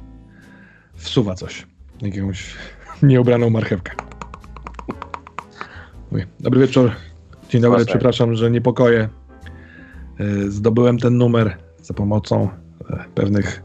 wsuwa 0.94 1.34
coś, 1.34 1.66
jakąś 2.02 2.54
nieubraną 3.02 3.50
marchewkę. 3.50 3.92
Dobry 6.40 6.60
wieczór. 6.60 6.90
Dzień 7.48 7.60
dobry, 7.62 7.76
Proszę. 7.76 7.90
przepraszam, 7.92 8.34
że 8.34 8.50
niepokoję. 8.50 9.08
Y, 10.20 10.50
Zdobyłem 10.50 10.98
ten 10.98 11.16
numer 11.16 11.56
za 11.82 11.94
pomocą 11.94 12.48
e, 12.90 13.04
pewnych 13.14 13.62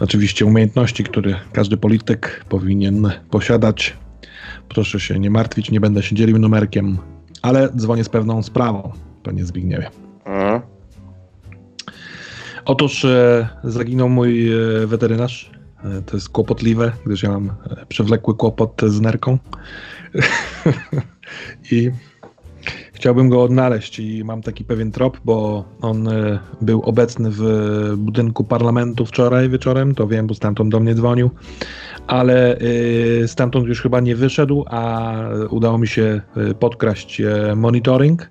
oczywiście 0.00 0.46
umiejętności, 0.46 1.04
które 1.04 1.34
każdy 1.52 1.76
polityk 1.76 2.44
powinien 2.48 3.10
posiadać. 3.30 3.96
Proszę 4.68 5.00
się 5.00 5.18
nie 5.18 5.30
martwić, 5.30 5.70
nie 5.70 5.80
będę 5.80 6.02
się 6.02 6.16
dzielił 6.16 6.38
numerkiem, 6.38 6.98
ale 7.42 7.68
dzwonię 7.76 8.04
z 8.04 8.08
pewną 8.08 8.42
sprawą, 8.42 8.92
panie 9.22 9.44
Zbigniewie. 9.44 9.90
Mhm. 10.24 10.60
Otóż 12.64 13.04
e, 13.04 13.48
zaginął 13.64 14.08
mój 14.08 14.52
e, 14.52 14.86
weterynarz. 14.86 15.50
E, 15.84 16.02
to 16.02 16.16
jest 16.16 16.28
kłopotliwe, 16.28 16.92
gdyż 17.06 17.22
ja 17.22 17.30
mam 17.30 17.52
przewlekły 17.88 18.36
kłopot 18.36 18.82
z 18.86 19.00
nerką. 19.00 19.38
I 21.70 21.90
chciałbym 23.00 23.28
go 23.28 23.42
odnaleźć 23.42 23.98
i 23.98 24.24
mam 24.24 24.42
taki 24.42 24.64
pewien 24.64 24.92
trop, 24.92 25.20
bo 25.24 25.64
on 25.80 26.08
e, 26.08 26.38
był 26.60 26.82
obecny 26.82 27.30
w 27.32 27.42
budynku 27.96 28.44
parlamentu 28.44 29.06
wczoraj 29.06 29.48
wieczorem, 29.48 29.94
to 29.94 30.06
wiem, 30.06 30.26
bo 30.26 30.34
stamtąd 30.34 30.70
do 30.70 30.80
mnie 30.80 30.94
dzwonił, 30.94 31.30
ale 32.06 32.58
e, 32.58 33.28
stamtąd 33.28 33.68
już 33.68 33.82
chyba 33.82 34.00
nie 34.00 34.16
wyszedł, 34.16 34.64
a 34.66 35.14
udało 35.50 35.78
mi 35.78 35.88
się 35.88 36.20
e, 36.36 36.54
podkraść 36.54 37.20
e, 37.20 37.54
monitoring 37.56 38.30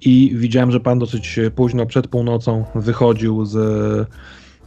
i 0.00 0.32
widziałem, 0.34 0.70
że 0.70 0.80
pan 0.80 0.98
dosyć 0.98 1.40
późno 1.54 1.86
przed 1.86 2.08
północą 2.08 2.64
wychodził 2.74 3.44
z 3.44 3.56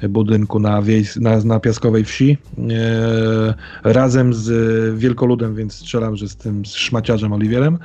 budynku 0.09 0.59
na, 0.59 0.81
na, 1.19 1.37
na 1.43 1.59
Piaskowej 1.59 2.05
Wsi 2.05 2.37
e, 2.57 3.53
razem 3.83 4.33
z 4.33 4.99
wielkoludem, 4.99 5.55
więc 5.55 5.73
strzelam, 5.73 6.15
że 6.15 6.27
z 6.27 6.35
tym 6.35 6.65
z 6.65 6.73
szmaciarzem 6.73 7.33
Oliwierem 7.33 7.77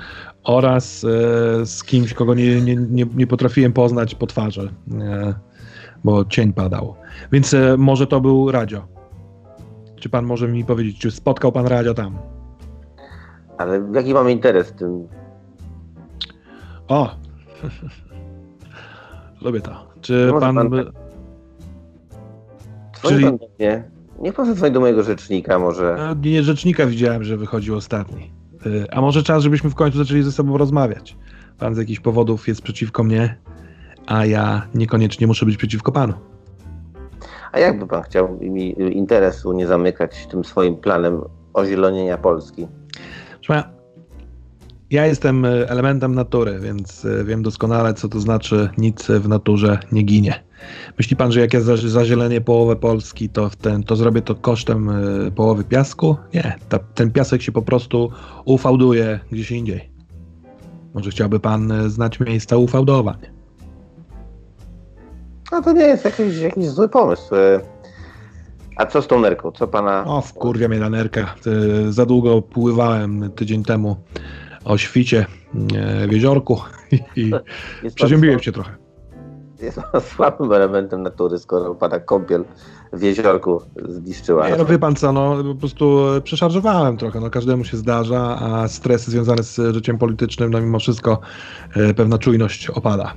oraz 0.46 1.04
e, 1.04 1.66
z 1.66 1.84
kimś, 1.84 2.14
kogo 2.14 2.34
nie, 2.34 2.60
nie, 2.60 2.76
nie, 2.76 3.06
nie 3.14 3.26
potrafiłem 3.26 3.72
poznać 3.72 4.14
po 4.14 4.26
twarzy, 4.26 4.70
e, 5.00 5.34
bo 6.04 6.24
cień 6.24 6.52
padał. 6.52 6.94
Więc 7.32 7.54
e, 7.54 7.76
może 7.78 8.06
to 8.06 8.20
był 8.20 8.50
Radio. 8.50 8.86
Czy 9.96 10.08
pan 10.08 10.24
może 10.26 10.48
mi 10.48 10.64
powiedzieć, 10.64 10.98
czy 10.98 11.10
spotkał 11.10 11.52
pan 11.52 11.66
Radio 11.66 11.94
tam? 11.94 12.18
Ale 13.58 13.88
jaki 13.94 14.14
mamy 14.14 14.32
interes 14.32 14.68
w 14.68 14.72
tym? 14.72 15.08
O! 16.88 17.14
Lubię 19.42 19.60
to. 19.60 19.86
Czy 20.00 20.28
Może 20.32 20.46
pan... 20.46 20.56
pan 20.56 20.70
by- 20.70 20.92
Czyli- 23.02 23.24
pan 23.24 23.36
do 23.36 23.46
mnie. 23.58 23.90
Niech 24.20 24.34
pan 24.34 24.46
zadzwoni 24.46 24.72
do 24.72 24.80
mojego 24.80 25.02
rzecznika 25.02 25.58
może. 25.58 26.14
Nie, 26.22 26.42
rzecznika 26.42 26.86
widziałem, 26.86 27.24
że 27.24 27.36
wychodził 27.36 27.76
ostatni. 27.76 28.30
Y, 28.66 28.86
A 28.90 29.00
może 29.00 29.22
czas, 29.22 29.42
żebyśmy 29.42 29.70
w 29.70 29.74
końcu 29.74 29.98
zaczęli 29.98 30.22
ze 30.22 30.32
sobą 30.32 30.58
rozmawiać? 30.58 31.16
Pan 31.58 31.74
z 31.74 31.78
jakichś 31.78 32.00
powodów 32.00 32.48
jest 32.48 32.62
przeciwko 32.62 33.04
mnie, 33.04 33.36
a 34.06 34.26
ja 34.26 34.68
niekoniecznie 34.74 35.26
muszę 35.26 35.46
być 35.46 35.56
przeciwko 35.56 35.92
panu. 35.92 36.14
A 37.52 37.58
jakby 37.58 37.86
pan 37.86 38.02
chciał 38.02 38.38
mi 38.40 38.96
interesu 38.96 39.52
nie 39.52 39.66
zamykać 39.66 40.26
tym 40.26 40.44
swoim 40.44 40.76
planem 40.76 41.22
ozielonienia 41.52 42.18
Polski? 42.18 42.68
Proszę 43.34 43.62
pana, 43.62 43.75
ja 44.90 45.06
jestem 45.06 45.44
y, 45.44 45.68
elementem 45.68 46.14
natury, 46.14 46.58
więc 46.60 47.04
y, 47.04 47.24
wiem 47.24 47.42
doskonale, 47.42 47.94
co 47.94 48.08
to 48.08 48.20
znaczy 48.20 48.68
nic 48.78 49.06
w 49.06 49.28
naturze 49.28 49.78
nie 49.92 50.02
ginie. 50.02 50.44
Myśli 50.98 51.16
pan, 51.16 51.32
że 51.32 51.40
jak 51.40 51.54
ja 51.54 51.60
za- 51.60 51.76
zazielenię 51.76 52.40
połowę 52.40 52.76
Polski, 52.76 53.28
to, 53.28 53.50
ten, 53.60 53.82
to 53.82 53.96
zrobię 53.96 54.22
to 54.22 54.34
kosztem 54.34 54.88
y, 55.26 55.30
połowy 55.30 55.64
piasku? 55.64 56.16
Nie, 56.34 56.56
ta, 56.68 56.78
ten 56.78 57.10
piasek 57.10 57.42
się 57.42 57.52
po 57.52 57.62
prostu 57.62 58.10
ufałduje 58.44 59.20
gdzieś 59.32 59.50
indziej. 59.50 59.90
Może 60.94 61.10
chciałby 61.10 61.40
pan 61.40 61.90
znać 61.90 62.20
miejsca 62.20 62.56
ufałdowań? 62.56 63.16
No 65.52 65.62
to 65.62 65.72
nie 65.72 65.82
jest 65.84 66.04
jakiś, 66.04 66.36
jakiś 66.38 66.66
zły 66.68 66.88
pomysł. 66.88 67.34
E, 67.34 67.60
A 68.76 68.86
co 68.86 69.02
z 69.02 69.06
tą 69.06 69.20
nerką? 69.20 69.52
Co 69.52 69.68
pana... 69.68 70.04
O, 70.06 70.20
wkurwia 70.20 70.68
mnie 70.68 70.80
ta 70.80 70.90
nerka. 70.90 71.34
Za 71.88 72.06
długo 72.06 72.42
pływałem 72.42 73.30
tydzień 73.32 73.62
temu 73.64 73.96
o 74.66 74.78
świcie 74.78 75.26
y, 76.04 76.08
w 76.08 76.12
jeziorku 76.12 76.60
i 77.16 77.30
przeziębiłem 77.94 78.40
się 78.40 78.52
trochę. 78.52 78.70
Jest 79.62 79.80
pan 79.92 80.00
słabym 80.00 80.52
elementem 80.52 81.02
natury, 81.02 81.38
skoro 81.38 81.74
pana 81.74 82.00
kąpiel 82.00 82.44
w 82.92 83.02
jeziorku 83.02 83.62
zniszczyła. 83.88 84.48
Nie, 84.48 84.56
no 84.56 84.64
wie 84.64 84.78
pan 84.78 84.96
co, 84.96 85.12
no 85.12 85.44
po 85.44 85.54
prostu 85.54 86.14
e, 86.14 86.20
przeszarżowałem 86.20 86.96
trochę, 86.96 87.20
no 87.20 87.30
każdemu 87.30 87.64
się 87.64 87.76
zdarza, 87.76 88.38
a 88.40 88.68
stres 88.68 89.08
związany 89.08 89.42
z 89.42 89.74
życiem 89.74 89.98
politycznym, 89.98 90.50
no 90.50 90.60
mimo 90.60 90.78
wszystko 90.78 91.20
e, 91.76 91.94
pewna 91.94 92.18
czujność 92.18 92.70
opada. 92.70 93.14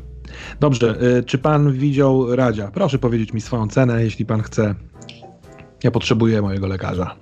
Dobrze, 0.59 0.95
e, 1.17 1.23
czy 1.23 1.37
pan 1.37 1.71
widział 1.71 2.35
Radzia? 2.35 2.71
Proszę 2.73 2.99
powiedzieć 2.99 3.33
mi 3.33 3.41
swoją 3.41 3.67
cenę, 3.67 4.03
jeśli 4.03 4.25
pan 4.25 4.41
chce. 4.41 4.75
Ja 5.83 5.91
potrzebuję 5.91 6.41
mojego 6.41 6.67
lekarza. 6.67 7.15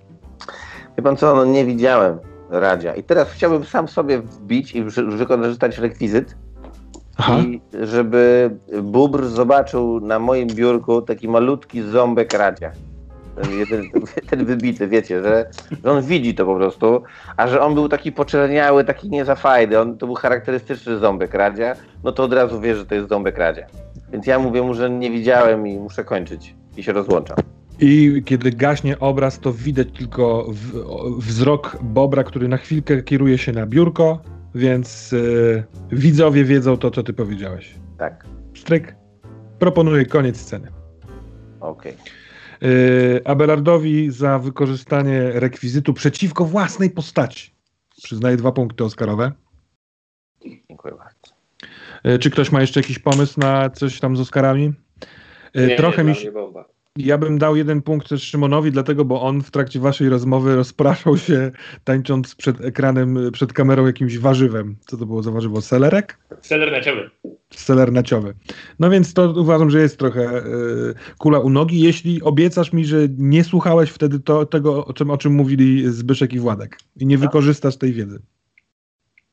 Wie 0.98 1.04
pan 1.04 1.18
co, 1.18 1.36
no 1.36 1.46
nie 1.46 1.66
widziałem 1.66 2.18
Radzia. 2.50 2.96
I 2.96 3.04
teraz 3.04 3.32
chciałbym 3.32 3.66
sam 3.66 3.88
sobie 3.88 4.20
wbić 4.20 4.76
i 4.76 4.84
wy- 4.84 5.06
wykorzystać 5.18 5.78
rekwizyt, 5.78 6.36
Aha, 7.18 7.38
i 7.40 7.62
żeby 7.84 8.50
Bubr 8.84 9.26
zobaczył 9.26 10.00
na 10.00 10.20
moim 10.20 10.48
biurku 10.48 11.02
taki 11.02 11.28
malutki 11.28 11.82
ząbek 11.82 12.34
Radzia. 12.34 12.72
Ten, 13.42 13.60
jeden, 13.60 13.84
ten 14.30 14.46
wybity, 14.46 14.88
wiecie, 14.88 15.24
że, 15.24 15.50
że 15.84 15.92
on 15.92 16.02
widzi 16.02 16.36
to 16.36 16.46
po 16.46 16.56
prostu, 16.56 17.04
a 17.38 17.48
że 17.48 17.62
on 17.62 17.74
był 17.74 17.90
taki 17.90 18.12
poczerniały, 18.12 18.84
taki 18.84 19.10
nie 19.10 19.26
za 19.26 19.36
fajny, 19.36 19.80
on, 19.80 19.98
to 19.98 20.06
był 20.06 20.16
charakterystyczny 20.16 20.98
ząbek 20.98 21.34
Radzia, 21.34 21.76
no 22.04 22.12
to 22.12 22.24
od 22.24 22.34
razu 22.34 22.62
wie, 22.62 22.76
że 22.76 22.86
to 22.86 22.96
jest 22.96 23.10
ząbek 23.10 23.38
Radzia. 23.38 23.66
Więc 24.12 24.28
ja 24.28 24.40
mówię 24.40 24.62
mu, 24.62 24.74
że 24.74 24.90
nie 24.90 25.12
widziałem 25.12 25.68
i 25.68 25.78
muszę 25.80 26.04
kończyć. 26.04 26.56
I 26.78 26.84
się 26.84 26.94
rozłączam. 26.94 27.38
I 27.80 28.22
kiedy 28.26 28.52
gaśnie 28.52 29.00
obraz, 29.00 29.40
to 29.40 29.54
widać 29.54 29.88
tylko 29.98 30.46
w, 30.52 30.84
wzrok 31.20 31.78
Bobra, 31.82 32.24
który 32.24 32.48
na 32.48 32.58
chwilkę 32.58 33.04
kieruje 33.04 33.38
się 33.38 33.52
na 33.52 33.66
biurko, 33.66 34.22
więc 34.56 35.14
e, 35.14 35.64
widzowie 35.96 36.44
wiedzą 36.46 36.78
to, 36.78 36.92
co 36.92 37.04
ty 37.04 37.14
powiedziałeś. 37.14 37.76
Tak, 37.98 38.26
Stryk. 38.56 38.96
Proponuję 39.60 40.06
koniec 40.06 40.38
sceny. 40.42 40.68
okej. 41.60 41.94
Yy, 42.62 43.22
Abelardowi 43.26 44.12
za 44.12 44.40
wykorzystanie 44.40 45.32
rekwizytu 45.34 45.94
przeciwko 45.94 46.46
własnej 46.46 46.90
postaci. 46.90 47.52
Przyznaję 48.04 48.38
dwa 48.38 48.52
punkty 48.52 48.84
Oscarowe. 48.84 49.32
Dziękuję 50.70 50.94
bardzo. 50.98 51.36
Yy, 52.04 52.20
czy 52.20 52.30
ktoś 52.32 52.52
ma 52.52 52.62
jeszcze 52.62 52.80
jakiś 52.80 53.00
pomysł 53.00 53.40
na 53.40 53.70
coś 53.70 54.00
tam 54.00 54.18
z 54.18 54.20
Oscarami? 54.20 54.74
Yy, 55.54 55.68
Nie, 55.68 55.76
trochę 55.76 56.04
nie, 56.04 56.10
mi 56.10 56.16
się, 56.16 56.32
bomba. 56.32 56.66
Ja 56.98 57.18
bym 57.18 57.38
dał 57.38 57.56
jeden 57.56 57.82
punkt 57.82 58.10
Szymonowi, 58.18 58.72
dlatego, 58.72 59.06
bo 59.06 59.22
on 59.22 59.42
w 59.42 59.52
trakcie 59.52 59.80
waszej 59.80 60.10
rozmowy 60.10 60.56
rozpraszał 60.56 61.18
się, 61.18 61.52
tańcząc 61.84 62.36
przed 62.36 62.62
ekranem, 62.62 63.32
przed 63.34 63.54
kamerą 63.54 63.86
jakimś 63.86 64.18
warzywem. 64.18 64.76
Co 64.88 64.98
to 64.98 65.06
było 65.06 65.24
za 65.24 65.32
warzywo? 65.32 65.62
Selerek? 65.62 66.20
Seler 66.42 66.72
naciowy. 66.72 67.10
Seler 67.50 67.92
naciowy. 67.92 68.34
No 68.80 68.90
więc 68.90 69.14
to 69.14 69.34
uważam, 69.38 69.70
że 69.70 69.82
jest 69.82 70.00
trochę 70.00 70.24
yy, 70.24 70.94
kula 71.18 71.40
u 71.40 71.50
nogi, 71.50 71.82
jeśli 71.82 72.22
obiecasz 72.22 72.74
mi, 72.74 72.86
że 72.86 73.08
nie 73.18 73.44
słuchałeś 73.44 73.90
wtedy 73.90 74.20
to, 74.20 74.46
tego, 74.46 74.86
o 74.86 74.94
czym, 74.94 75.10
o 75.10 75.18
czym 75.18 75.34
mówili 75.34 75.92
Zbyszek 75.92 76.34
i 76.34 76.40
Władek 76.40 76.80
i 76.96 77.06
nie 77.06 77.18
wykorzystasz 77.18 77.78
tej 77.78 77.94
wiedzy. 77.94 78.20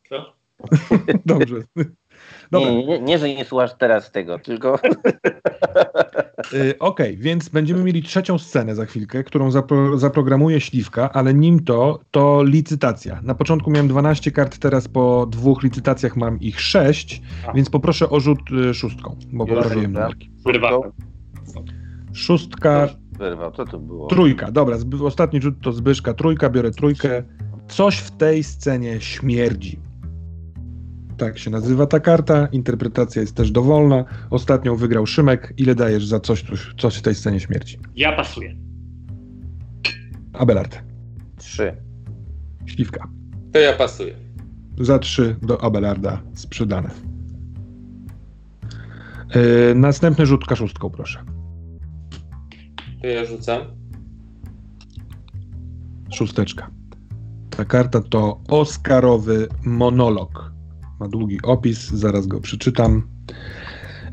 Co? 0.09 0.35
Dobrze. 1.27 1.57
Dobra, 2.51 2.71
Nie, 2.71 2.87
nie, 2.87 3.01
nie, 3.01 3.19
że 3.19 3.29
nie 3.29 3.45
słuchasz 3.45 3.75
teraz 3.79 4.11
tego, 4.11 4.39
tylko 4.39 4.79
y, 6.53 6.79
okej, 6.79 7.17
więc 7.17 7.49
będziemy 7.49 7.85
mieli 7.85 8.03
trzecią 8.03 8.39
scenę 8.39 8.75
za 8.75 8.85
chwilkę, 8.87 9.25
którą 9.25 9.51
zapro, 9.51 9.99
zaprogramuje 9.99 10.61
Śliwka, 10.61 11.13
ale 11.13 11.35
nim 11.35 11.65
to, 11.65 12.01
to 12.11 12.43
licytacja. 12.43 13.21
Na 13.23 13.35
początku 13.35 13.71
miałem 13.71 13.89
12 13.89 14.31
kart, 14.31 14.59
teraz 14.59 14.89
po 14.89 15.27
dwóch 15.27 15.63
licytacjach 15.63 16.17
mam 16.17 16.41
ich 16.41 16.61
6, 16.61 17.23
A. 17.47 17.53
więc 17.53 17.71
poproszę 17.71 18.11
o 18.11 18.21
rzut 18.21 18.41
y, 18.71 18.75
szóstką, 18.75 19.17
bo 19.33 19.47
poprawiłem 19.47 19.93
numerki. 19.93 20.31
Szóstka, 22.13 22.89
wyrwał. 23.19 23.53
Co 23.53 23.65
to 23.65 23.79
było? 23.79 24.07
Trójka, 24.07 24.51
dobra, 24.53 24.77
ostatni 25.03 25.43
rzut 25.43 25.55
to 25.63 25.73
Zbyszka, 25.73 26.15
trójka, 26.15 26.51
biorę 26.51 26.71
trójkę. 26.71 27.23
Coś 27.69 27.99
w 27.99 28.11
tej 28.11 28.45
scenie 28.45 29.01
śmierdzi. 29.01 29.79
Tak 31.17 31.39
się 31.39 31.51
nazywa 31.51 31.87
ta 31.87 32.01
karta, 32.01 32.47
interpretacja 32.53 33.23
jest 33.23 33.37
też 33.37 33.51
dowolna. 33.51 34.05
Ostatnią 34.31 34.77
wygrał 34.77 35.07
Szymek. 35.07 35.55
Ile 35.57 35.75
dajesz 35.75 36.07
za 36.07 36.21
coś, 36.21 36.45
coś 36.79 36.97
w 36.97 37.03
tej 37.03 37.15
scenie 37.15 37.41
śmierci? 37.41 37.79
Ja 37.97 38.17
pasuję. 38.17 38.57
Abelard, 40.33 40.83
Trzy. 41.37 41.77
śliwka. 42.67 43.09
To 43.53 43.59
ja 43.59 43.73
pasuję. 43.73 44.15
Za 44.81 44.99
trzy 44.99 45.37
do 45.43 45.65
Abelarda 45.65 46.23
sprzedane. 46.35 46.91
Yy, 49.35 49.75
następny 49.75 50.27
rzut 50.27 50.47
kaszustką, 50.47 50.91
proszę. 50.91 51.25
To 53.03 53.07
ja 53.07 53.25
rzucam. 53.25 53.61
Szósteczka. 56.13 56.71
Ta 57.51 57.65
karta 57.65 58.01
to 58.01 58.41
Oscarowy 58.49 59.49
monolog. 59.65 60.54
Ma 61.01 61.09
długi 61.09 61.39
opis, 61.43 61.91
zaraz 61.91 62.27
go 62.27 62.41
przeczytam. 62.41 63.09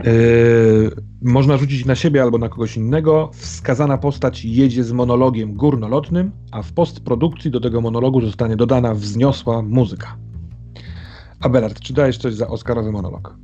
Yy, 0.04 0.92
można 1.22 1.58
rzucić 1.58 1.86
na 1.86 1.96
siebie 1.96 2.22
albo 2.22 2.38
na 2.38 2.50
kogoś 2.50 2.78
innego. 2.78 3.32
Wskazana 3.34 3.98
postać 3.98 4.46
jedzie 4.46 4.84
z 4.84 4.92
monologiem 4.92 5.54
górnolotnym, 5.54 6.32
a 6.52 6.62
w 6.62 6.74
postprodukcji 6.74 7.52
do 7.52 7.60
tego 7.60 7.82
monologu 7.82 8.22
zostanie 8.22 8.56
dodana 8.56 8.94
wzniosła 8.94 9.62
muzyka. 9.62 10.18
Abelard, 11.40 11.80
czy 11.80 11.94
dajesz 11.94 12.18
coś 12.18 12.34
za 12.34 12.48
Oscarowy 12.48 12.92
monolog? 12.92 13.36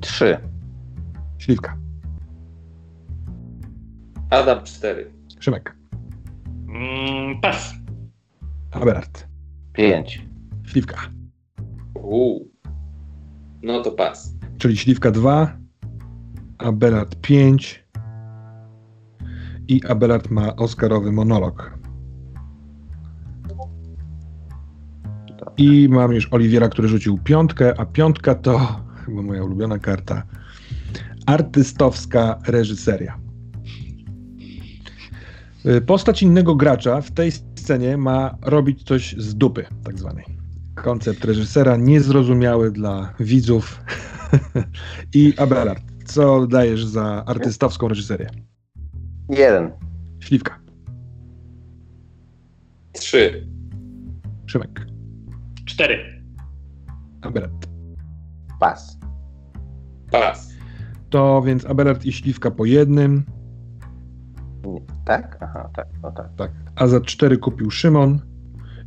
Trzy. 0.00 0.38
Śliwka. 1.38 1.76
Adam 4.30 4.64
4. 4.64 5.10
Szymek. 5.40 5.76
Mm, 6.68 7.40
pas. 7.40 7.74
Abelard. 8.70 9.28
Pięć. 9.72 10.26
Śliwka. 10.66 10.96
Uuu. 12.04 12.48
No 13.62 13.82
to 13.82 13.90
pas. 13.90 14.34
Czyli 14.58 14.76
Śliwka 14.76 15.10
2, 15.10 15.56
Abelard 16.58 17.16
5 17.20 17.84
i 19.68 19.84
Abelard 19.86 20.30
ma 20.30 20.56
Oscarowy 20.56 21.12
monolog. 21.12 21.78
I 25.56 25.88
mam 25.88 26.12
już 26.12 26.32
Oliwiera, 26.32 26.68
który 26.68 26.88
rzucił 26.88 27.18
piątkę, 27.18 27.80
a 27.80 27.86
piątka 27.86 28.34
to 28.34 28.80
chyba 29.04 29.22
moja 29.22 29.44
ulubiona 29.44 29.78
karta. 29.78 30.22
Artystowska 31.26 32.38
reżyseria. 32.46 33.18
Postać 35.86 36.22
innego 36.22 36.54
gracza 36.54 37.00
w 37.00 37.10
tej 37.10 37.32
scenie 37.32 37.96
ma 37.96 38.38
robić 38.42 38.82
coś 38.82 39.14
z 39.18 39.34
dupy, 39.34 39.66
tak 39.84 39.98
zwanej. 39.98 40.43
Koncept 40.74 41.24
reżysera 41.24 41.76
niezrozumiały 41.76 42.70
dla 42.70 43.14
widzów. 43.20 43.80
I 45.14 45.34
Abelard, 45.36 45.82
co 46.04 46.46
dajesz 46.46 46.84
za 46.84 47.24
artystowską 47.26 47.88
reżyserię? 47.88 48.30
Jeden. 49.28 49.70
Śliwka, 50.20 50.64
3. 52.92 53.46
Szymek, 54.46 54.86
Cztery. 55.64 56.22
Abelard. 57.22 57.68
Pas. 58.60 58.98
Pas. 60.10 60.52
To 61.10 61.42
więc 61.42 61.66
Abelard 61.66 62.04
i 62.04 62.12
Śliwka 62.12 62.50
po 62.50 62.64
jednym. 62.64 63.24
Tak? 65.04 65.38
Aha, 65.40 65.70
tak. 65.76 65.86
No 66.02 66.12
tak. 66.12 66.28
tak. 66.36 66.50
A 66.76 66.86
za 66.86 67.00
cztery 67.00 67.38
kupił 67.38 67.70
Szymon 67.70 68.20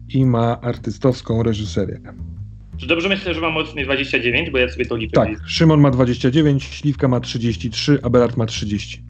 i 0.10 0.26
ma 0.26 0.62
artystowską 0.62 1.44
reżyserię. 1.44 2.00
Czy 2.78 2.88
dobrze 2.88 3.10
myślę, 3.10 3.34
że 3.34 3.42
mam 3.42 3.54
mocniej 3.54 3.86
29, 3.86 4.50
bo 4.50 4.58
ja 4.58 4.70
sobie 4.70 4.86
to 4.86 4.96
liczę. 4.96 5.12
Tak, 5.12 5.30
Szymon 5.48 5.80
ma 5.80 5.92
29, 5.92 6.64
Śliwka 6.64 7.08
ma 7.08 7.20
33, 7.20 8.00
Abelard 8.04 8.38
ma 8.38 8.46
30. 8.46 9.04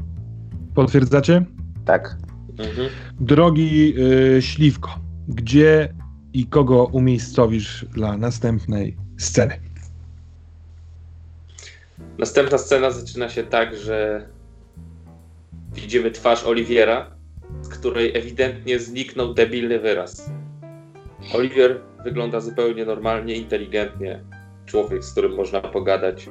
Potwierdzacie? 0.76 1.46
Tak. 1.86 2.18
Mhm. 2.60 2.90
Drogi 3.20 3.94
y, 4.38 4.42
Śliwko, 4.42 5.00
gdzie 5.28 5.94
i 6.34 6.46
kogo 6.46 6.86
umiejscowisz 6.86 7.86
dla 7.94 8.18
następnej 8.18 8.98
sceny? 9.18 9.60
Następna 12.18 12.58
scena 12.58 12.92
zaczyna 12.92 13.30
się 13.30 13.44
tak, 13.44 13.76
że 13.76 14.28
widzimy 15.74 16.12
twarz 16.12 16.44
Oliwiera, 16.44 17.12
z 17.62 17.68
której 17.68 18.18
ewidentnie 18.18 18.80
zniknął 18.80 19.34
debilny 19.34 19.80
wyraz. 19.80 20.30
Oliwier 21.34 21.82
wygląda 22.04 22.40
zupełnie 22.40 22.86
normalnie, 22.86 23.36
inteligentnie. 23.36 24.24
Człowiek, 24.66 25.04
z 25.04 25.12
którym 25.12 25.36
można 25.36 25.62
pogadać. 25.62 26.30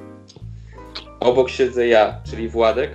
Obok 1.20 1.48
siedzę 1.50 1.86
ja, 1.86 2.20
czyli 2.24 2.48
Władek. 2.48 2.90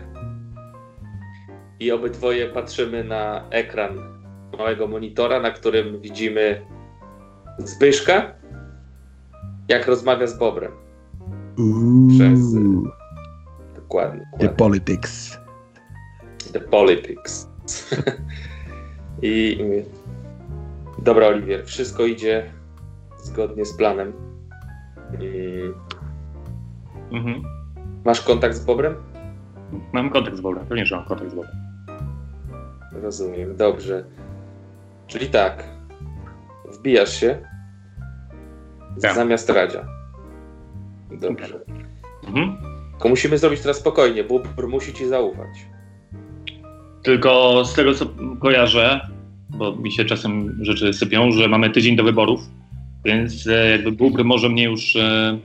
I 1.79 1.91
obydwoje 1.91 2.49
patrzymy 2.49 3.03
na 3.03 3.49
ekran 3.49 4.21
małego 4.57 4.87
monitora, 4.87 5.39
na 5.39 5.51
którym 5.51 6.01
widzimy 6.01 6.65
Zbyszka, 7.57 8.33
jak 9.69 9.87
rozmawia 9.87 10.27
z 10.27 10.37
Bobrem. 10.37 10.71
Przez, 12.09 12.53
y, 12.53 13.01
Dokładnie. 13.75 14.19
The 14.19 14.31
dokładnie. 14.31 14.49
Politics. 14.49 15.37
The 16.53 16.59
Politics. 16.59 17.47
I 19.21 19.57
dobra 21.01 21.27
Oliwier, 21.27 21.65
wszystko 21.65 22.05
idzie 22.05 22.51
zgodnie 23.17 23.65
z 23.65 23.77
planem. 23.77 24.13
Mm, 25.13 25.73
Mhm. 27.11 27.43
Masz 28.05 28.21
kontakt 28.21 28.55
z 28.55 28.65
Bobrem? 28.65 28.95
Mam 29.93 30.09
kontakt 30.09 30.37
z 30.37 30.41
Bobrem, 30.41 30.65
pewnie, 30.65 30.85
że 30.85 30.95
mam 30.95 31.05
kontakt 31.05 31.31
z 31.31 31.33
Bobrem. 31.33 31.55
Rozumiem, 32.91 33.55
dobrze. 33.55 34.05
Czyli 35.07 35.27
tak, 35.27 35.63
wbijasz 36.79 37.13
się 37.13 37.37
Tak. 39.01 39.15
zamiast 39.15 39.49
Radzia. 39.49 39.85
Dobrze. 41.11 41.59
Mhm. 42.27 42.57
Tylko 42.91 43.09
musimy 43.09 43.37
zrobić 43.37 43.61
teraz 43.61 43.77
spokojnie, 43.77 44.23
Bóbr 44.23 44.67
musi 44.67 44.93
ci 44.93 45.07
zaufać. 45.07 45.65
Tylko 47.03 47.63
z 47.65 47.73
tego, 47.73 47.93
co 47.93 48.05
kojarzę, 48.39 49.07
bo 49.57 49.75
mi 49.75 49.91
się 49.91 50.05
czasem 50.05 50.57
rzeczy 50.61 50.93
sypią, 50.93 51.31
że 51.31 51.47
mamy 51.47 51.69
tydzień 51.69 51.95
do 51.95 52.03
wyborów, 52.03 52.41
więc 53.05 53.47
e, 53.47 53.71
jakby 53.71 53.91
Bóbr 53.91 54.23
może 54.23 54.49
mnie 54.49 54.63
już 54.63 54.95
e, 54.95 55.37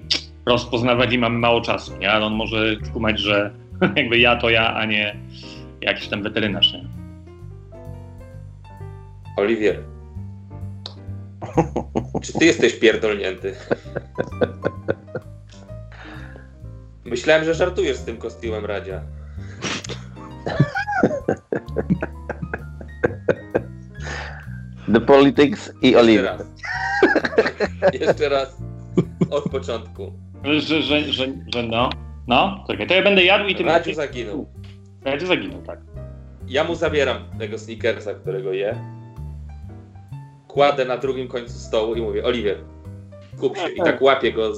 rozpoznawać 0.46 1.12
i 1.12 1.18
mamy 1.18 1.38
mało 1.38 1.60
czasu, 1.60 1.96
nie? 1.96 2.12
Ale 2.12 2.26
on 2.26 2.34
może 2.34 2.76
kumać, 2.92 3.20
że 3.20 3.50
jakby 3.96 4.18
ja 4.18 4.36
to 4.36 4.50
ja, 4.50 4.74
a 4.74 4.84
nie 4.84 5.16
jakiś 5.80 6.08
tam 6.08 6.22
weterynarz, 6.22 6.72
nie? 6.72 6.84
Oliwier. 9.36 9.82
Czy 12.22 12.32
ty 12.32 12.44
jesteś 12.44 12.74
pierdolnięty? 12.74 13.54
Myślałem, 17.04 17.44
że 17.44 17.54
żartujesz 17.54 17.96
z 17.96 18.04
tym 18.04 18.16
kostiumem 18.16 18.64
Radzia. 18.64 19.02
The 24.92 25.00
Politics 25.00 25.72
i 25.82 25.96
Oliver. 25.96 26.38
Jeszcze 28.00 28.28
raz. 28.28 28.56
Od 29.30 29.44
początku. 29.44 30.12
Że, 30.44 30.60
że, 30.60 30.82
że, 31.12 31.26
że 31.46 31.62
no, 31.62 31.90
no, 32.26 32.64
czekaj, 32.68 32.86
to 32.86 32.94
ja 32.94 33.02
będę 33.02 33.24
jadł 33.24 33.48
i 33.48 33.54
ty 33.54 33.62
Radziu 33.62 33.94
zaginął. 33.94 34.46
Ja 35.04 35.18
cię 35.18 35.26
zaginął, 35.26 35.62
tak. 35.62 35.80
Ja 36.48 36.64
mu 36.64 36.74
zabieram 36.74 37.16
tego 37.38 37.58
sneakersa, 37.58 38.14
którego 38.14 38.52
je. 38.52 38.80
Kładę 40.48 40.84
na 40.84 40.96
drugim 40.96 41.28
końcu 41.28 41.52
stołu 41.52 41.94
i 41.94 42.02
mówię, 42.02 42.24
Oliwier, 42.24 42.58
kup 43.40 43.58
się. 43.58 43.68
I 43.68 43.76
tak 43.76 44.02
łapię 44.02 44.32
go, 44.32 44.52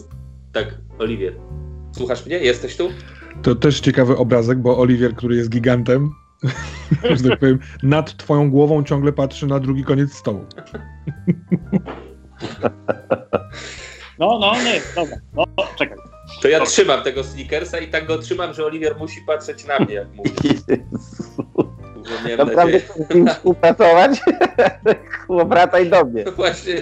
tak, 0.52 0.74
Oliwier, 0.98 1.34
słuchasz 1.92 2.26
mnie? 2.26 2.38
Jesteś 2.38 2.76
tu? 2.76 2.88
To 3.42 3.54
też 3.54 3.80
ciekawy 3.80 4.16
obrazek, 4.16 4.58
bo 4.58 4.78
Oliwier, 4.78 5.14
który 5.14 5.36
jest 5.36 5.50
gigantem, 5.50 6.10
że 7.22 7.28
tak 7.30 7.38
powiem, 7.38 7.58
nad 7.82 8.16
twoją 8.16 8.50
głową 8.50 8.84
ciągle 8.84 9.12
patrzy 9.12 9.46
na 9.46 9.60
drugi 9.60 9.84
koniec 9.84 10.12
stołu. 10.14 10.46
No, 14.18 14.38
no, 14.38 14.54
nie, 14.64 14.80
dobra, 14.96 15.16
no, 15.34 15.44
czekaj. 15.78 15.98
To 16.42 16.48
ja 16.48 16.58
Dobra. 16.58 16.70
trzymam 16.70 17.02
tego 17.02 17.24
sneakersa 17.24 17.78
i 17.78 17.88
tak 17.88 18.06
go 18.06 18.18
trzymam, 18.18 18.54
że 18.54 18.64
Oliwier 18.64 18.96
musi 18.98 19.20
patrzeć 19.26 19.66
na 19.66 19.78
mnie, 19.78 19.94
jak 19.94 20.08
mówi. 20.14 20.30
Naprawdę 22.38 22.80
chcesz 22.80 23.34
współpracować? 23.34 24.20
Wracaj 25.48 25.90
do 25.90 26.04
mnie. 26.04 26.24
Właśnie, 26.36 26.74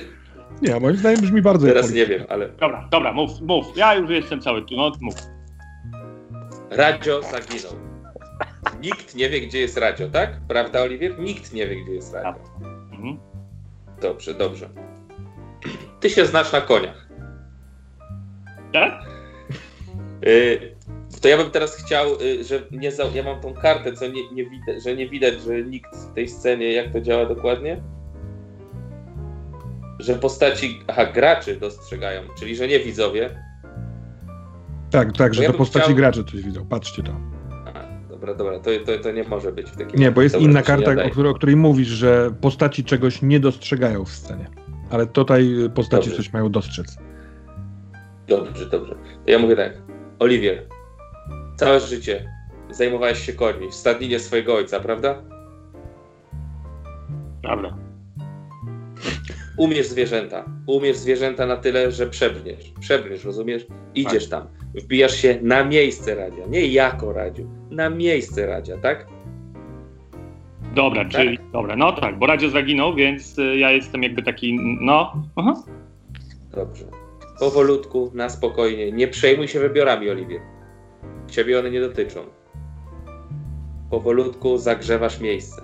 Nie, 0.62 0.80
moim 0.80 0.96
zdaniem 0.96 1.20
brzmi 1.20 1.42
bardzo 1.42 1.66
teraz 1.66 1.92
nie 1.92 2.06
wiem, 2.06 2.24
ale 2.28 2.48
Dobra, 2.48 2.88
dobra, 2.90 3.12
mów, 3.12 3.40
mów, 3.40 3.66
ja 3.76 3.94
już 3.94 4.10
jestem 4.10 4.40
cały 4.40 4.62
tu, 4.62 4.76
no 4.76 4.92
mów. 5.00 5.14
Radzio 6.70 7.22
zaginął. 7.22 7.85
Nikt 8.80 9.14
nie 9.14 9.30
wie, 9.30 9.40
gdzie 9.40 9.60
jest 9.60 9.76
Radio, 9.76 10.08
tak? 10.08 10.40
Prawda, 10.48 10.82
Oliwier? 10.82 11.18
Nikt 11.18 11.52
nie 11.52 11.66
wie, 11.66 11.76
gdzie 11.76 11.92
jest 11.92 12.14
Radio. 12.14 12.42
Mhm. 12.92 13.18
Dobrze, 14.02 14.34
dobrze. 14.34 14.68
Ty 16.00 16.10
się 16.10 16.26
znasz 16.26 16.52
na 16.52 16.60
koniach. 16.60 17.08
Tak? 18.72 18.92
Y, 20.26 20.76
to 21.22 21.28
ja 21.28 21.36
bym 21.36 21.50
teraz 21.50 21.76
chciał, 21.76 22.06
y, 22.22 22.44
że 22.44 22.62
nie 22.70 22.92
za, 22.92 23.04
ja 23.04 23.22
mam 23.22 23.40
tą 23.40 23.54
kartę, 23.54 23.92
co 23.92 24.06
nie, 24.08 24.32
nie 24.32 24.44
widać, 24.50 24.82
że 24.84 24.96
nie 24.96 25.08
widać, 25.08 25.40
że 25.42 25.62
nikt 25.62 25.96
w 25.96 26.14
tej 26.14 26.28
scenie, 26.28 26.72
jak 26.72 26.92
to 26.92 27.00
działa 27.00 27.26
dokładnie? 27.26 27.80
Że 29.98 30.14
postaci, 30.14 30.80
aha, 30.86 31.06
graczy 31.06 31.56
dostrzegają, 31.56 32.22
czyli 32.38 32.56
że 32.56 32.68
nie 32.68 32.80
widzowie. 32.80 33.42
Tak, 34.90 35.12
tak, 35.16 35.34
że 35.34 35.42
ja 35.42 35.52
to 35.52 35.58
postaci 35.58 35.84
chciał- 35.84 35.96
graczy 35.96 36.24
coś 36.24 36.42
widzą. 36.42 36.66
Patrzcie 36.66 37.02
to. 37.02 37.12
Dobra, 38.16 38.34
dobra, 38.34 38.58
to, 38.58 38.70
to, 38.86 38.98
to 38.98 39.12
nie 39.12 39.24
może 39.24 39.52
być 39.52 39.70
w 39.70 39.76
takim 39.76 40.00
Nie, 40.00 40.10
bo 40.10 40.22
jest 40.22 40.34
Dobra, 40.34 40.50
inna 40.50 40.62
karta, 40.62 41.04
o 41.04 41.10
której, 41.10 41.32
o 41.32 41.34
której 41.34 41.56
mówisz, 41.56 41.88
że 41.88 42.30
postaci 42.40 42.84
czegoś 42.84 43.22
nie 43.22 43.40
dostrzegają 43.40 44.04
w 44.04 44.10
scenie. 44.10 44.50
Ale 44.90 45.06
tutaj 45.06 45.64
y, 45.64 45.70
postaci 45.70 46.08
Dobrze. 46.08 46.16
coś 46.16 46.32
mają 46.32 46.50
dostrzec. 46.50 46.96
Dobrze, 48.28 48.66
dobrze. 48.66 48.94
Ja 49.26 49.38
mówię 49.38 49.56
tak. 49.56 49.72
Oliwier, 50.18 50.66
Całe 51.56 51.80
życie 51.80 52.32
zajmowałeś 52.70 53.26
się 53.26 53.32
końmi 53.32 53.70
w 53.70 53.74
stadninie 53.74 54.18
swojego 54.20 54.54
ojca, 54.54 54.80
prawda? 54.80 55.22
Prawda. 57.42 57.76
Umiesz 59.58 59.88
zwierzęta. 59.88 60.44
Umiesz 60.66 60.96
zwierzęta 60.96 61.46
na 61.46 61.56
tyle, 61.56 61.92
że 61.92 62.06
przebrniesz. 62.06 62.72
Przebrniesz, 62.80 63.24
rozumiesz? 63.24 63.66
Idziesz 63.94 64.28
tam. 64.28 64.46
Wbijasz 64.74 65.16
się 65.16 65.38
na 65.42 65.64
miejsce 65.64 66.14
Radzia. 66.14 66.46
Nie 66.48 66.66
jako 66.66 67.12
Radziu. 67.12 67.48
Na 67.70 67.90
miejsce 67.90 68.46
Radzia, 68.46 68.76
tak? 68.78 69.06
Dobra, 70.74 71.04
czyli 71.04 71.38
dobra, 71.52 71.76
no 71.76 71.92
tak, 71.92 72.18
bo 72.18 72.26
Radio 72.26 72.50
zaginął, 72.50 72.94
więc 72.94 73.38
y, 73.38 73.56
ja 73.56 73.70
jestem 73.70 74.02
jakby 74.02 74.22
taki, 74.22 74.58
no, 74.80 75.22
aha. 75.36 75.54
Dobrze. 76.54 76.84
Powolutku, 77.40 78.10
na 78.14 78.28
spokojnie. 78.28 78.92
Nie 78.92 79.08
przejmuj 79.08 79.48
się 79.48 79.60
wybiorami, 79.60 80.10
Oliwier. 80.10 80.40
Ciebie 81.30 81.58
one 81.58 81.70
nie 81.70 81.80
dotyczą. 81.80 82.20
Powolutku 83.90 84.58
zagrzewasz 84.58 85.20
miejsce. 85.20 85.62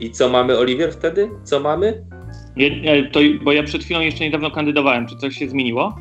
I 0.00 0.10
co 0.10 0.28
mamy, 0.28 0.58
Oliwier, 0.58 0.92
wtedy? 0.92 1.30
Co 1.44 1.60
mamy? 1.60 2.04
To, 3.12 3.20
bo 3.44 3.52
ja 3.52 3.62
przed 3.62 3.84
chwilą 3.84 4.00
jeszcze 4.00 4.24
niedawno 4.24 4.50
kandydowałem, 4.50 5.06
czy 5.06 5.16
coś 5.16 5.34
się 5.34 5.48
zmieniło? 5.48 5.96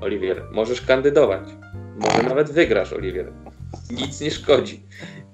Oliwier, 0.00 0.42
możesz 0.52 0.82
kandydować. 0.82 1.48
Może 1.98 2.22
nawet 2.22 2.52
wygrasz, 2.52 2.92
Oliwier. 2.92 3.32
Nic 3.90 4.20
nie 4.20 4.30
szkodzi. 4.30 4.82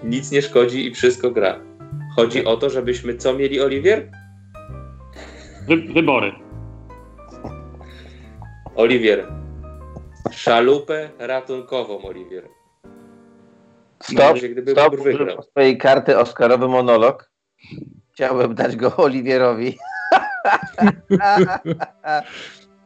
Nic 0.04 0.30
nie 0.30 0.42
szkodzi 0.42 0.86
i 0.86 0.94
wszystko 0.94 1.30
gra. 1.30 1.60
Chodzi 2.16 2.44
o 2.44 2.56
to, 2.56 2.70
żebyśmy 2.70 3.16
co 3.16 3.34
mieli, 3.34 3.60
Oliwier? 3.60 4.10
Wy, 5.68 5.76
wybory. 5.76 6.32
Oliwier. 8.76 9.26
Szalupę 10.32 11.10
ratunkową, 11.18 12.02
Oliwier. 12.02 12.48
Stop, 14.02 14.34
Może 14.34 14.48
gdyby 14.48 14.70
stop, 14.70 14.96
wygrał. 14.96 15.42
swojej 15.42 15.78
karty 15.78 16.18
Oscarowy 16.18 16.68
monolog. 16.68 17.30
Chciałbym 18.12 18.54
dać 18.54 18.76
go 18.76 18.96
Oliwierowi. 18.96 19.78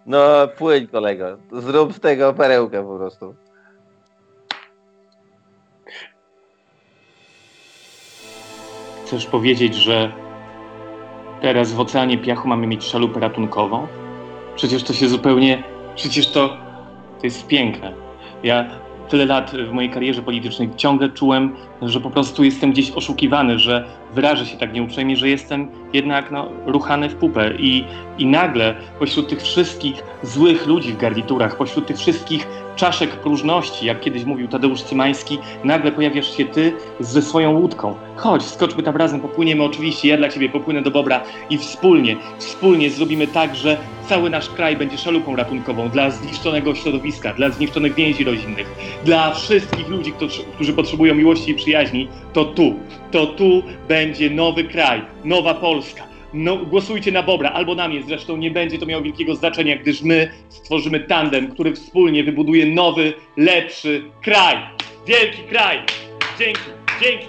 No, 0.06 0.48
płyń 0.58 0.86
kolego. 0.86 1.38
Zrób 1.52 1.92
z 1.92 2.00
tego 2.00 2.34
perełkę 2.34 2.86
po 2.86 2.96
prostu. 2.96 3.34
Chcesz 9.04 9.26
powiedzieć, 9.26 9.74
że 9.74 10.12
teraz 11.40 11.72
w 11.72 11.80
oceanie 11.80 12.18
piachu 12.18 12.48
mamy 12.48 12.66
mieć 12.66 12.84
szalupę 12.84 13.20
ratunkową? 13.20 13.86
Przecież 14.56 14.82
to 14.82 14.92
się 14.92 15.08
zupełnie. 15.08 15.64
Przecież 15.94 16.26
to. 16.26 16.48
To 17.18 17.26
jest 17.26 17.46
piękne. 17.46 17.94
Ja 18.42 18.70
tyle 19.08 19.26
lat 19.26 19.50
w 19.50 19.72
mojej 19.72 19.90
karierze 19.90 20.22
politycznej 20.22 20.70
ciągle 20.76 21.08
czułem, 21.08 21.56
że 21.82 22.00
po 22.00 22.10
prostu 22.10 22.44
jestem 22.44 22.72
gdzieś 22.72 22.90
oszukiwany, 22.90 23.58
że 23.58 23.84
wyrażę 24.14 24.46
się 24.46 24.56
tak 24.56 24.72
nieuprzejmie, 24.72 25.16
że 25.16 25.28
jestem 25.28 25.68
jednak 25.92 26.30
no, 26.30 26.48
ruchany 26.66 27.08
w 27.08 27.14
pupę. 27.14 27.54
I, 27.58 27.84
I 28.18 28.26
nagle 28.26 28.74
pośród 28.98 29.28
tych 29.28 29.42
wszystkich 29.42 30.02
złych 30.22 30.66
ludzi 30.66 30.92
w 30.92 30.96
garniturach, 30.96 31.56
pośród 31.56 31.86
tych 31.86 31.96
wszystkich 31.96 32.46
czaszek 32.76 33.10
próżności, 33.10 33.86
jak 33.86 34.00
kiedyś 34.00 34.24
mówił 34.24 34.48
Tadeusz 34.48 34.82
Cymański, 34.82 35.38
nagle 35.64 35.92
pojawiasz 35.92 36.36
się 36.36 36.44
ty 36.44 36.72
ze 37.00 37.22
swoją 37.22 37.58
łódką. 37.58 37.94
Chodź, 38.16 38.42
skoczmy 38.42 38.82
tam 38.82 38.96
razem, 38.96 39.20
popłyniemy 39.20 39.62
oczywiście, 39.62 40.08
ja 40.08 40.16
dla 40.16 40.28
ciebie 40.28 40.48
popłynę 40.48 40.82
do 40.82 40.90
Bobra 40.90 41.20
i 41.50 41.58
wspólnie, 41.58 42.16
wspólnie 42.38 42.90
zrobimy 42.90 43.26
tak, 43.26 43.56
że 43.56 43.76
cały 44.08 44.30
nasz 44.30 44.48
kraj 44.48 44.76
będzie 44.76 44.98
szalupą 44.98 45.36
ratunkową 45.36 45.88
dla 45.88 46.10
zniszczonego 46.10 46.74
środowiska, 46.74 47.34
dla 47.34 47.50
zniszczonych 47.50 47.94
więzi 47.94 48.24
rodzinnych, 48.24 48.66
dla 49.04 49.34
wszystkich 49.34 49.88
ludzi, 49.88 50.12
którzy, 50.12 50.72
potrzebują 50.72 51.14
miłości 51.14 51.50
i 51.50 51.54
przyjaźni, 51.54 51.69
to 52.32 52.44
tu, 52.44 52.74
to 53.10 53.26
tu 53.26 53.62
będzie 53.88 54.30
nowy 54.30 54.64
kraj, 54.64 55.02
nowa 55.24 55.54
Polska. 55.54 56.10
No, 56.32 56.56
głosujcie 56.56 57.12
na 57.12 57.22
Bobra, 57.22 57.50
albo 57.50 57.74
na 57.74 57.88
mnie, 57.88 58.02
zresztą 58.06 58.36
nie 58.36 58.50
będzie 58.50 58.78
to 58.78 58.86
miało 58.86 59.02
wielkiego 59.02 59.34
znaczenia, 59.34 59.76
gdyż 59.76 60.02
my 60.02 60.30
stworzymy 60.48 61.00
tandem, 61.00 61.52
który 61.52 61.74
wspólnie 61.74 62.24
wybuduje 62.24 62.66
nowy, 62.66 63.12
lepszy 63.36 64.02
kraj. 64.22 64.56
Wielki 65.06 65.42
kraj! 65.42 65.78
Dzięki, 66.38 66.60
dzięki! 67.02 67.26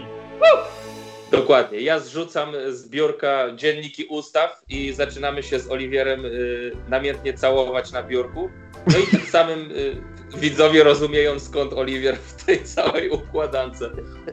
Dokładnie. 1.32 1.80
Ja 1.80 2.00
zrzucam 2.00 2.54
z 2.70 2.90
biurka 2.90 3.48
dzienniki 3.56 4.06
ustaw 4.06 4.62
i 4.70 4.94
zaczynamy 4.94 5.44
się 5.44 5.60
z 5.60 5.72
Oliwierem 5.72 6.26
y, 6.26 6.72
namiętnie 6.90 7.34
całować 7.34 7.92
na 7.92 8.04
biurku. 8.04 8.50
No 8.88 8.98
i 8.98 9.08
tym 9.08 9.22
samym 9.22 9.72
y, 9.72 9.96
widzowie 10.40 10.84
rozumieją 10.84 11.40
skąd 11.40 11.74
Oliwier 11.74 12.16
w 12.16 12.46
tej 12.46 12.64
całej 12.64 13.10
układance 13.10 13.84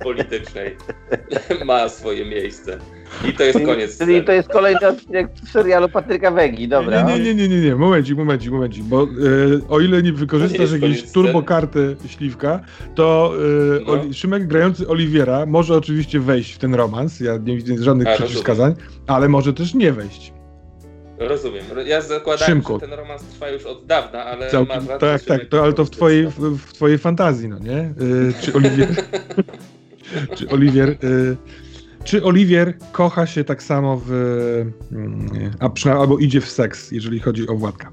politycznej 0.03 0.77
ma 1.65 1.89
swoje 1.89 2.25
miejsce. 2.25 2.79
I 3.29 3.33
to 3.33 3.45
jest 3.45 3.59
koniec. 3.59 3.99
Czyli 3.99 4.13
sceny. 4.13 4.23
to 4.23 4.33
jest 4.33 4.49
kolejny 4.49 4.89
odcinek 4.89 5.29
w 5.45 5.49
serialu 5.49 5.89
Patryka 5.89 6.31
Wegi, 6.31 6.69
dobra. 6.69 7.03
Nie, 7.03 7.19
nie, 7.19 7.25
nie, 7.25 7.35
nie, 7.35 7.49
nie, 7.49 7.61
nie. 7.61 7.77
momencik, 7.77 8.17
momencik, 8.17 8.51
momencik, 8.51 8.85
bo 8.85 9.03
e, 9.03 9.07
o 9.69 9.81
ile 9.81 10.03
nie 10.03 10.13
wykorzystasz 10.13 10.73
jakiejś 10.73 11.13
turbokarty 11.13 11.97
śliwka, 12.07 12.61
to 12.95 13.33
e, 13.35 13.81
No. 13.87 13.93
Oli, 13.93 14.15
Szymek 14.15 14.47
grający 14.47 14.89
Oliwiera 14.89 15.47
może 15.47 15.77
oczywiście 15.77 16.21
wejść 16.21 16.53
w 16.53 16.59
ten 16.59 16.75
romans, 16.75 17.21
ja 17.21 17.37
nie 17.37 17.57
widzę 17.57 17.85
żadnych 17.85 18.09
A, 18.09 18.15
przeciwwskazań, 18.15 18.75
ale 19.07 19.29
może 19.29 19.53
też 19.53 19.75
nie 19.75 19.93
wejść. 19.93 20.33
Rozumiem. 21.19 21.65
Ja 21.87 22.01
zakładałem, 22.01 22.55
Szymku. 22.55 22.75
że 22.75 22.81
ten 22.81 22.93
romans 22.93 23.23
trwa 23.23 23.49
już 23.49 23.65
od 23.65 23.87
dawna, 23.87 24.25
ale 24.25 24.51
Całkiem, 24.51 24.77
masz 24.77 24.87
rację, 24.89 25.09
tak, 25.09 25.23
tak, 25.41 25.49
to, 25.49 25.63
ale 25.63 25.73
to 25.73 25.85
w 25.85 25.91
twojej, 25.91 26.27
w, 26.27 26.59
w 26.59 26.73
twojej 26.73 26.99
fantazji, 26.99 27.49
no 27.49 27.59
nie? 27.59 27.79
E, 27.79 27.93
czy 28.41 28.55
Oliwier, 28.55 28.89
czy 30.37 30.49
Oliwier, 30.49 30.89
e, 30.91 30.97
czy 32.05 32.25
Oliwier 32.25 32.75
kocha 32.93 33.27
się 33.27 33.45
tak 33.45 33.63
samo 33.63 34.03
w, 34.07 34.11
mm, 34.93 35.51
a 35.61 35.71
przynajmniej, 35.71 36.03
albo 36.03 36.19
idzie 36.19 36.41
w 36.41 36.51
seks, 36.51 36.93
jeżeli 36.93 37.21
chodzi 37.21 37.49
o 37.49 37.55
Władka? 37.55 37.93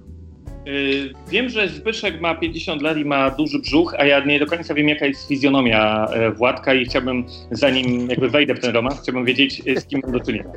Yy, 0.66 1.14
wiem, 1.30 1.50
że 1.50 1.70
Zbyszek 1.70 2.22
ma 2.22 2.36
50 2.36 2.82
lat 2.82 2.98
i 2.98 3.06
ma 3.06 3.32
duży 3.32 3.60
brzuch, 3.60 3.96
a 3.98 4.06
ja 4.06 4.26
nie 4.26 4.40
do 4.40 4.46
końca 4.46 4.74
wiem, 4.74 4.90
jaka 4.90 5.06
jest 5.06 5.28
fizjonomia 5.28 6.08
e, 6.08 6.32
Władka 6.32 6.74
i 6.74 6.86
chciałbym, 6.86 7.26
zanim 7.52 8.10
jakby 8.10 8.30
wejdę 8.30 8.56
w 8.56 8.60
ten 8.60 8.74
romans, 8.74 9.02
chciałbym 9.02 9.26
wiedzieć, 9.26 9.62
e, 9.68 9.82
z 9.82 9.86
kim 9.86 10.00
mam 10.04 10.12
do 10.12 10.20
czynienia. 10.20 10.52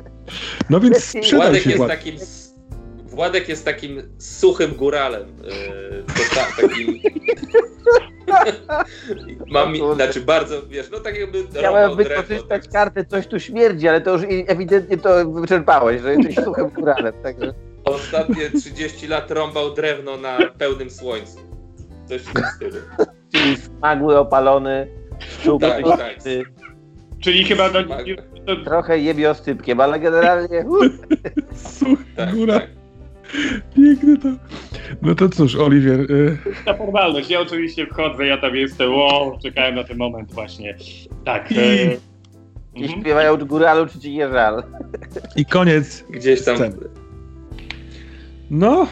No 0.69 0.79
więc 0.79 1.03
sprzedaj 1.03 1.39
Władek 1.39 1.63
się 1.63 1.69
jest 1.69 1.77
Władek. 1.77 1.97
takim. 1.99 2.15
Władek 3.19 3.49
jest 3.49 3.65
takim 3.65 4.01
suchym 4.17 4.75
góralem. 4.75 5.27
Yy, 5.43 6.03
takim. 6.35 6.99
Mam, 9.53 9.95
znaczy 9.95 10.21
bardzo, 10.21 10.61
wiesz, 10.67 10.89
no 10.91 10.99
tak 10.99 11.19
jakby 11.19 11.43
Chciałem 11.47 11.95
wykorzystać 11.95 12.63
tak. 12.63 12.71
kartę 12.71 13.05
Coś 13.05 13.27
tu 13.27 13.39
śmierdzi, 13.39 13.87
ale 13.87 14.01
to 14.01 14.13
już 14.13 14.21
ewidentnie 14.47 14.97
to 14.97 15.31
wyczerpałeś, 15.31 16.01
że 16.01 16.15
jesteś 16.15 16.45
suchym 16.45 16.71
kuralem. 16.71 17.13
Także 17.23 17.53
Ostatnie 17.83 18.49
30 18.61 19.07
lat 19.07 19.31
rąbał 19.31 19.73
drewno 19.73 20.17
na 20.17 20.37
pełnym 20.57 20.89
słońcu. 20.89 21.39
Coś 22.05 22.21
w 22.21 22.33
tym 22.33 22.43
stylu. 22.55 22.77
czyli 23.33 23.57
smagły, 23.57 24.17
opalony, 24.17 24.87
szczupły, 25.19 25.69
Tak, 25.69 25.97
tak. 25.97 26.17
Czyli 27.19 27.43
chyba 27.43 27.69
trochę 28.65 28.99
jebie 28.99 29.29
oscypkiem, 29.29 29.81
ale 29.81 29.99
generalnie 29.99 30.65
uh, 30.67 30.85
Such, 31.77 31.99
Tak, 32.15 32.35
góra, 32.35 32.59
tak. 32.59 32.78
Piękne 33.75 34.17
to. 34.17 34.27
No 35.01 35.15
to 35.15 35.29
cóż, 35.29 35.55
Oliwier, 35.55 35.99
y, 36.11 36.37
ta 36.65 36.73
formalność. 36.73 37.29
Ja 37.29 37.39
oczywiście 37.41 37.87
wchodzę, 37.87 38.25
ja 38.27 38.37
tam 38.37 38.55
jestem, 38.55 38.91
wow, 38.93 39.39
czekałem 39.43 39.75
na 39.75 39.83
ten 39.83 39.97
moment 39.97 40.33
właśnie. 40.33 40.75
Tak. 41.25 41.51
I- 41.51 41.55
E, 41.59 41.93
i 42.75 42.83
mhm. 42.83 43.01
śpiewają 43.01 43.37
góralu, 43.37 43.87
czy 43.87 43.99
ci 43.99 44.11
nie 44.11 44.29
żal. 44.29 44.63
i 45.35 45.45
koniec. 45.45 46.05
Gdzieś 46.09 46.43
tam. 46.45 46.55
Sceny. 46.55 46.75
No, 48.51 48.87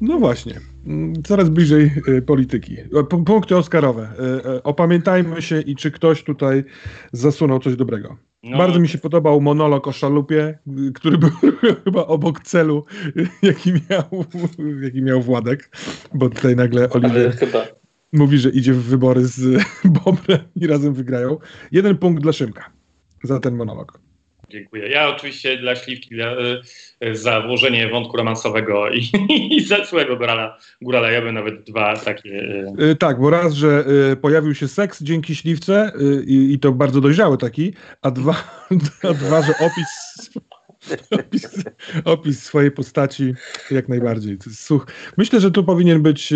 no 0.00 0.18
właśnie. 0.18 0.60
Mm, 0.86 1.22
Coraz 1.22 1.48
bliżej 1.48 1.90
y, 2.08 2.22
polityki. 2.22 2.76
O, 2.94 3.04
p- 3.04 3.24
Punkty 3.24 3.56
Oscarowe. 3.56 4.08
Y, 4.44 4.48
y, 4.56 4.62
Opamiętajmy 4.62 5.42
się 5.42 5.60
i 5.60 5.76
czy 5.76 5.90
ktoś 5.90 6.24
tutaj 6.24 6.64
zasunął 7.12 7.58
coś 7.58 7.76
dobrego. 7.76 8.16
No, 8.42 8.58
Bardzo 8.58 8.78
mi 8.80 8.88
się 8.88 8.98
podobał 8.98 9.40
monolog 9.40 9.88
o 9.88 9.92
szalupie, 9.92 10.58
który 10.94 11.18
był 11.18 11.30
chyba 11.84 12.06
obok 12.06 12.40
celu, 12.40 12.84
jaki 13.42 13.72
miał, 13.72 14.24
jaki 14.82 15.02
miał 15.02 15.22
Władek, 15.22 15.70
bo 16.14 16.30
tutaj 16.30 16.56
nagle 16.56 16.88
chyba. 17.32 17.64
mówi, 18.12 18.38
że 18.38 18.50
idzie 18.50 18.72
w 18.72 18.82
wybory 18.82 19.26
z 19.26 19.64
Bobrem 20.04 20.40
i 20.56 20.66
razem 20.66 20.94
wygrają. 20.94 21.38
Jeden 21.72 21.98
punkt 21.98 22.22
dla 22.22 22.32
Szymka 22.32 22.70
za 23.22 23.40
ten 23.40 23.56
monolog. 23.56 24.00
Dziękuję. 24.52 24.88
Ja 24.88 25.08
oczywiście 25.08 25.56
dla 25.56 25.76
Śliwki 25.76 26.14
dla, 26.14 26.26
e, 27.00 27.14
za 27.14 27.40
włożenie 27.40 27.88
wątku 27.88 28.16
romansowego 28.16 28.90
i, 28.90 29.10
i 29.56 29.64
za 29.64 29.84
złego 29.84 30.16
górala, 30.16 30.58
górala. 30.82 31.10
Ja 31.10 31.22
bym 31.22 31.34
nawet 31.34 31.62
dwa 31.64 31.96
takie... 31.96 32.64
e, 32.78 32.94
tak, 32.94 33.20
bo 33.20 33.30
raz, 33.30 33.52
że 33.54 33.84
pojawił 34.22 34.54
się 34.54 34.68
seks 34.68 35.02
dzięki 35.02 35.34
śliwce 35.34 35.92
i, 36.26 36.58
to 36.58 36.72
bardzo 36.72 37.00
dojrzały 37.00 37.38
taki, 37.38 37.72
a 38.02 38.10
dwa, 38.10 38.34
a 39.10 39.14
dwa 39.14 39.42
że 39.42 39.52
opis 39.66 39.88
opis, 41.10 41.64
opis 42.04 42.42
swojej 42.42 42.70
postaci 42.70 43.34
jak 43.70 43.88
najbardziej. 43.88 44.38
Such. 44.50 44.86
Myślę, 45.16 45.40
że 45.40 45.50
tu 45.50 45.64
powinien 45.64 46.02
być, 46.02 46.34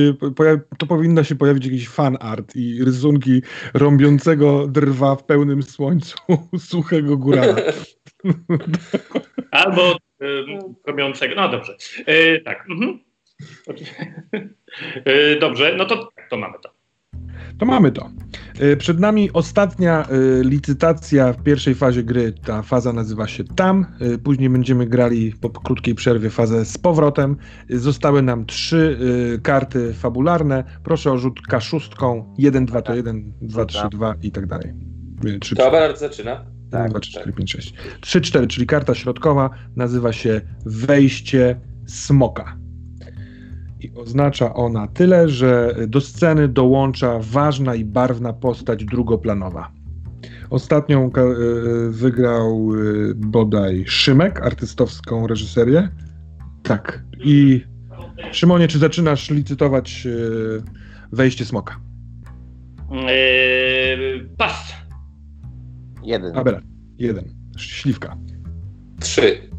to 0.78 0.86
powinno 0.86 1.24
się 1.24 1.34
pojawić 1.34 1.64
jakiś 1.64 1.88
fan 1.88 2.16
art 2.20 2.56
i 2.56 2.84
rysunki 2.84 3.42
rąbiącego 3.74 4.66
drwa 4.66 5.16
w 5.16 5.24
pełnym 5.24 5.62
słońcu 5.62 6.16
suchego 6.70 7.16
górala. 7.16 7.56
Albo 9.50 9.96
robiącego. 10.86 11.34
No 11.34 11.48
dobrze. 11.48 11.76
E, 12.06 12.40
tak. 12.40 12.66
Mhm. 12.70 12.98
E, 15.04 15.38
dobrze, 15.40 15.74
no 15.76 15.84
to, 15.84 16.10
to 16.30 16.36
mamy 16.36 16.54
to. 16.62 16.76
To 17.58 17.66
mamy 17.66 17.92
to. 17.92 18.10
E, 18.60 18.76
przed 18.76 19.00
nami 19.00 19.30
ostatnia 19.32 20.08
licytacja 20.42 21.32
w 21.32 21.42
pierwszej 21.42 21.74
fazie 21.74 22.02
gry. 22.02 22.32
Ta 22.44 22.62
faza 22.62 22.92
nazywa 22.92 23.26
się 23.26 23.44
Tam. 23.44 23.86
Później 24.24 24.50
będziemy 24.50 24.86
grali 24.86 25.32
po 25.40 25.50
krótkiej 25.50 25.94
przerwie 25.94 26.30
fazę 26.30 26.64
z 26.64 26.78
powrotem. 26.78 27.36
Zostały 27.70 28.22
nam 28.22 28.46
trzy 28.46 28.98
karty 29.42 29.94
fabularne. 29.94 30.64
Proszę 30.84 31.12
o 31.12 31.18
rzut 31.18 31.40
K6. 31.50 32.24
1, 32.38 32.66
2 32.66 32.82
to 32.82 32.94
1, 32.94 33.32
2, 33.42 33.64
3, 33.64 33.88
2 33.90 34.14
i 34.22 34.30
tak 34.30 34.46
dalej. 34.46 34.72
3, 35.40 35.56
to 35.56 35.66
Abelarд 35.66 35.98
zaczyna. 35.98 36.55
Tak, 36.70 36.90
2, 36.90 37.00
3, 37.00 37.10
4, 37.12 37.32
5, 37.32 37.52
6. 37.52 37.74
3, 38.00 38.20
4, 38.20 38.46
czyli 38.46 38.66
karta 38.66 38.94
środkowa 38.94 39.50
nazywa 39.76 40.12
się 40.12 40.40
Wejście 40.66 41.60
Smoka. 41.86 42.56
I 43.80 43.90
oznacza 43.94 44.54
ona 44.54 44.86
tyle, 44.86 45.28
że 45.28 45.74
do 45.88 46.00
sceny 46.00 46.48
dołącza 46.48 47.18
ważna 47.20 47.74
i 47.74 47.84
barwna 47.84 48.32
postać 48.32 48.84
drugoplanowa. 48.84 49.72
Ostatnią 50.50 51.06
e, 51.06 51.10
wygrał 51.90 52.70
e, 52.74 53.14
bodaj 53.14 53.84
Szymek, 53.86 54.40
artystowską 54.42 55.26
reżyserię. 55.26 55.88
Tak. 56.62 57.04
I 57.18 57.64
Szymonie, 58.32 58.68
czy 58.68 58.78
zaczynasz 58.78 59.30
licytować 59.30 60.06
e, 60.06 60.10
wejście 61.12 61.44
smoka? 61.44 61.80
Yy, 62.90 64.28
pas. 64.36 64.75
Jeden. 66.06 66.36
Abelard. 66.36 66.64
Jeden. 66.98 67.24
Śliwka. 67.58 68.16
Trzy. 69.00 69.50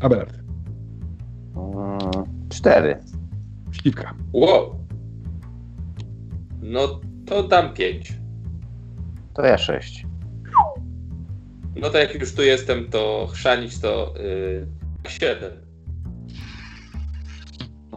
Abelard. 0.00 0.34
Mm, 1.56 2.48
cztery. 2.48 2.98
Śliwka. 3.72 4.14
Wow. 4.32 4.86
No 6.62 7.00
to 7.26 7.42
dam 7.42 7.74
pięć. 7.74 8.12
To 9.34 9.42
ja 9.42 9.58
sześć. 9.58 10.06
No 11.76 11.90
to 11.90 11.98
jak 11.98 12.14
już 12.14 12.34
tu 12.34 12.42
jestem, 12.42 12.88
to 12.90 13.28
chrzanić 13.32 13.78
to 13.78 14.14
yy, 15.04 15.10
siedem. 15.10 15.52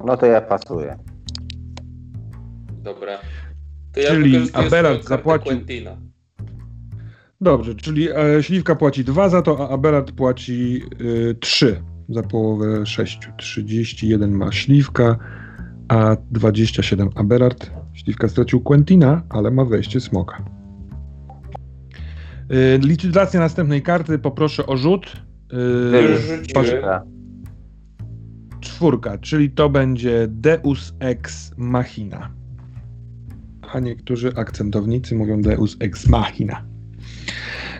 No 0.05 0.17
to 0.17 0.25
ja 0.25 0.41
pasuję. 0.41 0.97
Dobra. 2.83 3.17
To 3.93 3.99
ja 3.99 4.09
Czyli 4.09 4.53
Abelard 4.53 5.07
zapłacił. 5.07 5.51
Quentina. 5.51 6.08
Dobrze, 7.41 7.75
czyli 7.75 8.09
e, 8.09 8.43
Śliwka 8.43 8.75
płaci 8.75 9.03
2 9.03 9.29
za 9.29 9.41
to, 9.41 9.69
a 9.69 9.73
Abelard 9.73 10.11
płaci 10.11 10.81
y, 11.01 11.35
3 11.39 11.81
za 12.09 12.23
połowę 12.23 12.85
6. 12.85 13.19
31 13.37 14.31
ma 14.31 14.51
Śliwka, 14.51 15.17
a 15.87 16.15
27 16.31 17.09
Aberard. 17.15 17.71
Śliwka 17.93 18.27
stracił 18.27 18.61
Quentina, 18.61 19.23
ale 19.29 19.51
ma 19.51 19.65
wejście 19.65 19.99
Smoka. 19.99 20.45
Yy, 22.49 22.77
licytacja 22.77 23.39
następnej 23.39 23.81
karty. 23.81 24.19
Poproszę 24.19 24.65
o 24.65 24.77
rzut. 24.77 25.05
Yy, 25.51 26.79
czwórka, 28.59 29.17
czyli 29.17 29.51
to 29.51 29.69
będzie 29.69 30.27
Deus 30.29 30.93
Ex 30.99 31.51
Machina. 31.57 32.31
A 33.73 33.79
niektórzy 33.79 34.35
akcentownicy 34.35 35.15
mówią 35.15 35.41
Deus 35.41 35.77
Ex 35.79 36.07
Machina. 36.07 36.68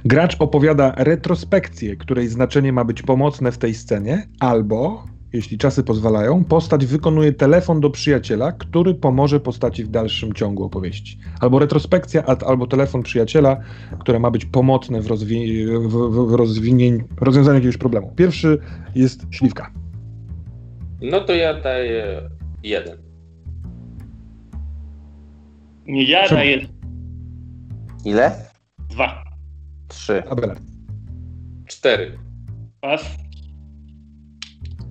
Gracz 0.06 0.36
opowiada 0.40 0.94
retrospekcję, 0.98 1.96
której 1.96 2.28
znaczenie 2.28 2.74
ma 2.74 2.86
być 2.86 3.02
pomocne 3.02 3.52
w 3.52 3.58
tej 3.58 3.74
scenie, 3.74 4.28
albo 4.40 5.04
jeśli 5.34 5.58
czasy 5.58 5.84
pozwalają, 5.84 6.44
postać 6.44 6.86
wykonuje 6.86 7.34
telefon 7.34 7.80
do 7.82 7.90
przyjaciela, 7.90 8.52
który 8.52 8.96
pomoże 8.96 9.40
postaci 9.40 9.84
w 9.84 9.90
dalszym 9.90 10.34
ciągu 10.34 10.64
opowieści. 10.64 11.20
Albo 11.40 11.60
retrospekcja, 11.60 12.24
albo 12.26 12.68
telefon 12.68 13.04
przyjaciela, 13.04 13.58
które 14.00 14.20
ma 14.20 14.32
być 14.32 14.46
pomocne 14.46 15.02
w, 15.02 15.08
rozwi 15.08 15.66
w, 15.66 15.90
w 16.28 16.34
rozwinięciu, 16.34 17.06
rozwiązaniu 17.22 17.56
jakiegoś 17.56 17.78
problemu. 17.78 18.14
Pierwszy 18.16 18.58
jest 18.96 19.26
śliwka. 19.32 19.72
No 21.02 21.22
to 21.22 21.36
ja 21.36 21.62
daję 21.62 22.30
jeden. 22.64 22.98
Ja 25.88 26.24
Czemu? 26.28 26.40
daję. 26.40 26.68
Ile? 28.06 28.32
Dwa. 28.90 29.29
Trzy. 29.90 30.24
Abelard. 30.30 30.62
Cztery. 31.68 32.18
Pas. 32.82 33.18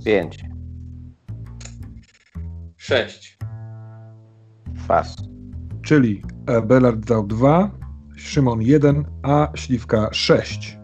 Pięć. 0.04 0.44
Sześć. 2.76 3.38
Pas. 4.88 5.16
Czyli 5.82 6.22
Belard 6.66 7.06
dał 7.06 7.26
dwa, 7.26 7.70
Szymon 8.16 8.62
jeden, 8.62 9.04
a 9.22 9.52
Śliwka 9.54 10.08
sześć. 10.12 10.78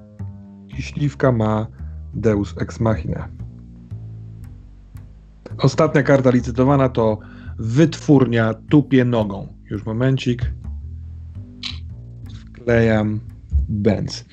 I 0.79 0.83
Śliwka 0.83 1.33
ma 1.33 1.67
Deus 2.15 2.55
Ex 2.61 2.81
Machina. 2.81 3.29
Ostatnia 5.59 6.03
karta 6.03 6.31
licytowana 6.31 6.89
to 6.89 7.19
wytwórnia 7.59 8.55
tupie 8.55 9.05
nogą. 9.05 9.49
Już 9.71 9.87
momencik. 9.87 10.53
Wklejam 12.35 13.21
Benz. 13.69 14.25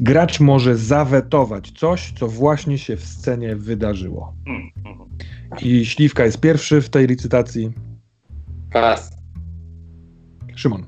Gracz 0.00 0.40
może 0.40 0.76
zawetować 0.76 1.70
coś, 1.70 2.12
co 2.12 2.28
właśnie 2.28 2.78
się 2.78 2.96
w 2.96 3.04
scenie 3.04 3.56
wydarzyło. 3.56 4.34
I 5.62 5.86
Śliwka 5.86 6.24
jest 6.24 6.40
pierwszy 6.40 6.80
w 6.80 6.88
tej 6.88 7.06
licytacji. 7.06 7.72
Pas. 8.72 9.16
Szymon. 10.54 10.86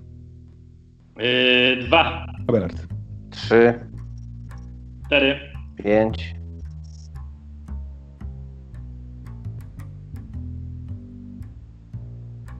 Yy, 1.19 1.83
dwa. 1.87 2.27
Abelard. 2.49 2.87
Trzy. 3.31 3.75
Cztery. 5.07 5.41
Pięć. 5.85 6.35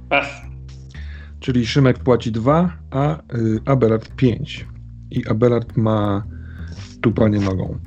Pas. 0.09 0.27
Czyli 1.41 1.67
Szymek 1.67 1.99
płaci 1.99 2.33
dwa, 2.33 2.73
a 2.91 3.17
y, 3.17 3.61
Abelard 3.65 4.15
pięć. 4.17 4.67
I 5.11 5.27
Abelard 5.29 5.77
ma 5.77 6.23
tupanie 7.01 7.41
nogą. 7.41 7.79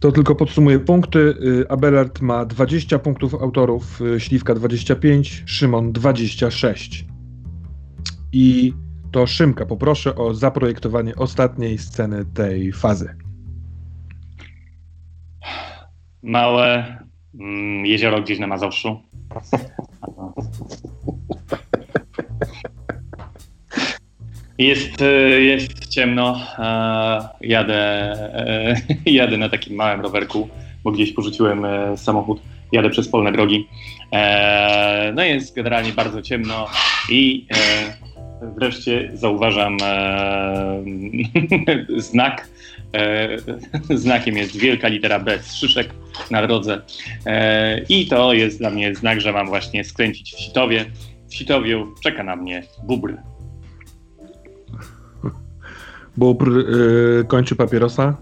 To 0.00 0.12
tylko 0.12 0.34
podsumuję 0.34 0.78
punkty. 0.78 1.18
Y, 1.18 1.68
Abelard 1.68 2.20
ma 2.20 2.44
20 2.44 2.98
punktów 2.98 3.34
autorów, 3.34 4.00
y, 4.00 4.20
Śliwka 4.20 4.54
25, 4.54 5.42
Szymon 5.46 5.92
26. 5.92 7.06
I 8.32 8.74
to 9.12 9.26
Szymka, 9.26 9.66
poproszę 9.66 10.14
o 10.14 10.34
zaprojektowanie 10.34 11.16
ostatniej 11.16 11.78
sceny 11.78 12.24
tej 12.34 12.72
fazy. 12.72 13.16
Małe 16.22 16.96
mm, 17.40 17.86
jezioro 17.86 18.22
gdzieś 18.22 18.38
na 18.38 18.46
Mazowszu. 18.46 19.00
Jest, 24.58 25.02
e, 25.02 25.40
jest 25.40 25.88
ciemno. 25.88 26.40
E, 26.58 27.28
jadę, 27.40 27.74
e, 27.76 28.74
jadę 29.10 29.36
na 29.36 29.48
takim 29.48 29.76
małym 29.76 30.00
rowerku, 30.00 30.48
bo 30.84 30.92
gdzieś 30.92 31.12
porzuciłem 31.12 31.66
samochód. 31.96 32.40
Jadę 32.72 32.90
przez 32.90 33.08
polne 33.08 33.32
drogi. 33.32 33.68
No 35.14 35.22
jest 35.22 35.54
generalnie 35.54 35.92
bardzo 35.92 36.22
ciemno 36.22 36.66
i 37.10 37.46
wreszcie 38.56 39.10
zauważam 39.14 39.76
znak. 42.10 42.48
Znakiem 43.94 44.36
jest 44.36 44.56
wielka 44.56 44.88
litera 44.88 45.18
B 45.18 45.38
z 45.42 45.54
szyszek 45.54 45.94
na 46.30 46.46
drodze. 46.46 46.82
I 47.88 48.06
to 48.06 48.32
jest 48.32 48.58
dla 48.58 48.70
mnie 48.70 48.94
znak, 48.94 49.20
że 49.20 49.32
mam 49.32 49.46
właśnie 49.46 49.84
skręcić 49.84 50.34
w 50.34 50.40
Sitowie. 50.40 50.84
W 51.30 51.34
Sitowiu 51.34 51.94
czeka 52.02 52.22
na 52.22 52.36
mnie 52.36 52.62
bubr. 52.82 53.16
Bóbr 56.16 56.48
y, 56.48 57.24
kończy 57.28 57.56
papierosa, 57.56 58.16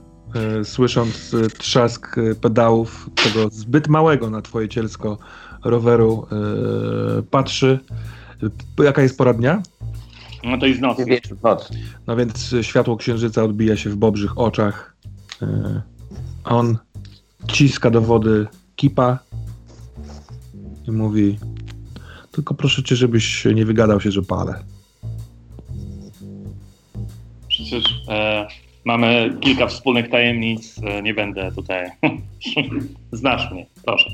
y, 0.61 0.65
słysząc 0.65 1.35
y, 1.35 1.49
trzask 1.49 2.17
pedałów 2.41 3.11
tego 3.25 3.49
zbyt 3.51 3.89
małego 3.89 4.31
na 4.31 4.43
twoje 4.43 4.69
cielsko 4.69 5.19
roweru, 5.65 6.27
y, 7.19 7.23
patrzy. 7.23 7.79
Jaka 8.85 9.03
jest 9.03 9.19
pora 9.19 9.35
dnia? 9.35 9.63
No 10.45 10.59
to 10.59 10.67
jest 10.67 10.81
noc. 10.81 11.05
Wieczór, 11.07 11.39
noc. 11.43 11.71
No 12.07 12.17
więc 12.17 12.55
światło 12.63 12.97
księżyca 12.97 13.45
odbija 13.45 13.77
się 13.77 13.91
w 13.91 13.97
bobrzych 13.97 14.39
oczach. 14.39 14.97
On 16.45 16.79
ciska 17.49 17.91
do 17.91 18.01
wody 18.01 18.47
kipa 18.77 19.19
i 20.89 20.91
mówi 20.91 21.39
tylko 22.33 22.55
proszę 22.55 22.83
cię, 22.83 22.97
żebyś 22.97 23.45
nie 23.55 23.67
wygadał 23.67 24.01
się, 24.01 24.11
że 24.11 24.23
palę. 24.23 24.65
Przecież 27.71 28.03
e, 28.09 28.47
mamy 28.85 29.37
kilka 29.41 29.67
wspólnych 29.67 30.09
tajemnic. 30.09 30.81
E, 30.85 31.03
nie 31.03 31.15
będę 31.15 31.53
tutaj. 31.53 31.91
Znasz 33.13 33.53
mnie, 33.53 33.67
proszę. 33.85 34.11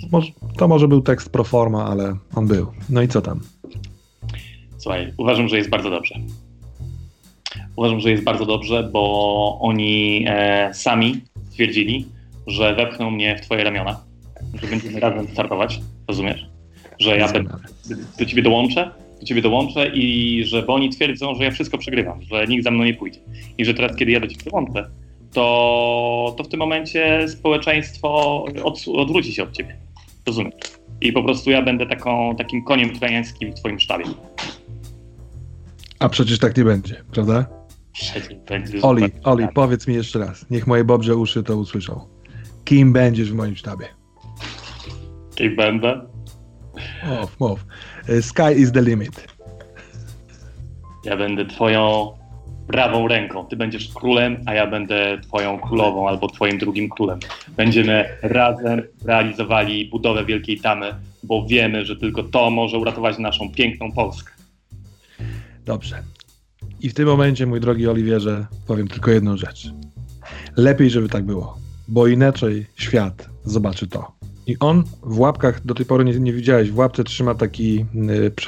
To 0.59 0.69
może 0.69 0.89
był 0.89 1.01
tekst 1.01 1.33
pro 1.33 1.45
forma, 1.45 1.85
ale 1.85 2.17
on 2.35 2.47
był. 2.47 2.67
No 2.89 3.03
i 3.03 3.09
co 3.09 3.23
tam? 3.23 3.41
Słuchaj, 4.79 5.13
uważam, 5.19 5.49
że 5.49 5.57
jest 5.57 5.71
bardzo 5.71 5.91
dobrze. 5.91 6.15
Uważam, 7.77 8.01
że 8.01 8.11
jest 8.11 8.25
bardzo 8.25 8.47
dobrze, 8.47 8.89
bo 8.93 9.59
oni 9.61 10.25
e, 10.29 10.71
sami 10.75 11.21
stwierdzili, 11.51 12.07
że 12.47 12.75
wepchną 12.75 13.11
mnie 13.11 13.37
w 13.37 13.41
twoje 13.41 13.65
ramiona, 13.65 14.01
że 14.63 14.67
będziemy 14.67 15.01
razem 15.01 15.29
startować, 15.29 15.81
rozumiesz? 16.09 16.47
Że 16.99 17.17
ja 17.17 17.33
będę, 17.33 17.57
do 18.19 18.25
ciebie 18.25 18.43
dołączę, 18.43 18.91
do 19.21 19.27
ciebie 19.27 19.43
dołączę 19.43 19.89
i 19.95 20.45
że 20.45 20.63
bo 20.63 20.75
oni 20.75 20.91
twierdzą, 20.91 21.35
że 21.35 21.45
ja 21.45 21.51
wszystko 21.51 21.79
przegrywam, 21.79 22.23
że 22.23 22.47
nikt 22.47 22.65
za 22.65 22.71
mną 22.71 22.85
nie 22.85 22.95
pójdzie. 22.95 23.21
I 23.59 23.65
że 23.65 23.75
teraz, 23.75 23.97
kiedy 23.97 24.13
ja 24.13 24.21
do 24.21 24.27
ciebie 24.27 24.43
dołączę, 24.51 24.91
to, 25.33 26.35
to 26.39 26.45
w 26.45 26.49
tym 26.49 26.61
momencie 26.61 27.29
społeczeństwo 27.29 28.45
od, 28.65 28.85
odwróci 28.95 29.33
się 29.33 29.43
od 29.43 29.53
ciebie. 29.53 29.77
Rozumiesz? 30.27 30.55
I 31.01 31.13
po 31.13 31.23
prostu 31.23 31.51
ja 31.51 31.63
będę 31.63 31.87
taką, 31.87 32.37
takim 32.37 32.65
koniem 32.65 32.99
trojańskim 32.99 33.53
w 33.53 33.55
twoim 33.55 33.81
sztabie. 33.81 34.05
A 35.99 36.09
przecież 36.09 36.39
tak 36.39 36.57
nie 36.57 36.65
będzie, 36.65 37.05
prawda? 37.13 37.47
Przecież 37.93 38.29
będzie 38.49 38.83
Oli, 38.83 39.05
Oli, 39.25 39.47
powiedz 39.55 39.87
mi 39.87 39.95
jeszcze 39.95 40.19
raz. 40.19 40.51
Niech 40.51 40.67
moje 40.67 40.85
bobrze 40.85 41.17
uszy 41.17 41.43
to 41.43 41.57
usłyszą. 41.57 42.01
Kim 42.65 42.93
będziesz 42.93 43.33
w 43.33 43.35
moim 43.35 43.57
sztabie? 43.57 43.87
I 45.41 45.51
będę. 45.51 46.07
Mów, 47.09 47.41
mów. 47.41 47.67
Y, 48.09 48.23
Sky 48.23 48.53
is 48.57 48.73
the 48.73 48.83
limit. 48.83 49.27
Ja 51.05 51.17
będę 51.17 51.45
twoją 51.45 52.13
prawą 52.67 53.09
ręką. 53.09 53.47
Ty 53.47 53.57
będziesz 53.57 53.89
królem, 53.89 54.37
a 54.47 54.55
ja 54.55 54.67
będę 54.67 55.19
twoją 55.23 55.61
królową 55.61 56.09
albo 56.09 56.29
twoim 56.29 56.59
drugim 56.59 56.89
królem. 56.89 57.19
Będziemy 57.57 58.05
razem 58.23 58.83
realizowali 59.05 59.89
budowę 59.89 60.25
Wielkiej 60.25 60.61
Tamy, 60.61 60.95
bo 61.23 61.47
wiemy, 61.47 61.85
że 61.85 61.97
tylko 61.97 62.23
to 62.23 62.51
może 62.51 62.79
uratować 62.79 63.19
naszą 63.19 63.53
piękną 63.53 63.93
Polskę. 63.93 64.33
Dobrze. 65.65 66.03
I 66.81 66.89
w 66.89 66.95
tym 66.95 67.09
momencie, 67.09 67.47
mój 67.47 67.61
drogi 67.61 67.89
Oliwierze, 67.89 68.47
powiem 68.67 68.89
tylko 68.89 69.11
jedną 69.11 69.37
rzecz. 69.37 69.71
Lepiej, 70.57 70.91
żeby 70.91 71.09
tak 71.09 71.25
było, 71.25 71.59
bo 71.89 72.07
inaczej 72.07 72.67
świat 72.77 73.29
zobaczy 73.45 73.87
to. 73.87 74.16
I 74.47 74.59
on 74.59 74.85
w 75.03 75.19
łapkach, 75.19 75.67
do 75.67 75.75
tej 75.75 75.87
pory 75.87 76.05
nie, 76.05 76.21
nie 76.21 76.33
widziałeś, 76.33 76.71
w 76.71 76.79
łapce 76.79 77.05
trzyma 77.05 77.35
taki 77.35 77.87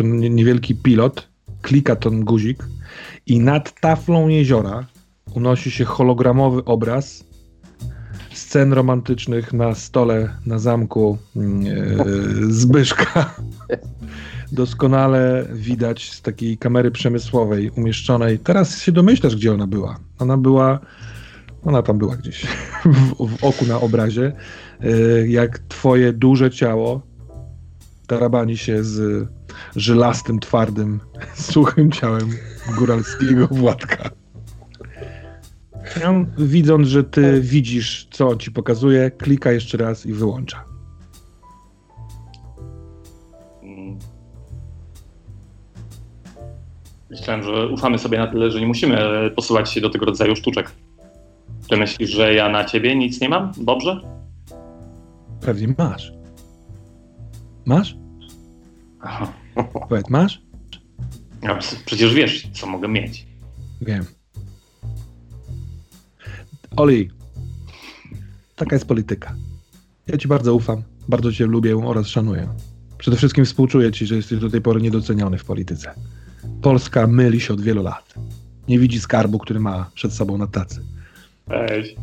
y, 0.01 0.05
niewielki 0.31 0.75
pilot, 0.75 1.29
klika 1.63 1.97
ten 1.97 2.25
guzik 2.25 2.65
i 3.27 3.41
nad 3.41 3.81
taflą 3.81 4.29
jeziora 4.29 4.87
unosi 5.35 5.71
się 5.71 5.85
hologramowy 5.85 6.65
obraz 6.65 7.25
scen 8.33 8.73
romantycznych 8.73 9.53
na 9.53 9.75
stole 9.75 10.31
na 10.47 10.59
zamku 10.59 11.19
y, 11.37 12.53
Zbyszka. 12.53 13.35
Doskonale 14.53 15.47
widać 15.53 16.13
z 16.13 16.23
takiej 16.23 16.59
kamery 16.59 16.91
przemysłowej 16.91 17.71
umieszczonej. 17.71 18.39
Teraz 18.39 18.83
się 18.83 18.93
domyślasz, 18.93 19.37
gdzie 19.37 19.53
ona 19.53 19.67
była. 19.67 19.99
Ona 20.19 20.37
była, 20.37 20.79
ona 21.65 21.83
tam 21.83 21.99
była 21.99 22.17
gdzieś 22.17 22.47
w, 22.85 23.37
w 23.37 23.45
oku 23.45 23.67
na 23.67 23.81
obrazie, 23.81 24.33
jak 25.27 25.59
twoje 25.59 26.13
duże 26.13 26.51
ciało 26.51 27.03
tarabani 28.07 28.57
się 28.57 28.85
z 28.85 29.29
żylastym, 29.77 30.41
twardym, 30.41 31.01
suchym 31.35 31.93
ciałem 31.93 32.29
góralskiego 32.79 33.49
Władka. 33.51 34.11
On, 36.07 36.27
widząc, 36.39 36.89
że 36.89 37.05
ty 37.05 37.41
widzisz, 37.41 38.09
co 38.11 38.29
on 38.29 38.39
ci 38.39 38.53
pokazuje, 38.53 39.11
klika 39.11 39.53
jeszcze 39.53 39.79
raz 39.79 40.07
i 40.07 40.13
wyłącza. 40.13 40.65
Myślałem, 47.11 47.43
że 47.43 47.69
ufamy 47.69 47.99
sobie 47.99 48.19
na 48.19 48.27
tyle, 48.27 48.51
że 48.51 48.61
nie 48.61 48.67
musimy 48.67 48.99
e, 48.99 49.31
posuwać 49.31 49.73
się 49.73 49.81
do 49.81 49.91
tego 49.91 50.07
rodzaju 50.07 50.37
sztuczek. 50.37 50.71
Ty 51.71 51.77
myślisz, 51.77 52.11
że 52.11 52.35
ja 52.35 52.49
na 52.49 52.65
ciebie 52.65 52.97
nic 52.97 53.21
nie 53.21 53.29
mam? 53.29 53.53
Dobrze? 53.57 54.18
Pewnie 55.41 55.75
masz. 55.79 56.13
Masz? 57.65 57.97
Aha. 59.01 59.33
Powiedz, 59.89 60.09
masz? 60.11 60.43
A 61.43 61.55
p- 61.55 61.61
przecież 61.87 62.15
wiesz, 62.15 62.49
co 62.53 62.67
mogę 62.67 62.89
mieć. 62.89 63.27
Wiem. 63.81 64.05
Oli, 66.77 67.11
taka 68.57 68.77
jest 68.77 68.87
polityka. 68.89 69.35
Ja 70.07 70.19
ci 70.19 70.29
bardzo 70.29 70.55
ufam, 70.55 70.83
bardzo 71.09 71.33
cię 71.33 71.47
lubię 71.47 71.77
oraz 71.87 72.07
szanuję. 72.07 72.49
Przede 72.99 73.17
wszystkim 73.17 73.45
współczuję 73.45 73.93
ci, 73.93 74.07
że 74.07 74.17
jesteś 74.17 74.39
do 74.39 74.51
tej 74.51 74.61
pory 74.61 74.81
niedoceniony 74.83 75.39
w 75.39 75.45
polityce. 75.45 75.95
Polska 76.63 77.07
myli 77.07 77.41
się 77.41 77.55
od 77.55 77.61
wielu 77.61 77.83
lat. 77.83 78.15
Nie 78.69 78.79
widzi 78.79 79.01
skarbu, 79.01 79.39
który 79.39 79.61
ma 79.61 79.91
przed 79.95 80.13
sobą 80.13 80.39
na 80.39 80.47
tacy. 80.47 80.83
Weź. 81.47 81.95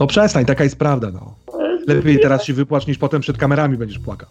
No 0.00 0.06
przestań, 0.06 0.44
taka 0.46 0.64
jest 0.64 0.76
prawda, 0.76 1.10
no. 1.10 1.34
Lepiej 1.94 2.20
teraz 2.20 2.44
się 2.44 2.54
wypłacz, 2.54 2.86
niż 2.86 2.98
potem 2.98 3.20
przed 3.20 3.38
kamerami 3.38 3.76
będziesz 3.76 3.98
płakał. 3.98 4.28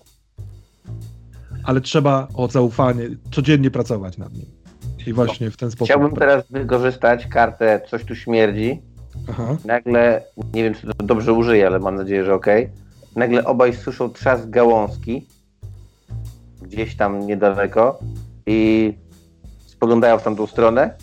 Ale 1.63 1.81
trzeba 1.81 2.27
o 2.33 2.47
zaufanie 2.47 3.09
codziennie 3.31 3.71
pracować 3.71 4.17
nad 4.17 4.33
nim. 4.33 4.45
I 5.07 5.13
właśnie 5.13 5.51
w 5.51 5.57
ten 5.57 5.71
sposób. 5.71 5.87
Chciałbym 5.87 6.11
teraz 6.11 6.43
wykorzystać 6.49 7.27
kartę 7.27 7.81
Coś 7.89 8.03
tu 8.03 8.15
śmierdzi. 8.15 8.81
Aha. 9.29 9.57
Nagle, 9.65 10.23
nie 10.53 10.63
wiem 10.63 10.73
czy 10.73 10.87
to 10.87 11.03
dobrze 11.03 11.33
użyję, 11.33 11.67
ale 11.67 11.79
mam 11.79 11.95
nadzieję, 11.95 12.25
że 12.25 12.33
okej. 12.33 12.69
Nagle 13.15 13.45
obaj 13.45 13.73
słyszą 13.73 14.09
trzask 14.09 14.49
gałązki 14.49 15.27
gdzieś 16.61 16.95
tam 16.95 17.27
niedaleko 17.27 17.99
i 18.45 18.93
spoglądają 19.65 20.19
w 20.19 20.23
tamtą 20.23 20.47
stronę 20.47 20.93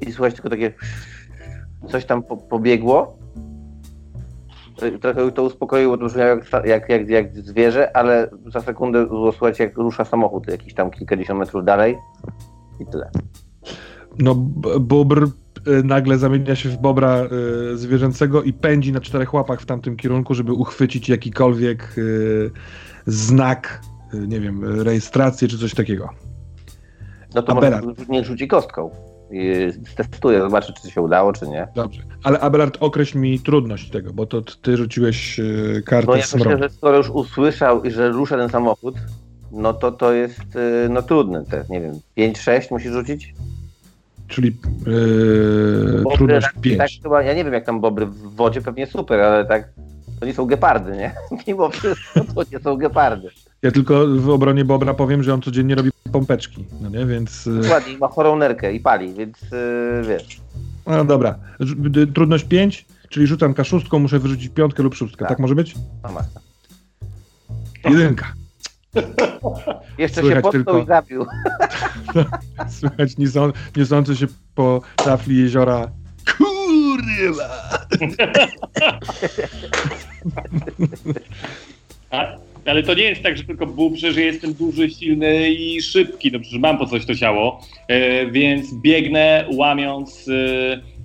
i 0.00 0.12
słychać 0.12 0.34
tylko 0.34 0.50
takie 0.50 0.72
coś 1.88 2.04
tam 2.04 2.22
po, 2.22 2.36
pobiegło. 2.36 3.17
Trochę 5.00 5.32
to 5.32 5.42
uspokoiło, 5.42 5.96
brzmiało 5.96 6.30
jak, 6.30 6.66
jak, 6.66 6.88
jak, 6.88 7.08
jak 7.08 7.36
zwierzę, 7.36 7.96
ale 7.96 8.30
za 8.46 8.60
sekundę 8.60 9.06
było 9.06 9.32
słychać 9.32 9.58
jak 9.58 9.78
rusza 9.78 10.04
samochód 10.04 10.48
jakiś 10.48 10.74
tam 10.74 10.90
kilkadziesiąt 10.90 11.38
metrów 11.38 11.64
dalej 11.64 11.96
i 12.80 12.86
tyle. 12.86 13.10
No, 14.18 14.34
b- 14.34 14.80
bobr 14.80 15.24
y, 15.24 15.82
nagle 15.84 16.18
zamienia 16.18 16.56
się 16.56 16.68
w 16.68 16.76
bobra 16.76 17.24
y, 17.72 17.76
zwierzęcego 17.76 18.42
i 18.42 18.52
pędzi 18.52 18.92
na 18.92 19.00
czterech 19.00 19.34
łapach 19.34 19.60
w 19.60 19.66
tamtym 19.66 19.96
kierunku, 19.96 20.34
żeby 20.34 20.52
uchwycić 20.52 21.08
jakikolwiek 21.08 21.94
y, 21.98 22.50
znak, 23.06 23.80
y, 24.14 24.28
nie 24.28 24.40
wiem, 24.40 24.82
rejestrację 24.82 25.48
czy 25.48 25.58
coś 25.58 25.74
takiego. 25.74 26.08
No 27.34 27.42
to 27.42 27.54
może 27.54 27.80
niech 28.08 28.26
rzuci 28.26 28.48
kostką. 28.48 28.90
Testuję, 29.96 30.40
zobaczę, 30.40 30.72
czy 30.82 30.90
się 30.90 31.00
udało, 31.00 31.32
czy 31.32 31.48
nie. 31.48 31.68
Dobrze. 31.74 32.02
Ale 32.24 32.40
Abelard, 32.40 32.76
określ 32.80 33.18
mi 33.18 33.40
trudność 33.40 33.90
tego, 33.90 34.12
bo 34.12 34.26
to 34.26 34.42
ty 34.42 34.76
rzuciłeś 34.76 35.40
y, 35.40 35.82
kartę 35.86 36.10
No 36.10 36.16
ja 36.16 36.22
smrodu. 36.22 36.50
myślę, 36.50 36.68
że 36.68 36.74
skoro 36.74 36.96
już 36.96 37.10
usłyszał, 37.10 37.84
i 37.84 37.90
że 37.90 38.08
rusza 38.08 38.36
ten 38.36 38.48
samochód, 38.48 38.94
no 39.52 39.74
to 39.74 39.92
to 39.92 40.12
jest 40.12 40.56
y, 40.56 40.88
no 40.90 41.02
trudne. 41.02 41.44
Te, 41.44 41.64
nie 41.70 41.80
wiem, 41.80 42.00
5-6 42.18 42.70
musisz 42.70 42.92
rzucić? 42.92 43.34
Czyli 44.28 44.48
y, 44.48 46.00
Bobry 46.02 46.16
trudność 46.16 46.46
raczej 46.46 46.62
5. 46.62 46.78
Tak 46.78 46.90
chyba, 47.02 47.22
ja 47.22 47.34
nie 47.34 47.44
wiem 47.44 47.52
jak 47.54 47.64
tam 47.64 47.80
bobry 47.80 48.06
w 48.06 48.34
wodzie, 48.34 48.60
pewnie 48.62 48.86
super, 48.86 49.20
ale 49.20 49.44
tak 49.46 49.68
to 50.20 50.26
nie 50.26 50.34
są 50.34 50.46
gepardy, 50.46 50.96
nie? 50.96 51.14
Mimo 51.46 51.68
wszystko 51.70 52.20
to 52.34 52.42
nie 52.52 52.58
są 52.58 52.76
gepardy. 52.76 53.28
Ja 53.62 53.70
tylko 53.70 54.06
w 54.06 54.28
obronie 54.30 54.64
Bobra 54.64 54.94
powiem, 54.94 55.22
że 55.22 55.34
on 55.34 55.42
codziennie 55.42 55.74
robi 55.74 55.90
pompeczki, 56.12 56.64
no 56.80 56.88
nie, 56.88 57.06
więc... 57.06 57.46
y, 57.46 57.60
Dokładnie, 57.60 57.98
ma 57.98 58.08
chorą 58.08 58.36
nerkę 58.36 58.72
i 58.72 58.80
pali, 58.80 59.14
więc 59.14 59.42
y, 59.42 60.02
wiesz. 60.08 60.40
No 60.86 61.04
dobra. 61.04 61.38
Trudność 62.14 62.44
5, 62.44 62.86
czyli 63.08 63.26
rzucam 63.26 63.54
kaszustką, 63.54 63.98
muszę 63.98 64.18
wyrzucić 64.18 64.48
piątkę 64.48 64.82
lub 64.82 64.94
szóstkę. 64.94 65.18
Tak, 65.18 65.28
Tak. 65.28 65.38
może 65.38 65.54
być? 65.54 65.74
No 66.02 66.12
masz. 66.12 66.26
Jedynka. 67.84 68.32
Jeszcze 69.98 70.20
Słychać 70.20 70.36
się 70.38 70.42
potknął 70.42 70.64
tylko- 70.64 70.82
i 70.82 70.86
zabił. 70.86 71.26
Słychać 72.80 73.18
niesą, 73.18 73.52
niosący 73.76 74.16
się 74.16 74.26
po 74.54 74.80
tafli 74.96 75.36
jeziora. 75.36 75.90
Kurwa! 76.38 77.48
A, 82.10 82.24
ale 82.68 82.82
to 82.82 82.94
nie 82.94 83.04
jest 83.04 83.22
tak, 83.22 83.36
że 83.36 83.44
tylko 83.44 83.66
bubrze, 83.66 84.12
że 84.12 84.22
jestem 84.22 84.54
duży, 84.54 84.90
silny 84.90 85.50
i 85.50 85.82
szybki. 85.82 86.32
No 86.32 86.40
przecież 86.40 86.58
mam 86.58 86.78
po 86.78 86.86
coś 86.86 87.06
to 87.06 87.14
ciało, 87.14 87.60
e, 87.88 88.26
więc 88.30 88.74
biegnę 88.74 89.44
łamiąc 89.52 90.28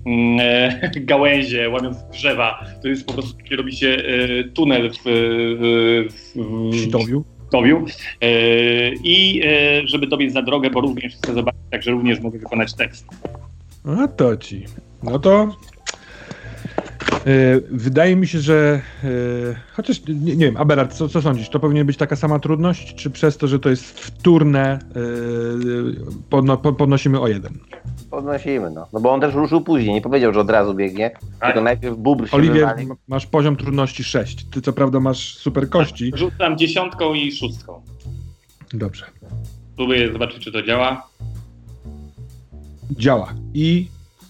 mm, 0.06 0.40
e, 0.40 0.90
gałęzie, 1.00 1.70
łamiąc 1.70 1.96
drzewa. 2.12 2.64
To 2.82 2.88
jest 2.88 3.06
po 3.06 3.12
prostu, 3.12 3.36
kiedy 3.36 3.56
robi 3.56 3.76
się 3.76 3.88
e, 3.88 4.44
tunel 4.44 4.90
w, 4.90 5.02
w, 5.04 6.08
w, 6.34 6.76
Sitowiu. 7.54 7.86
E, 8.20 8.28
I 9.04 9.42
e, 9.44 9.88
żeby 9.88 10.06
dobiec 10.06 10.32
za 10.32 10.42
drogę, 10.42 10.70
bo 10.70 10.80
również 10.80 11.14
chcę 11.14 11.34
zobaczyć, 11.34 11.60
także 11.70 11.90
również 11.90 12.20
mogę 12.20 12.38
wykonać 12.38 12.74
tekst. 12.74 13.06
A 13.84 14.08
to 14.08 14.36
ci. 14.36 14.64
No 15.02 15.18
to 15.18 15.42
e, 15.42 15.73
wydaje 17.70 18.16
mi 18.16 18.26
się, 18.26 18.40
że 18.40 18.80
e, 19.04 19.08
chociaż 19.72 20.02
nie, 20.08 20.36
nie 20.36 20.46
wiem, 20.46 20.56
Abelard, 20.56 20.92
co, 20.92 21.08
co 21.08 21.22
sądzisz? 21.22 21.48
To 21.48 21.60
powinien 21.60 21.86
być 21.86 21.96
taka 21.96 22.16
sama 22.16 22.38
trudność, 22.38 22.94
czy 22.94 23.10
przez 23.10 23.36
to, 23.36 23.48
że 23.48 23.58
to 23.58 23.70
jest 23.70 24.00
wtórne 24.00 24.72
e, 24.72 24.78
podno, 26.30 26.56
po- 26.56 26.72
podnosimy 26.72 27.20
o 27.20 27.28
jeden? 27.28 27.58
Podnosimy, 28.10 28.70
no. 28.70 28.86
No 28.92 29.00
bo 29.00 29.12
on 29.12 29.20
też 29.20 29.34
ruszył 29.34 29.60
później, 29.60 29.94
nie 29.94 30.00
powiedział, 30.02 30.34
że 30.34 30.40
od 30.40 30.50
razu 30.50 30.74
biegnie, 30.74 31.10
tylko 31.44 31.60
najpierw 31.60 31.96
bubr 31.96 32.28
się 32.28 32.36
Oliwier, 32.36 32.74
masz 33.08 33.26
poziom 33.26 33.56
trudności 33.56 34.04
6. 34.04 34.44
Ty 34.50 34.62
co 34.62 34.72
prawda 34.72 35.00
masz 35.00 35.34
super 35.34 35.68
kości. 35.70 36.12
Rzucam 36.14 36.58
dziesiątką 36.58 37.14
i 37.14 37.32
szóstką. 37.32 37.82
Dobrze. 38.72 39.04
Próbuję 39.76 40.12
zobaczyć, 40.12 40.44
czy 40.44 40.52
to 40.52 40.62
działa. 40.62 41.08
Działa. 42.90 43.34
I 43.54 43.88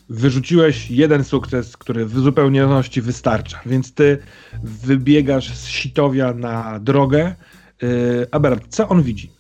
wyrzuciłeś 0.09 0.91
jeden 0.91 1.25
sukces, 1.25 1.77
który 1.77 2.07
w 2.07 2.19
zupełności 2.19 3.03
wystarcza. 3.03 3.61
Więc 3.67 3.95
ty 3.95 4.19
wybiegasz 4.63 5.57
z 5.57 5.69
sitowia 5.69 6.35
na 6.35 6.81
drogę. 6.81 7.35
Yy, 7.83 8.59
co 8.69 8.89
on 8.89 9.03
widzi? 9.03 9.31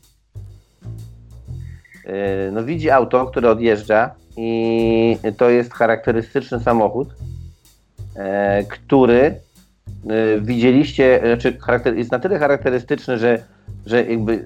Yy, 2.04 2.12
No 2.52 2.64
widzi 2.64 2.90
auto, 2.90 3.26
które 3.26 3.50
odjeżdża 3.50 4.14
i 4.36 5.16
to 5.36 5.50
jest 5.50 5.74
charakterystyczny 5.74 6.60
samochód, 6.60 7.08
e, 8.16 8.64
który 8.64 9.40
widzieliście, 10.40 11.20
znaczy 11.24 11.56
charakter, 11.60 11.96
jest 11.96 12.12
na 12.12 12.18
tyle 12.18 12.38
charakterystyczny, 12.38 13.18
że, 13.18 13.42
że 13.86 14.04
jakby 14.04 14.44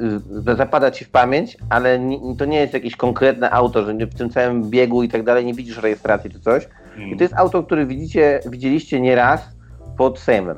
e, 0.50 0.56
zapada 0.56 0.90
ci 0.90 1.04
w 1.04 1.10
pamięć, 1.10 1.56
ale 1.70 1.98
ni- 1.98 2.36
to 2.38 2.44
nie 2.44 2.60
jest 2.60 2.74
jakieś 2.74 2.96
konkretne 2.96 3.50
auto, 3.50 3.84
że 3.84 3.94
w 4.06 4.14
tym 4.14 4.30
całym 4.30 4.70
biegu 4.70 5.02
i 5.02 5.08
tak 5.08 5.22
dalej 5.24 5.44
nie 5.44 5.54
widzisz 5.54 5.78
rejestracji 5.82 6.30
czy 6.30 6.40
coś. 6.40 6.68
I 7.12 7.16
to 7.16 7.24
jest 7.24 7.34
auto, 7.34 7.62
które 7.62 7.86
widzicie, 7.86 8.40
widzieliście 8.50 9.00
nieraz 9.00 9.48
pod 9.96 10.18
Sejmem. 10.18 10.56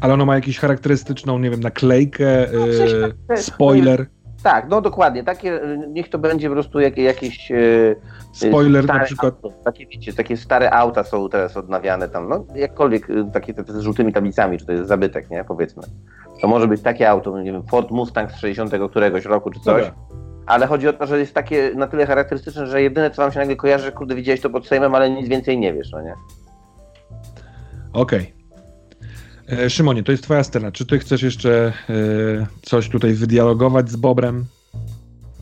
Ale 0.00 0.14
ono 0.14 0.26
ma 0.26 0.34
jakąś 0.34 0.58
charakterystyczną, 0.58 1.38
nie 1.38 1.50
wiem, 1.50 1.60
naklejkę, 1.60 2.46
No, 2.54 2.66
yy, 2.66 3.36
spoiler. 3.36 4.06
Tak, 4.42 4.68
no 4.68 4.80
dokładnie. 4.80 5.24
Takie, 5.24 5.62
e, 5.62 5.76
niech 5.88 6.08
to 6.08 6.18
będzie 6.18 6.48
po 6.48 6.54
prostu 6.54 6.80
jakie, 6.80 7.02
jakieś. 7.02 7.52
e, 7.52 7.56
Spoiler 8.32 8.86
na 8.86 9.00
przykład. 9.00 9.34
Auto, 9.34 9.56
takie, 9.64 9.86
wiecie, 9.86 10.12
takie 10.12 10.36
stare 10.36 10.70
auta 10.70 11.04
są 11.04 11.28
teraz 11.28 11.56
odnawiane 11.56 12.08
tam, 12.08 12.28
no 12.28 12.44
jakkolwiek 12.54 13.10
y, 13.10 13.24
takie 13.32 13.54
te, 13.54 13.64
te 13.64 13.72
z 13.72 13.80
żółtymi 13.80 14.12
tablicami, 14.12 14.58
czy 14.58 14.66
to 14.66 14.72
jest 14.72 14.88
zabytek, 14.88 15.30
nie, 15.30 15.44
powiedzmy. 15.44 15.82
To 16.40 16.48
może 16.48 16.68
być 16.68 16.82
takie 16.82 17.10
auto, 17.10 17.30
no 17.30 17.42
nie 17.42 17.52
wiem, 17.52 17.62
Ford 17.70 17.90
Mustang 17.90 18.32
z 18.32 18.36
60 18.36 18.72
któregoś 18.90 19.24
roku, 19.24 19.50
czy 19.50 19.60
coś. 19.60 19.84
Dobra. 19.84 19.98
Ale 20.46 20.66
chodzi 20.66 20.88
o 20.88 20.92
to, 20.92 21.06
że 21.06 21.18
jest 21.18 21.34
takie 21.34 21.72
na 21.74 21.86
tyle 21.86 22.06
charakterystyczne, 22.06 22.66
że 22.66 22.82
jedyne 22.82 23.10
co 23.10 23.22
wam 23.22 23.32
się 23.32 23.38
nagle 23.38 23.56
kojarzy, 23.56 23.84
że 23.84 23.92
kurde 23.92 24.14
widziałeś 24.14 24.40
to 24.40 24.50
pod 24.50 24.66
Sejmem, 24.66 24.94
ale 24.94 25.10
nic 25.10 25.28
więcej 25.28 25.58
nie 25.58 25.74
wiesz, 25.74 25.92
no 25.92 26.02
nie? 26.02 26.14
Okej. 27.92 28.20
E, 28.20 28.37
Szymonie, 29.68 30.02
to 30.02 30.12
jest 30.12 30.24
twoja 30.24 30.44
scena. 30.44 30.72
Czy 30.72 30.86
ty 30.86 30.98
chcesz 30.98 31.22
jeszcze 31.22 31.72
e, 31.90 32.46
coś 32.62 32.88
tutaj 32.88 33.14
wydialogować 33.14 33.90
z 33.90 33.96
Bobrem? 33.96 34.44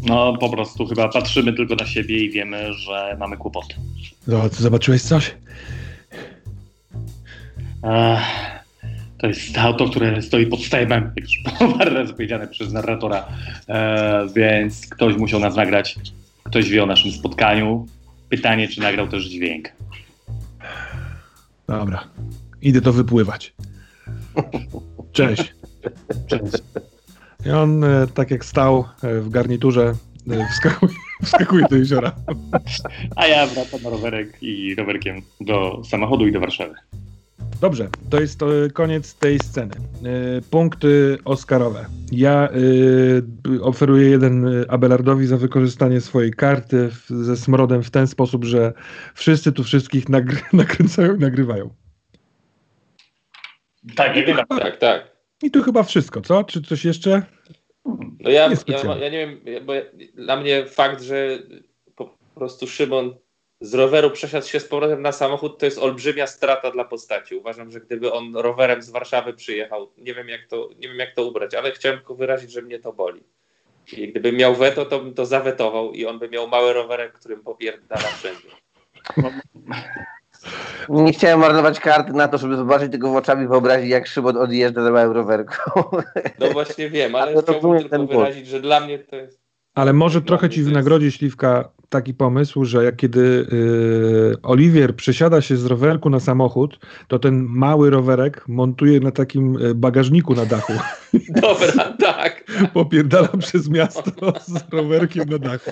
No 0.02 0.36
po 0.36 0.50
prostu 0.50 0.86
chyba 0.86 1.08
patrzymy 1.08 1.52
tylko 1.52 1.74
na 1.74 1.86
siebie 1.86 2.24
i 2.24 2.30
wiemy, 2.30 2.74
że 2.74 3.16
mamy 3.18 3.36
kłopot. 3.36 3.76
No, 4.26 4.48
ty 4.48 4.62
zobaczyłeś 4.62 5.02
coś? 5.02 5.34
Ech, 7.82 8.20
to 9.18 9.26
jest 9.26 9.58
auto, 9.58 9.88
które 9.88 10.22
stoi 10.22 10.46
pod 10.46 10.64
Sejmem, 10.64 11.12
jak 11.16 11.24
już 11.24 11.40
parę 11.78 11.90
razy 11.90 12.12
powiedziane 12.12 12.48
przez 12.48 12.72
narratora, 12.72 13.28
e, 13.68 14.26
więc 14.36 14.86
ktoś 14.86 15.16
musiał 15.16 15.40
nas 15.40 15.56
nagrać, 15.56 15.96
ktoś 16.44 16.68
wie 16.68 16.82
o 16.82 16.86
naszym 16.86 17.12
spotkaniu. 17.12 17.86
Pytanie, 18.28 18.68
czy 18.68 18.80
nagrał 18.80 19.08
też 19.08 19.24
dźwięk. 19.24 19.68
Dobra. 21.68 22.04
Idę 22.62 22.80
to 22.80 22.92
wypływać. 22.92 23.52
Cześć. 25.12 25.54
Cześć. 26.26 26.62
I 27.46 27.50
on, 27.50 27.84
e, 27.84 28.06
tak 28.14 28.30
jak 28.30 28.44
stał 28.44 28.84
e, 29.02 29.20
w 29.20 29.30
garniturze, 29.30 29.94
e, 30.30 30.48
wskakuje, 30.52 30.92
wskakuje 31.22 31.66
do 31.70 31.76
jeziora. 31.76 32.12
A 33.16 33.26
ja 33.26 33.46
wracam 33.46 33.82
na 33.82 33.90
rowerek 33.90 34.42
i 34.42 34.74
rowerkiem 34.74 35.22
do 35.40 35.82
samochodu 35.84 36.26
i 36.26 36.32
do 36.32 36.40
Warszawy. 36.40 36.74
Dobrze, 37.60 37.88
to 38.10 38.20
jest 38.20 38.42
e, 38.42 38.46
koniec 38.72 39.14
tej 39.14 39.38
sceny. 39.38 39.74
Punkty 40.50 41.18
Oscarowe. 41.24 41.86
Ja 42.12 42.48
oferuję 43.60 44.10
jeden 44.10 44.46
Abelardowi 44.68 45.26
za 45.26 45.36
wykorzystanie 45.36 46.00
swojej 46.00 46.30
karty 46.32 46.88
ze 47.08 47.36
smrodem 47.36 47.82
w 47.82 47.90
ten 47.90 48.06
sposób, 48.06 48.44
że 48.44 48.72
wszyscy 49.14 49.52
tu 49.52 49.64
wszystkich 49.64 50.08
nagry, 50.08 50.38
nakręcają 50.52 51.16
i 51.16 51.18
nagrywają. 51.18 51.85
Tak, 53.96 54.16
nie 54.16 54.24
wiem. 54.24 54.36
Tak, 54.48 54.76
tak. 54.76 55.16
I 55.42 55.50
tu 55.50 55.62
chyba 55.62 55.82
wszystko, 55.82 56.20
co? 56.20 56.44
Czy 56.44 56.62
coś 56.62 56.84
jeszcze? 56.84 57.22
No 58.20 58.30
ja, 58.30 58.48
Nie 58.48 58.56
ja, 58.66 58.96
ja 58.96 59.08
nie 59.08 59.26
wiem, 59.26 59.66
bo 59.66 59.74
ja, 59.74 59.82
dla 60.14 60.36
mnie 60.36 60.66
fakt, 60.66 61.02
że 61.02 61.38
po 61.94 62.16
prostu 62.34 62.66
Szymon 62.66 63.14
z 63.60 63.74
roweru 63.74 64.10
przesiadł 64.10 64.46
się 64.46 64.60
z 64.60 64.64
powrotem 64.64 65.02
na 65.02 65.12
samochód, 65.12 65.58
to 65.58 65.66
jest 65.66 65.78
olbrzymia 65.78 66.26
strata 66.26 66.70
dla 66.70 66.84
postaci. 66.84 67.34
Uważam, 67.34 67.70
że 67.70 67.80
gdyby 67.80 68.12
on 68.12 68.36
rowerem 68.36 68.82
z 68.82 68.90
Warszawy 68.90 69.34
przyjechał, 69.34 69.92
nie 69.98 70.14
wiem 70.14 70.28
jak 70.28 70.46
to, 70.46 70.68
nie 70.78 70.88
wiem 70.88 70.98
jak 70.98 71.14
to 71.14 71.24
ubrać, 71.24 71.54
ale 71.54 71.72
chciałem 71.72 71.98
tylko 71.98 72.14
wyrazić, 72.14 72.52
że 72.52 72.62
mnie 72.62 72.78
to 72.78 72.92
boli. 72.92 73.22
I 73.92 74.08
gdyby 74.08 74.32
miał 74.32 74.54
weto, 74.54 74.84
to 74.84 75.00
bym 75.00 75.14
to 75.14 75.26
zawetował 75.26 75.92
i 75.92 76.06
on 76.06 76.18
by 76.18 76.28
miał 76.28 76.48
mały 76.48 76.72
rowerek, 76.72 77.12
którym 77.12 77.42
popierdala 77.42 78.02
wszędzie. 78.02 78.48
Nie 80.88 81.12
chciałem 81.12 81.40
marnować 81.40 81.80
karty 81.80 82.12
na 82.12 82.28
to, 82.28 82.38
żeby 82.38 82.56
zobaczyć 82.56 82.92
tylko 82.92 83.12
w 83.12 83.16
oczami 83.16 83.48
wyobrazić, 83.48 83.90
jak 83.90 84.06
Szymon 84.06 84.36
odjeżdża 84.36 84.80
na 84.82 84.90
małym 84.90 85.12
rowerku. 85.12 85.54
No 86.40 86.46
właśnie 86.52 86.90
wiem, 86.90 87.14
ale 87.14 87.32
Ale 87.32 87.42
chciałbym 87.42 87.72
tylko 87.78 87.90
ten 87.96 88.06
ból. 88.06 88.16
wyrazić, 88.16 88.46
że 88.46 88.60
dla 88.60 88.80
mnie 88.80 88.98
to 88.98 89.16
jest 89.16 89.40
Ale 89.74 89.92
może 89.92 90.20
Dla 90.20 90.26
trochę 90.28 90.48
ci 90.48 90.54
to 90.54 90.60
jest- 90.60 90.68
wynagrodzi 90.70 91.12
Śliwka 91.12 91.68
taki 91.88 92.14
pomysł, 92.14 92.64
że 92.64 92.84
jak 92.84 92.96
kiedy 92.96 93.20
y, 93.52 94.42
Oliwier 94.42 94.96
przesiada 94.96 95.40
się 95.40 95.56
z 95.56 95.66
rowerku 95.66 96.10
na 96.10 96.20
samochód, 96.20 96.78
to 97.08 97.18
ten 97.18 97.46
mały 97.48 97.90
rowerek 97.90 98.44
montuje 98.48 99.00
na 99.00 99.10
takim 99.10 99.56
y, 99.62 99.74
bagażniku 99.74 100.34
na 100.34 100.46
dachu. 100.46 100.72
Dobra, 101.42 101.92
tak. 102.00 102.35
Popierdala 102.72 103.28
przez 103.28 103.68
miasto 103.68 104.10
z 104.46 104.72
rowerkiem 104.72 105.28
na 105.28 105.38
dachu. 105.38 105.70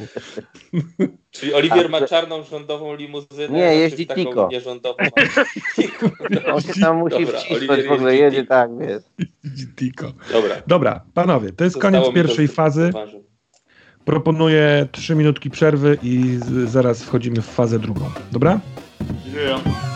Czyli 1.30 1.54
Oliwier 1.54 1.90
ma 1.90 2.06
czarną 2.06 2.42
rządową 2.42 2.94
limuzynę. 2.96 3.48
Nie, 3.48 3.76
jeździ 3.76 4.06
taką 4.06 4.24
Tiko. 4.24 4.48
nierządową. 4.52 4.96
On 6.54 6.60
się 6.60 6.80
tam 6.80 6.96
musi 6.96 7.24
Dobra, 7.24 7.40
wcisnąć, 7.40 7.82
w 7.82 7.92
ogóle 7.92 8.16
jeździ 8.16 8.36
jedzie 8.36 8.46
tak, 8.46 8.70
wiesz. 8.78 9.02
Tiko. 9.76 10.12
Dobra. 10.32 10.62
Dobra, 10.66 11.04
panowie, 11.14 11.52
to 11.52 11.64
jest 11.64 11.74
Zostało 11.74 12.02
koniec 12.02 12.14
pierwszej 12.14 12.48
fazy. 12.48 12.90
Proponuję 14.04 14.88
trzy 14.92 15.14
minutki 15.14 15.50
przerwy 15.50 15.98
i 16.02 16.38
zaraz 16.64 17.04
wchodzimy 17.04 17.42
w 17.42 17.46
fazę 17.46 17.78
drugą. 17.78 18.10
Dobra? 18.32 18.60
Yeah. 19.34 19.93